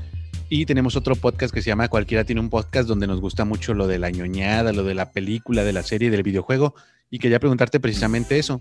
Y 0.48 0.66
tenemos 0.66 0.96
otro 0.96 1.14
podcast 1.14 1.54
que 1.54 1.62
se 1.62 1.68
llama 1.70 1.86
Cualquiera 1.88 2.24
tiene 2.24 2.40
un 2.40 2.50
podcast 2.50 2.88
donde 2.88 3.06
nos 3.06 3.20
gusta 3.20 3.44
mucho 3.44 3.72
lo 3.72 3.86
de 3.86 4.00
la 4.00 4.10
ñoñada, 4.10 4.72
lo 4.72 4.82
de 4.82 4.94
la 4.94 5.12
película, 5.12 5.62
de 5.62 5.72
la 5.72 5.84
serie, 5.84 6.10
del 6.10 6.24
videojuego. 6.24 6.74
Y 7.08 7.20
quería 7.20 7.38
preguntarte 7.38 7.78
precisamente 7.78 8.36
eso. 8.38 8.60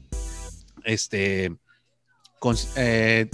Este, 0.86 1.52
eh, 2.76 3.28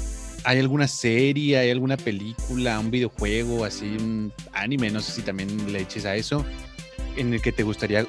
¿hay 0.43 0.59
alguna 0.59 0.87
serie, 0.87 1.57
hay 1.57 1.71
alguna 1.71 1.97
película, 1.97 2.79
un 2.79 2.91
videojuego, 2.91 3.65
así, 3.65 3.85
un 3.85 4.33
anime, 4.53 4.89
no 4.91 5.01
sé 5.01 5.11
si 5.11 5.21
también 5.21 5.71
le 5.71 5.81
eches 5.81 6.05
a 6.05 6.15
eso, 6.15 6.45
en 7.17 7.33
el 7.33 7.41
que 7.41 7.51
te 7.51 7.63
gustaría, 7.63 8.05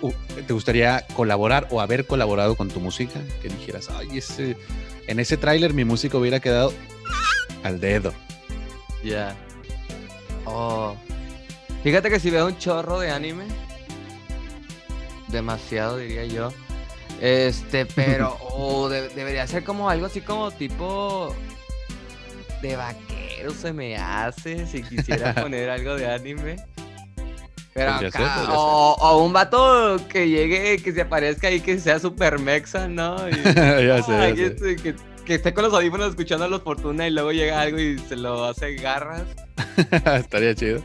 te 0.47 0.53
gustaría 0.53 1.07
colaborar 1.15 1.69
o 1.71 1.81
haber 1.81 2.07
colaborado 2.07 2.57
con 2.57 2.69
tu 2.69 2.81
música? 2.81 3.21
Que 3.43 3.49
dijeras, 3.49 3.89
ay, 3.91 4.19
ese, 4.19 4.57
en 5.07 5.21
ese 5.21 5.37
tráiler 5.37 5.75
mi 5.75 5.85
música 5.85 6.19
hubiera 6.19 6.41
quedado 6.41 6.73
al 7.63 7.81
dedo. 7.81 8.13
Ya. 9.05 9.37
Oh. 10.45 10.97
Fíjate 11.83 12.11
que 12.11 12.19
si 12.19 12.31
veo 12.31 12.47
un 12.47 12.59
chorro 12.59 12.99
de 12.99 13.11
anime, 13.11 13.45
demasiado 15.29 15.99
diría 15.99 16.25
yo. 16.25 16.53
Este, 17.21 17.87
pero 17.87 18.37
oh, 18.43 18.89
de- 18.89 19.09
debería 19.11 19.47
ser 19.47 19.65
como 19.65 19.89
algo 19.89 20.07
así 20.07 20.21
como 20.21 20.51
tipo 20.51 21.35
de 22.63 22.77
vaquero 22.77 23.51
se 23.53 23.73
me 23.73 23.97
hace 23.97 24.67
si 24.67 24.83
quisiera 24.83 25.35
poner 25.43 25.71
algo 25.71 25.95
de 25.97 26.11
anime. 26.11 26.57
Pero 27.75 27.91
acá, 27.93 28.11
ser. 28.11 28.49
o, 28.55 28.95
o 28.99 29.23
un 29.23 29.35
vato 29.35 29.99
que 30.09 30.29
llegue, 30.31 30.79
que 30.79 30.93
se 30.93 31.03
aparezca 31.03 31.49
ahí, 31.49 31.61
que 31.61 31.79
sea 31.79 31.99
super 31.99 32.39
mexa, 32.39 32.89
¿no? 32.89 33.29
Y- 33.29 33.33
ya 33.33 34.03
sé, 34.03 34.13
ya 34.13 34.21
Ay, 34.23 34.37
sé. 34.37 34.47
este, 34.47 34.77
que, 34.77 34.95
que 35.27 35.35
esté 35.35 35.53
con 35.53 35.65
los 35.65 35.75
audífonos 35.75 36.09
escuchando 36.11 36.47
a 36.47 36.49
los 36.49 36.63
Fortuna 36.63 37.07
y 37.07 37.11
luego 37.11 37.33
llega 37.33 37.61
algo 37.61 37.79
y 37.79 37.99
se 37.99 38.17
lo 38.17 38.45
hace 38.47 38.77
garras. 38.77 39.25
Estaría 40.17 40.55
chido. 40.55 40.83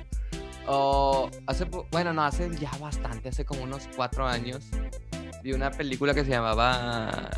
O 0.67 1.29
hace, 1.47 1.65
bueno, 1.91 2.11
no, 2.11 2.23
hace 2.23 2.49
ya 2.59 2.71
bastante, 2.79 3.29
hace 3.29 3.45
como 3.45 3.61
unos 3.63 3.87
cuatro 3.95 4.27
años, 4.27 4.65
vi 5.43 5.53
una 5.53 5.71
película 5.71 6.13
que 6.13 6.23
se 6.23 6.31
llamaba 6.31 7.29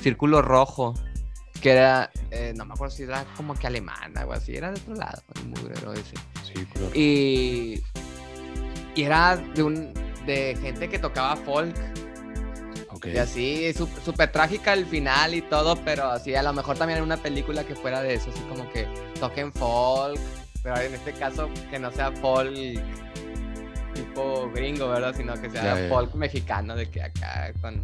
Círculo 0.00 0.42
Rojo, 0.42 0.94
que 1.60 1.70
era, 1.70 2.10
eh, 2.30 2.52
no 2.56 2.64
me 2.64 2.74
acuerdo 2.74 2.94
si 2.94 3.04
era 3.04 3.24
como 3.36 3.54
que 3.54 3.66
alemana 3.66 4.26
o 4.26 4.32
así, 4.32 4.56
era 4.56 4.70
de 4.70 4.80
otro 4.80 4.94
lado, 4.94 5.22
el 5.36 5.48
mugrero 5.48 5.92
ese. 5.92 6.14
Sí, 6.42 6.66
claro. 6.66 6.90
Y, 6.94 7.82
y 8.94 9.02
era 9.02 9.36
de, 9.36 9.62
un, 9.62 9.92
de 10.26 10.56
gente 10.60 10.88
que 10.88 10.98
tocaba 10.98 11.36
folk. 11.36 11.74
Ok. 12.90 13.06
Y 13.06 13.18
así, 13.18 13.72
súper 14.04 14.30
trágica 14.30 14.72
el 14.72 14.86
final 14.86 15.34
y 15.34 15.42
todo, 15.42 15.76
pero 15.84 16.10
así 16.10 16.34
a 16.34 16.42
lo 16.42 16.52
mejor 16.52 16.78
también 16.78 16.98
en 16.98 17.04
una 17.04 17.16
película 17.16 17.64
que 17.64 17.74
fuera 17.74 18.02
de 18.02 18.14
eso, 18.14 18.30
así 18.30 18.40
como 18.42 18.70
que 18.70 18.86
toquen 19.18 19.52
folk, 19.52 20.18
pero 20.62 20.76
en 20.80 20.94
este 20.94 21.12
caso 21.12 21.48
que 21.70 21.78
no 21.78 21.90
sea 21.90 22.12
folk 22.12 22.54
tipo 24.14 24.50
gringo, 24.54 24.88
¿verdad? 24.88 25.14
Sino 25.16 25.34
que 25.40 25.50
sea 25.50 25.80
ya. 25.80 25.88
folk 25.88 26.14
mexicano, 26.14 26.76
de 26.76 26.88
que 26.88 27.02
acá 27.02 27.52
con, 27.60 27.82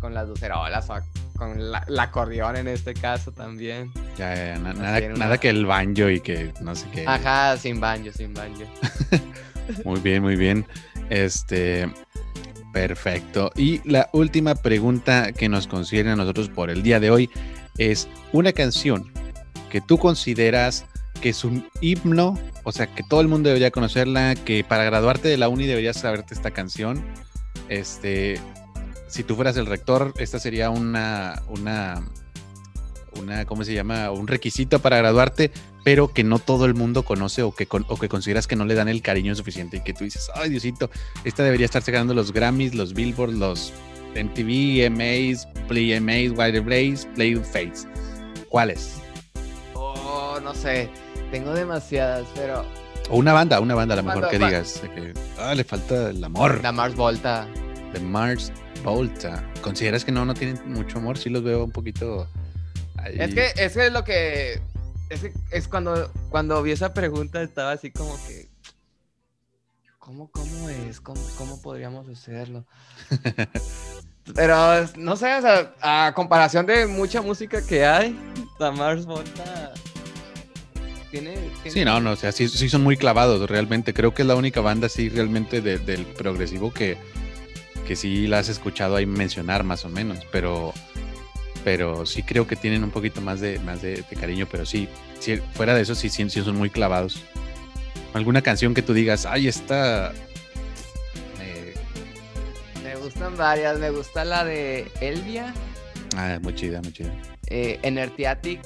con 0.00 0.14
las 0.14 0.28
lucerolas 0.28 0.88
o 0.88 0.94
con 1.36 1.70
la, 1.72 1.84
el 1.88 1.98
acordeón 1.98 2.56
en 2.56 2.68
este 2.68 2.94
caso 2.94 3.32
también. 3.32 3.92
Ya, 4.16 4.34
ya, 4.34 4.46
ya, 4.54 4.58
na- 4.58 4.72
nada, 4.72 5.00
nada 5.00 5.38
que 5.38 5.48
el 5.50 5.66
banjo 5.66 6.08
y 6.08 6.20
que 6.20 6.52
no 6.60 6.74
sé 6.74 6.86
qué. 6.92 7.04
Ajá, 7.06 7.56
sin 7.56 7.80
banjo, 7.80 8.10
sin 8.12 8.32
banjo. 8.34 8.62
Muy 9.84 9.98
bien, 10.00 10.22
muy 10.22 10.36
bien. 10.36 10.66
Este, 11.08 11.88
perfecto. 12.74 13.50
Y 13.56 13.80
la 13.90 14.10
última 14.12 14.54
pregunta 14.54 15.32
que 15.32 15.48
nos 15.48 15.66
consideren 15.66 16.12
a 16.12 16.16
nosotros 16.16 16.50
por 16.50 16.68
el 16.68 16.82
día 16.82 17.00
de 17.00 17.10
hoy 17.10 17.30
es 17.78 18.06
una 18.32 18.52
canción 18.52 19.10
que 19.70 19.80
tú 19.80 19.96
consideras 19.96 20.84
que 21.24 21.30
es 21.30 21.42
un 21.42 21.66
himno, 21.80 22.38
o 22.64 22.70
sea, 22.70 22.94
que 22.94 23.02
todo 23.02 23.22
el 23.22 23.28
mundo 23.28 23.48
debería 23.48 23.70
conocerla, 23.70 24.34
que 24.34 24.62
para 24.62 24.84
graduarte 24.84 25.26
de 25.26 25.38
la 25.38 25.48
uni 25.48 25.64
deberías 25.64 25.96
saberte 25.96 26.34
esta 26.34 26.50
canción. 26.50 27.02
Este, 27.70 28.38
si 29.08 29.24
tú 29.24 29.34
fueras 29.34 29.56
el 29.56 29.64
rector, 29.64 30.12
esta 30.18 30.38
sería 30.38 30.68
una, 30.68 31.40
una, 31.48 32.06
una, 33.18 33.46
¿cómo 33.46 33.64
se 33.64 33.72
llama? 33.72 34.10
Un 34.10 34.26
requisito 34.26 34.80
para 34.80 34.98
graduarte, 34.98 35.50
pero 35.82 36.08
que 36.08 36.24
no 36.24 36.38
todo 36.40 36.66
el 36.66 36.74
mundo 36.74 37.04
conoce 37.04 37.42
o 37.42 37.54
que, 37.54 37.66
o 37.70 37.96
que 37.96 38.10
consideras 38.10 38.46
que 38.46 38.56
no 38.56 38.66
le 38.66 38.74
dan 38.74 38.88
el 38.88 39.00
cariño 39.00 39.34
suficiente 39.34 39.78
y 39.78 39.80
que 39.80 39.94
tú 39.94 40.04
dices, 40.04 40.30
ay 40.34 40.50
Diosito, 40.50 40.90
esta 41.24 41.42
debería 41.42 41.64
estarse 41.64 41.90
ganando 41.90 42.12
los 42.12 42.34
Grammys, 42.34 42.74
los 42.74 42.92
Billboard, 42.92 43.32
los 43.32 43.72
MTV, 44.14 44.90
MAs, 44.90 45.48
Play 45.68 45.98
MAs, 45.98 46.38
Wider 46.38 46.60
Blaze, 46.60 47.08
Play 47.14 47.36
Face. 47.36 47.88
¿Cuáles? 48.50 48.96
Oh, 49.72 50.38
no 50.44 50.54
sé, 50.54 50.90
tengo 51.34 51.52
demasiadas, 51.52 52.28
pero 52.36 52.64
O 53.10 53.16
una 53.16 53.32
banda, 53.32 53.58
una 53.58 53.74
banda 53.74 53.94
a 53.94 53.96
lo 53.96 54.04
mejor 54.04 54.28
que 54.28 54.38
digas, 54.38 54.80
que, 54.94 55.12
ah, 55.40 55.52
le 55.52 55.64
falta 55.64 56.10
el 56.10 56.22
amor 56.22 56.62
la 56.62 56.70
Mars 56.70 56.94
Volta. 56.94 57.48
de 57.92 57.98
Mars 57.98 58.52
Volta. 58.84 59.44
¿Consideras 59.60 60.04
que 60.04 60.12
no, 60.12 60.24
no 60.24 60.32
tienen 60.34 60.60
mucho 60.72 60.98
amor? 60.98 61.18
Sí 61.18 61.30
los 61.30 61.42
veo 61.42 61.64
un 61.64 61.72
poquito... 61.72 62.28
ahí. 62.98 63.16
Es 63.18 63.34
que, 63.34 63.50
es 63.56 63.72
que 63.72 63.90
lo 63.90 64.04
que. 64.04 64.62
Es, 65.10 65.22
que- 65.22 65.32
es 65.50 65.66
cuando, 65.66 66.08
cuando 66.30 66.62
vi 66.62 66.70
esa 66.70 66.94
pregunta 66.94 67.42
estaba 67.42 67.72
así 67.72 67.90
como 67.90 68.16
que. 68.28 68.48
¿Cómo, 69.98 70.30
cómo 70.30 70.68
es? 70.68 71.00
¿Cómo, 71.00 71.20
cómo 71.36 71.60
podríamos 71.60 72.08
hacerlo? 72.08 72.64
Pero 74.36 74.86
no 74.96 75.16
sé, 75.16 75.34
o 75.34 75.40
sea, 75.42 75.74
a 75.82 76.12
comparación 76.14 76.64
de 76.64 76.86
mucha 76.86 77.22
música 77.22 77.60
que 77.66 77.84
hay, 77.84 78.16
la 78.60 78.70
Mars 78.70 79.04
Volta 79.04 79.72
tiene. 81.20 81.34
tiene- 81.62 81.70
Sí, 81.70 81.84
no, 81.84 82.00
no, 82.00 82.12
o 82.12 82.16
sea, 82.16 82.32
sí, 82.32 82.48
sí 82.48 82.68
son 82.68 82.82
muy 82.82 82.96
clavados 82.96 83.48
realmente. 83.48 83.94
Creo 83.94 84.12
que 84.14 84.22
es 84.22 84.28
la 84.28 84.34
única 84.34 84.60
banda, 84.60 84.88
sí, 84.88 85.08
realmente 85.08 85.60
de- 85.60 85.78
del 85.78 86.04
progresivo 86.04 86.72
que, 86.72 86.96
que 87.86 87.94
sí 87.96 88.26
la 88.26 88.38
has 88.40 88.48
escuchado 88.48 88.96
ahí 88.96 89.06
mencionar 89.06 89.62
más 89.64 89.84
o 89.84 89.88
menos, 89.88 90.18
pero, 90.32 90.72
pero 91.62 92.04
sí 92.06 92.22
creo 92.22 92.46
que 92.46 92.56
tienen 92.56 92.82
un 92.84 92.90
poquito 92.90 93.20
más 93.20 93.40
de, 93.40 93.58
más 93.60 93.80
de, 93.82 94.04
cariño, 94.18 94.46
pero 94.50 94.66
sí, 94.66 94.88
sí, 95.20 95.38
fuera 95.54 95.74
de 95.74 95.82
eso 95.82 95.94
sí, 95.94 96.08
sí, 96.08 96.28
son 96.28 96.56
muy 96.56 96.70
clavados. 96.70 97.22
¿Alguna 98.12 98.42
canción 98.42 98.74
que 98.74 98.82
tú 98.82 98.92
digas, 98.92 99.26
ay, 99.26 99.48
esta... 99.48 100.12
Me 102.82 102.96
gustan 102.96 103.36
varias, 103.36 103.78
me 103.78 103.90
gusta 103.90 104.24
la 104.24 104.44
de 104.44 104.90
Elvia. 105.00 105.52
Ah, 106.16 106.38
muy 106.42 106.54
chida, 106.54 106.80
muy 106.82 106.92
chida. 106.92 107.12
Eh, 107.48 107.78
Enertiatic 107.82 108.60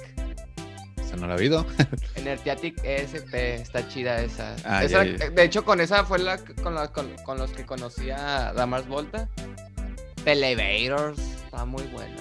no 1.16 1.26
la 1.26 1.34
he 1.34 1.38
oído. 1.38 1.66
Energetic 2.16 2.82
ESP, 2.84 3.34
está 3.34 3.86
chida 3.88 4.20
esa. 4.22 4.56
Ah, 4.64 4.82
de 4.82 5.42
hecho, 5.42 5.64
con 5.64 5.80
esa 5.80 6.04
fue 6.04 6.18
la 6.18 6.38
con, 6.38 6.76
con, 7.24 7.38
los 7.38 7.50
que 7.52 7.64
conocí 7.64 8.10
a 8.10 8.52
Damars 8.52 8.86
Volta. 8.86 9.28
The 10.24 10.32
Elevators, 10.32 11.18
está 11.44 11.64
muy 11.64 11.84
buena. 11.84 12.16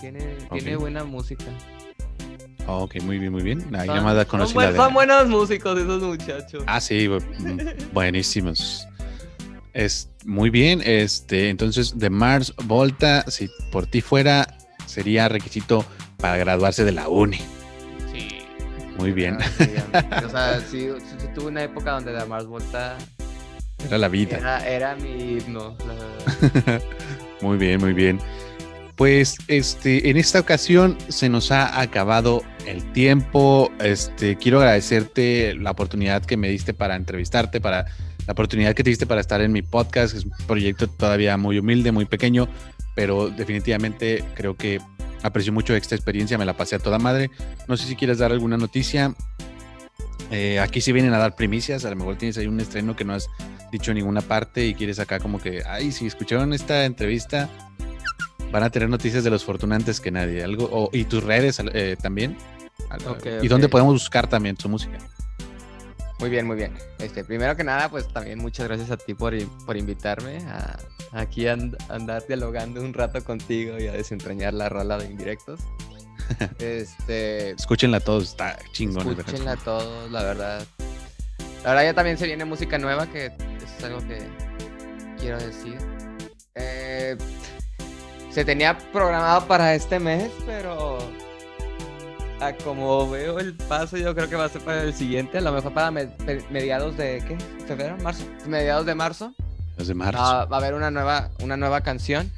Tiene, 0.00 0.36
tiene 0.52 0.76
buena 0.76 1.04
música. 1.04 1.44
ok, 2.66 3.02
muy 3.02 3.18
bien, 3.18 3.32
muy 3.32 3.42
bien. 3.42 3.60
son, 4.30 4.48
son, 4.76 4.94
buenos 4.94 5.28
músicos 5.28 5.78
esos 5.78 6.02
muchachos. 6.02 6.64
Ah, 6.66 6.80
sí, 6.80 7.08
mm, 7.08 7.92
buenísimos. 7.92 8.86
Es 9.72 10.10
muy 10.24 10.50
bien. 10.50 10.80
Este, 10.84 11.48
entonces, 11.48 11.98
de 11.98 12.10
Mars 12.10 12.54
Volta, 12.64 13.24
si 13.30 13.50
por 13.70 13.86
ti 13.86 14.00
fuera, 14.00 14.56
sería 14.86 15.28
requisito 15.28 15.84
para 16.20 16.36
graduarse 16.36 16.84
de 16.84 16.92
la 16.92 17.08
uni. 17.08 17.38
Sí. 18.12 18.28
Muy 18.98 19.12
bien. 19.12 19.38
o 20.24 20.28
sea, 20.28 20.60
sí, 20.60 20.88
tuve 21.34 21.46
una 21.46 21.64
época 21.64 21.92
donde 21.92 22.12
la 22.12 22.26
Mars 22.26 22.46
Volta 22.46 22.96
era 23.86 23.98
la 23.98 24.08
vida. 24.08 24.66
Era, 24.66 24.94
mi 24.96 25.38
himno. 25.38 25.76
muy 27.40 27.56
bien, 27.56 27.80
muy 27.80 27.92
bien. 27.92 28.20
Pues 28.96 29.38
este, 29.48 30.10
en 30.10 30.18
esta 30.18 30.40
ocasión 30.40 30.98
se 31.08 31.30
nos 31.30 31.50
ha 31.50 31.80
acabado 31.80 32.42
el 32.66 32.92
tiempo. 32.92 33.72
Este, 33.80 34.36
quiero 34.36 34.58
agradecerte 34.58 35.54
la 35.54 35.70
oportunidad 35.70 36.22
que 36.22 36.36
me 36.36 36.50
diste 36.50 36.74
para 36.74 36.96
entrevistarte, 36.96 37.60
para 37.60 37.86
la 38.26 38.32
oportunidad 38.32 38.74
que 38.74 38.84
te 38.84 38.90
diste 38.90 39.06
para 39.06 39.22
estar 39.22 39.40
en 39.40 39.52
mi 39.52 39.62
podcast. 39.62 40.14
Es 40.14 40.24
un 40.26 40.32
proyecto 40.46 40.86
todavía 40.86 41.38
muy 41.38 41.58
humilde, 41.58 41.92
muy 41.92 42.04
pequeño, 42.04 42.48
pero 42.94 43.30
definitivamente 43.30 44.22
creo 44.34 44.54
que 44.54 44.80
aprecio 45.22 45.52
mucho 45.52 45.74
esta 45.74 45.94
experiencia, 45.94 46.38
me 46.38 46.44
la 46.44 46.56
pasé 46.56 46.76
a 46.76 46.78
toda 46.78 46.98
madre. 46.98 47.30
No 47.68 47.76
sé 47.76 47.86
si 47.86 47.96
quieres 47.96 48.18
dar 48.18 48.32
alguna 48.32 48.56
noticia. 48.56 49.14
Eh, 50.30 50.60
aquí 50.60 50.80
sí 50.80 50.92
vienen 50.92 51.12
a 51.12 51.18
dar 51.18 51.34
primicias, 51.34 51.84
a 51.84 51.90
lo 51.90 51.96
mejor 51.96 52.16
tienes 52.16 52.38
ahí 52.38 52.46
un 52.46 52.60
estreno 52.60 52.94
que 52.94 53.04
no 53.04 53.14
has 53.14 53.26
dicho 53.72 53.90
en 53.90 53.96
ninguna 53.96 54.20
parte 54.20 54.64
y 54.64 54.74
quieres 54.74 55.00
acá 55.00 55.18
como 55.18 55.40
que, 55.40 55.62
ay, 55.66 55.90
si 55.90 56.06
escucharon 56.06 56.52
esta 56.52 56.84
entrevista, 56.84 57.48
van 58.52 58.62
a 58.62 58.70
tener 58.70 58.88
noticias 58.88 59.24
de 59.24 59.30
los 59.30 59.44
fortunantes 59.44 60.00
que 60.00 60.10
nadie. 60.10 60.44
Algo, 60.44 60.90
y 60.92 61.04
tus 61.04 61.24
redes 61.24 61.60
eh, 61.72 61.96
también. 62.00 62.36
y 63.42 63.48
dónde 63.48 63.68
podemos 63.68 63.94
buscar 63.94 64.28
también 64.28 64.56
su 64.56 64.68
música. 64.68 64.98
Muy 66.20 66.30
bien, 66.30 66.46
muy 66.46 66.56
bien. 66.56 66.72
Este, 66.98 67.24
primero 67.24 67.56
que 67.56 67.64
nada, 67.64 67.88
pues 67.90 68.06
también 68.08 68.38
muchas 68.38 68.68
gracias 68.68 68.90
a 68.90 68.96
ti 68.96 69.14
por, 69.14 69.34
por 69.64 69.76
invitarme 69.76 70.38
a 70.48 70.78
aquí 71.12 71.46
a 71.48 71.56
andar 71.88 72.26
dialogando 72.26 72.80
un 72.80 72.92
rato 72.92 73.22
contigo 73.24 73.78
y 73.78 73.86
a 73.88 73.92
desentrañar 73.92 74.54
la 74.54 74.68
rola 74.68 74.98
de 74.98 75.06
indirectos. 75.06 75.60
Este, 76.60 77.50
escúchenla 77.50 77.98
todos, 77.98 78.24
está 78.24 78.56
chingón. 78.70 79.18
Escúchenla 79.18 79.56
todos, 79.56 80.08
la 80.12 80.22
verdad. 80.22 80.64
La 81.64 81.70
verdad 81.70 81.84
ya 81.84 81.94
también 81.94 82.18
se 82.18 82.26
viene 82.26 82.44
música 82.44 82.78
nueva, 82.78 83.10
que 83.10 83.26
es 83.26 83.84
algo 83.84 83.98
que 84.06 84.20
quiero 85.18 85.38
decir. 85.38 85.76
Eh, 86.54 87.16
se 88.30 88.44
tenía 88.44 88.78
programado 88.92 89.46
para 89.48 89.74
este 89.74 89.98
mes, 89.98 90.30
pero 90.46 90.98
como 92.64 93.08
veo 93.10 93.38
el 93.38 93.54
paso, 93.54 93.96
yo 93.96 94.14
creo 94.14 94.28
que 94.28 94.36
va 94.36 94.46
a 94.46 94.48
ser 94.48 94.62
para 94.62 94.82
el 94.82 94.94
siguiente, 94.94 95.38
a 95.38 95.40
lo 95.42 95.52
mejor 95.52 95.74
para 95.74 95.90
mediados 95.90 96.96
de, 96.96 97.22
¿qué? 97.26 97.36
¿Febrero? 97.66 97.96
¿Marzo? 97.98 98.24
Mediados 98.46 98.86
de 98.86 98.94
marzo. 98.94 99.34
De 99.76 99.94
marzo. 99.94 100.18
Va, 100.18 100.42
a 100.42 100.56
haber 100.56 100.74
una 100.74 100.90
nueva, 100.90 101.30
una 101.42 101.56
nueva 101.56 101.82
canción, 101.82 102.30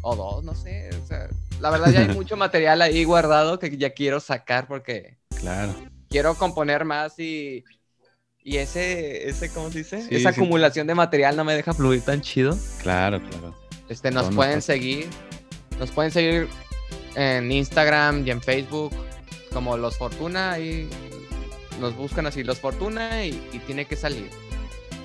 o 0.00 0.16
dos, 0.16 0.42
no 0.42 0.54
sé, 0.54 0.90
o 1.02 1.06
sea, 1.06 1.28
la 1.60 1.70
verdad 1.70 1.90
ya 1.90 2.00
hay 2.00 2.08
mucho 2.14 2.36
material 2.36 2.80
ahí 2.82 3.04
guardado 3.04 3.58
que 3.58 3.76
ya 3.76 3.90
quiero 3.90 4.20
sacar 4.20 4.66
porque... 4.66 5.18
Claro. 5.38 5.74
Quiero 6.08 6.34
componer 6.34 6.84
más 6.84 7.18
y... 7.18 7.64
Y 8.44 8.56
ese, 8.56 9.28
ese 9.28 9.50
¿cómo 9.50 9.70
se 9.70 9.78
dice? 9.78 10.08
Esa 10.10 10.30
acumulación 10.30 10.88
de 10.88 10.96
material 10.96 11.36
no 11.36 11.44
me 11.44 11.54
deja 11.54 11.74
fluir 11.74 12.02
tan 12.02 12.22
chido. 12.22 12.58
Claro, 12.82 13.20
claro. 13.20 13.54
Este, 13.88 14.10
nos 14.10 14.34
pueden 14.34 14.62
seguir. 14.62 15.08
Nos 15.78 15.92
pueden 15.92 16.10
seguir 16.10 16.48
en 17.14 17.52
Instagram 17.52 18.26
y 18.26 18.32
en 18.32 18.42
Facebook 18.42 18.92
como 19.52 19.76
Los 19.76 19.96
Fortuna, 19.96 20.58
y 20.58 20.88
nos 21.80 21.96
buscan 21.96 22.26
así, 22.26 22.42
Los 22.42 22.60
Fortuna 22.60 23.24
y, 23.24 23.32
tiene 23.66 23.84
que 23.84 23.96
salir. 23.96 24.30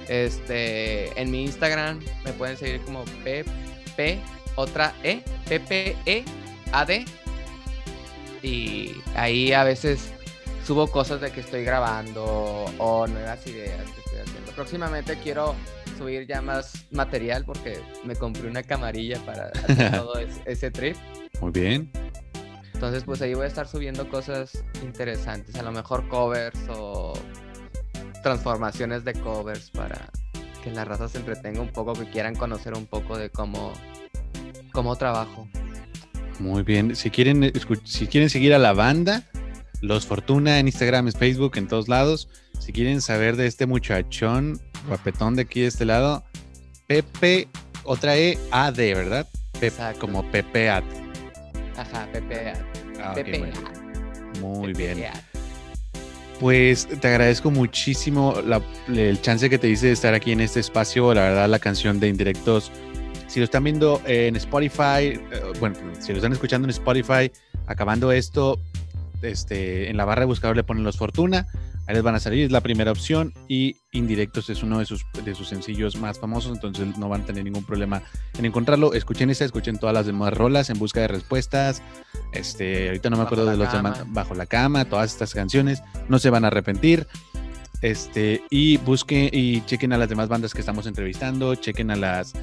Este, 0.07 1.19
en 1.19 1.31
mi 1.31 1.43
Instagram 1.43 1.99
me 2.23 2.31
pueden 2.33 2.57
seguir 2.57 2.81
como 2.81 3.03
PP, 3.23 4.19
otra 4.55 4.93
E, 5.03 5.21
PPE, 5.49 6.23
AD. 6.71 7.05
Y 8.43 9.01
ahí 9.15 9.51
a 9.51 9.63
veces 9.63 10.11
subo 10.65 10.87
cosas 10.87 11.21
de 11.21 11.31
que 11.31 11.41
estoy 11.41 11.63
grabando 11.63 12.65
o 12.77 13.07
nuevas 13.07 13.45
ideas 13.47 13.83
que 13.91 13.99
estoy 13.99 14.19
haciendo. 14.19 14.51
Próximamente 14.51 15.17
quiero 15.23 15.55
subir 15.97 16.27
ya 16.27 16.41
más 16.41 16.85
material 16.91 17.43
porque 17.45 17.79
me 18.03 18.15
compré 18.15 18.47
una 18.47 18.63
camarilla 18.63 19.19
para 19.25 19.47
hacer 19.47 19.91
todo 19.97 20.13
ese 20.45 20.71
trip. 20.71 20.95
Muy 21.41 21.51
bien. 21.51 21.91
Entonces, 22.77 23.05
pues 23.05 23.23
ahí 23.23 23.33
voy 23.33 23.45
a 23.45 23.47
estar 23.47 23.67
subiendo 23.67 24.07
cosas 24.07 24.63
interesantes, 24.83 25.55
a 25.55 25.63
lo 25.63 25.71
mejor 25.71 26.07
covers 26.09 26.59
o 26.69 27.13
transformaciones 28.21 29.03
de 29.03 29.13
covers 29.15 29.71
para 29.71 30.11
que 30.63 30.69
la 30.69 30.85
raza 30.85 31.07
se 31.07 31.17
entretenga 31.17 31.59
un 31.59 31.73
poco, 31.73 31.93
que 31.93 32.07
quieran 32.07 32.35
conocer 32.35 32.75
un 32.75 32.85
poco 32.85 33.17
de 33.17 33.31
cómo, 33.31 33.73
cómo 34.73 34.95
trabajo. 34.95 35.47
Muy 36.37 36.61
bien, 36.61 36.95
si 36.95 37.09
quieren, 37.09 37.51
si 37.83 38.05
quieren 38.05 38.29
seguir 38.29 38.53
a 38.53 38.59
la 38.59 38.73
banda, 38.73 39.23
Los 39.81 40.05
Fortuna 40.05 40.59
en 40.59 40.67
Instagram, 40.67 41.07
en 41.07 41.13
Facebook, 41.13 41.57
en 41.57 41.67
todos 41.67 41.87
lados. 41.87 42.29
Si 42.59 42.73
quieren 42.73 43.01
saber 43.01 43.37
de 43.37 43.47
este 43.47 43.65
muchachón 43.65 44.61
guapetón 44.87 45.35
de 45.35 45.41
aquí 45.41 45.61
de 45.61 45.67
este 45.67 45.85
lado, 45.85 46.23
Pepe, 46.85 47.47
otra 47.85 48.15
E, 48.17 48.37
A, 48.51 48.71
D, 48.71 48.93
¿verdad? 48.93 49.27
Pepe, 49.59 49.95
como 49.99 50.29
Pepe 50.29 50.69
Ad. 50.69 50.83
Ajá, 51.77 52.07
Pepe. 52.11 52.53
Ah, 53.01 53.15
Muy 54.41 54.73
bien. 54.73 55.03
Pues 56.39 56.87
te 56.87 57.07
agradezco 57.07 57.49
muchísimo 57.49 58.35
el 58.87 59.21
chance 59.21 59.49
que 59.49 59.57
te 59.57 59.69
hice 59.69 59.87
de 59.87 59.93
estar 59.93 60.13
aquí 60.13 60.31
en 60.31 60.41
este 60.41 60.59
espacio. 60.59 61.13
La 61.13 61.21
verdad, 61.21 61.49
la 61.49 61.59
canción 61.59 61.99
de 61.99 62.09
Indirectos, 62.09 62.71
si 63.27 63.39
lo 63.39 63.45
están 63.45 63.63
viendo 63.63 64.01
en 64.05 64.35
Spotify, 64.35 64.81
eh, 64.81 65.19
bueno, 65.59 65.75
si 65.99 66.11
lo 66.11 66.17
están 66.17 66.33
escuchando 66.33 66.67
en 66.67 66.71
Spotify, 66.71 67.31
acabando 67.65 68.11
esto, 68.11 68.59
este, 69.21 69.89
en 69.89 69.97
la 69.97 70.05
barra 70.05 70.21
de 70.21 70.25
buscador 70.27 70.55
le 70.55 70.63
ponen 70.63 70.83
los 70.83 70.97
Fortuna 70.97 71.47
Ahí 71.87 71.95
les 71.95 72.03
van 72.03 72.15
a 72.15 72.19
salir, 72.19 72.45
es 72.45 72.51
la 72.51 72.59
primera 72.59 72.91
opción 72.91 73.33
y 73.47 73.77
Indirectos 73.93 74.49
es 74.49 74.61
uno 74.61 74.79
de 74.79 74.85
sus, 74.85 75.05
de 75.23 75.33
sus 75.33 75.47
sencillos 75.47 75.95
más 75.95 76.19
famosos, 76.19 76.53
entonces 76.53 76.97
no 76.97 77.07
van 77.07 77.21
a 77.21 77.25
tener 77.25 77.45
ningún 77.45 77.63
problema 77.63 78.03
en 78.37 78.45
encontrarlo. 78.45 78.93
Escuchen 78.93 79.29
esta, 79.29 79.45
escuchen 79.45 79.77
todas 79.77 79.93
las 79.93 80.05
demás 80.05 80.33
rolas 80.33 80.69
en 80.69 80.79
busca 80.79 80.99
de 80.99 81.07
respuestas. 81.07 81.81
Este, 82.33 82.87
ahorita 82.87 83.09
no 83.09 83.17
me 83.17 83.23
acuerdo 83.23 83.45
de 83.45 83.55
los 83.55 83.71
demás, 83.71 84.03
Bajo 84.07 84.35
la 84.35 84.45
cama, 84.45 84.83
todas 84.85 85.13
estas 85.13 85.33
canciones, 85.33 85.81
no 86.09 86.19
se 86.19 86.29
van 86.29 86.43
a 86.43 86.47
arrepentir. 86.47 87.07
Este, 87.81 88.41
y 88.49 88.77
busquen 88.77 89.29
y 89.31 89.61
chequen 89.61 89.93
a 89.93 89.97
las 89.97 90.09
demás 90.09 90.27
bandas 90.27 90.53
que 90.53 90.59
estamos 90.59 90.87
entrevistando, 90.87 91.55
chequen 91.55 91.91
a 91.91 91.95
las 91.95 92.33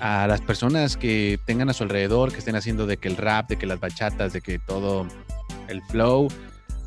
a 0.00 0.26
las 0.26 0.40
personas 0.40 0.96
que 0.96 1.38
tengan 1.44 1.70
a 1.70 1.72
su 1.72 1.84
alrededor, 1.84 2.32
que 2.32 2.38
estén 2.38 2.56
haciendo 2.56 2.86
de 2.86 2.98
que 2.98 3.08
el 3.08 3.16
rap, 3.16 3.48
de 3.48 3.56
que 3.56 3.66
las 3.66 3.80
bachatas, 3.80 4.32
de 4.32 4.40
que 4.40 4.58
todo 4.58 5.06
el 5.68 5.80
flow 5.82 6.28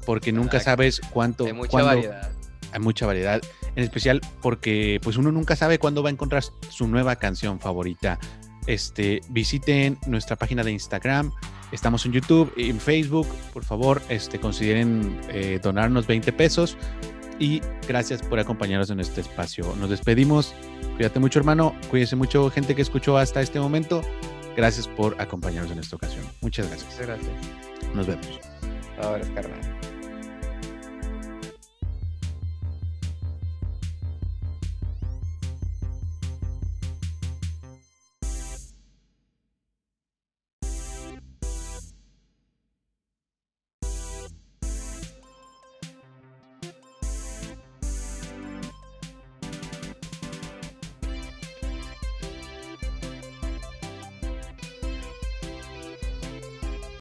porque 0.05 0.31
nunca 0.31 0.59
sabes 0.59 1.01
cuánto. 1.11 1.45
Hay 1.45 1.53
mucha 1.53 1.81
variedad. 1.81 2.31
Hay 2.71 2.79
mucha 2.81 3.05
variedad, 3.05 3.41
en 3.75 3.83
especial 3.83 4.21
porque 4.41 4.99
pues 5.01 5.15
uno 5.15 5.31
nunca 5.31 5.55
sabe 5.55 5.79
cuándo 5.79 6.03
va 6.03 6.09
a 6.09 6.11
encontrar 6.11 6.43
su 6.69 6.87
nueva 6.87 7.15
canción 7.15 7.59
favorita. 7.59 8.19
Este, 8.67 9.21
visiten 9.29 9.97
nuestra 10.07 10.35
página 10.35 10.63
de 10.63 10.71
Instagram, 10.71 11.31
estamos 11.71 12.05
en 12.05 12.11
YouTube, 12.11 12.51
en 12.57 12.79
Facebook, 12.79 13.27
por 13.53 13.63
favor, 13.63 14.01
este, 14.09 14.39
consideren 14.39 15.21
eh, 15.29 15.59
donarnos 15.61 16.07
20 16.07 16.33
pesos 16.33 16.75
y 17.39 17.61
gracias 17.87 18.21
por 18.21 18.39
acompañarnos 18.39 18.89
en 18.89 18.99
este 18.99 19.21
espacio. 19.21 19.75
Nos 19.79 19.89
despedimos, 19.89 20.53
cuídate 20.95 21.19
mucho 21.19 21.39
hermano, 21.39 21.75
cuídense 21.89 22.15
mucho 22.15 22.49
gente 22.49 22.75
que 22.75 22.81
escuchó 22.81 23.17
hasta 23.17 23.41
este 23.41 23.59
momento. 23.59 24.01
Gracias 24.55 24.87
por 24.87 25.19
acompañarnos 25.21 25.71
en 25.71 25.79
esta 25.79 25.97
ocasión. 25.97 26.25
Muchas 26.41 26.67
gracias. 26.69 26.97
Gracias. 26.99 27.31
Nos 27.93 28.07
vemos. 28.07 28.39
Ahora, 29.01 29.25
carnal. 29.33 29.74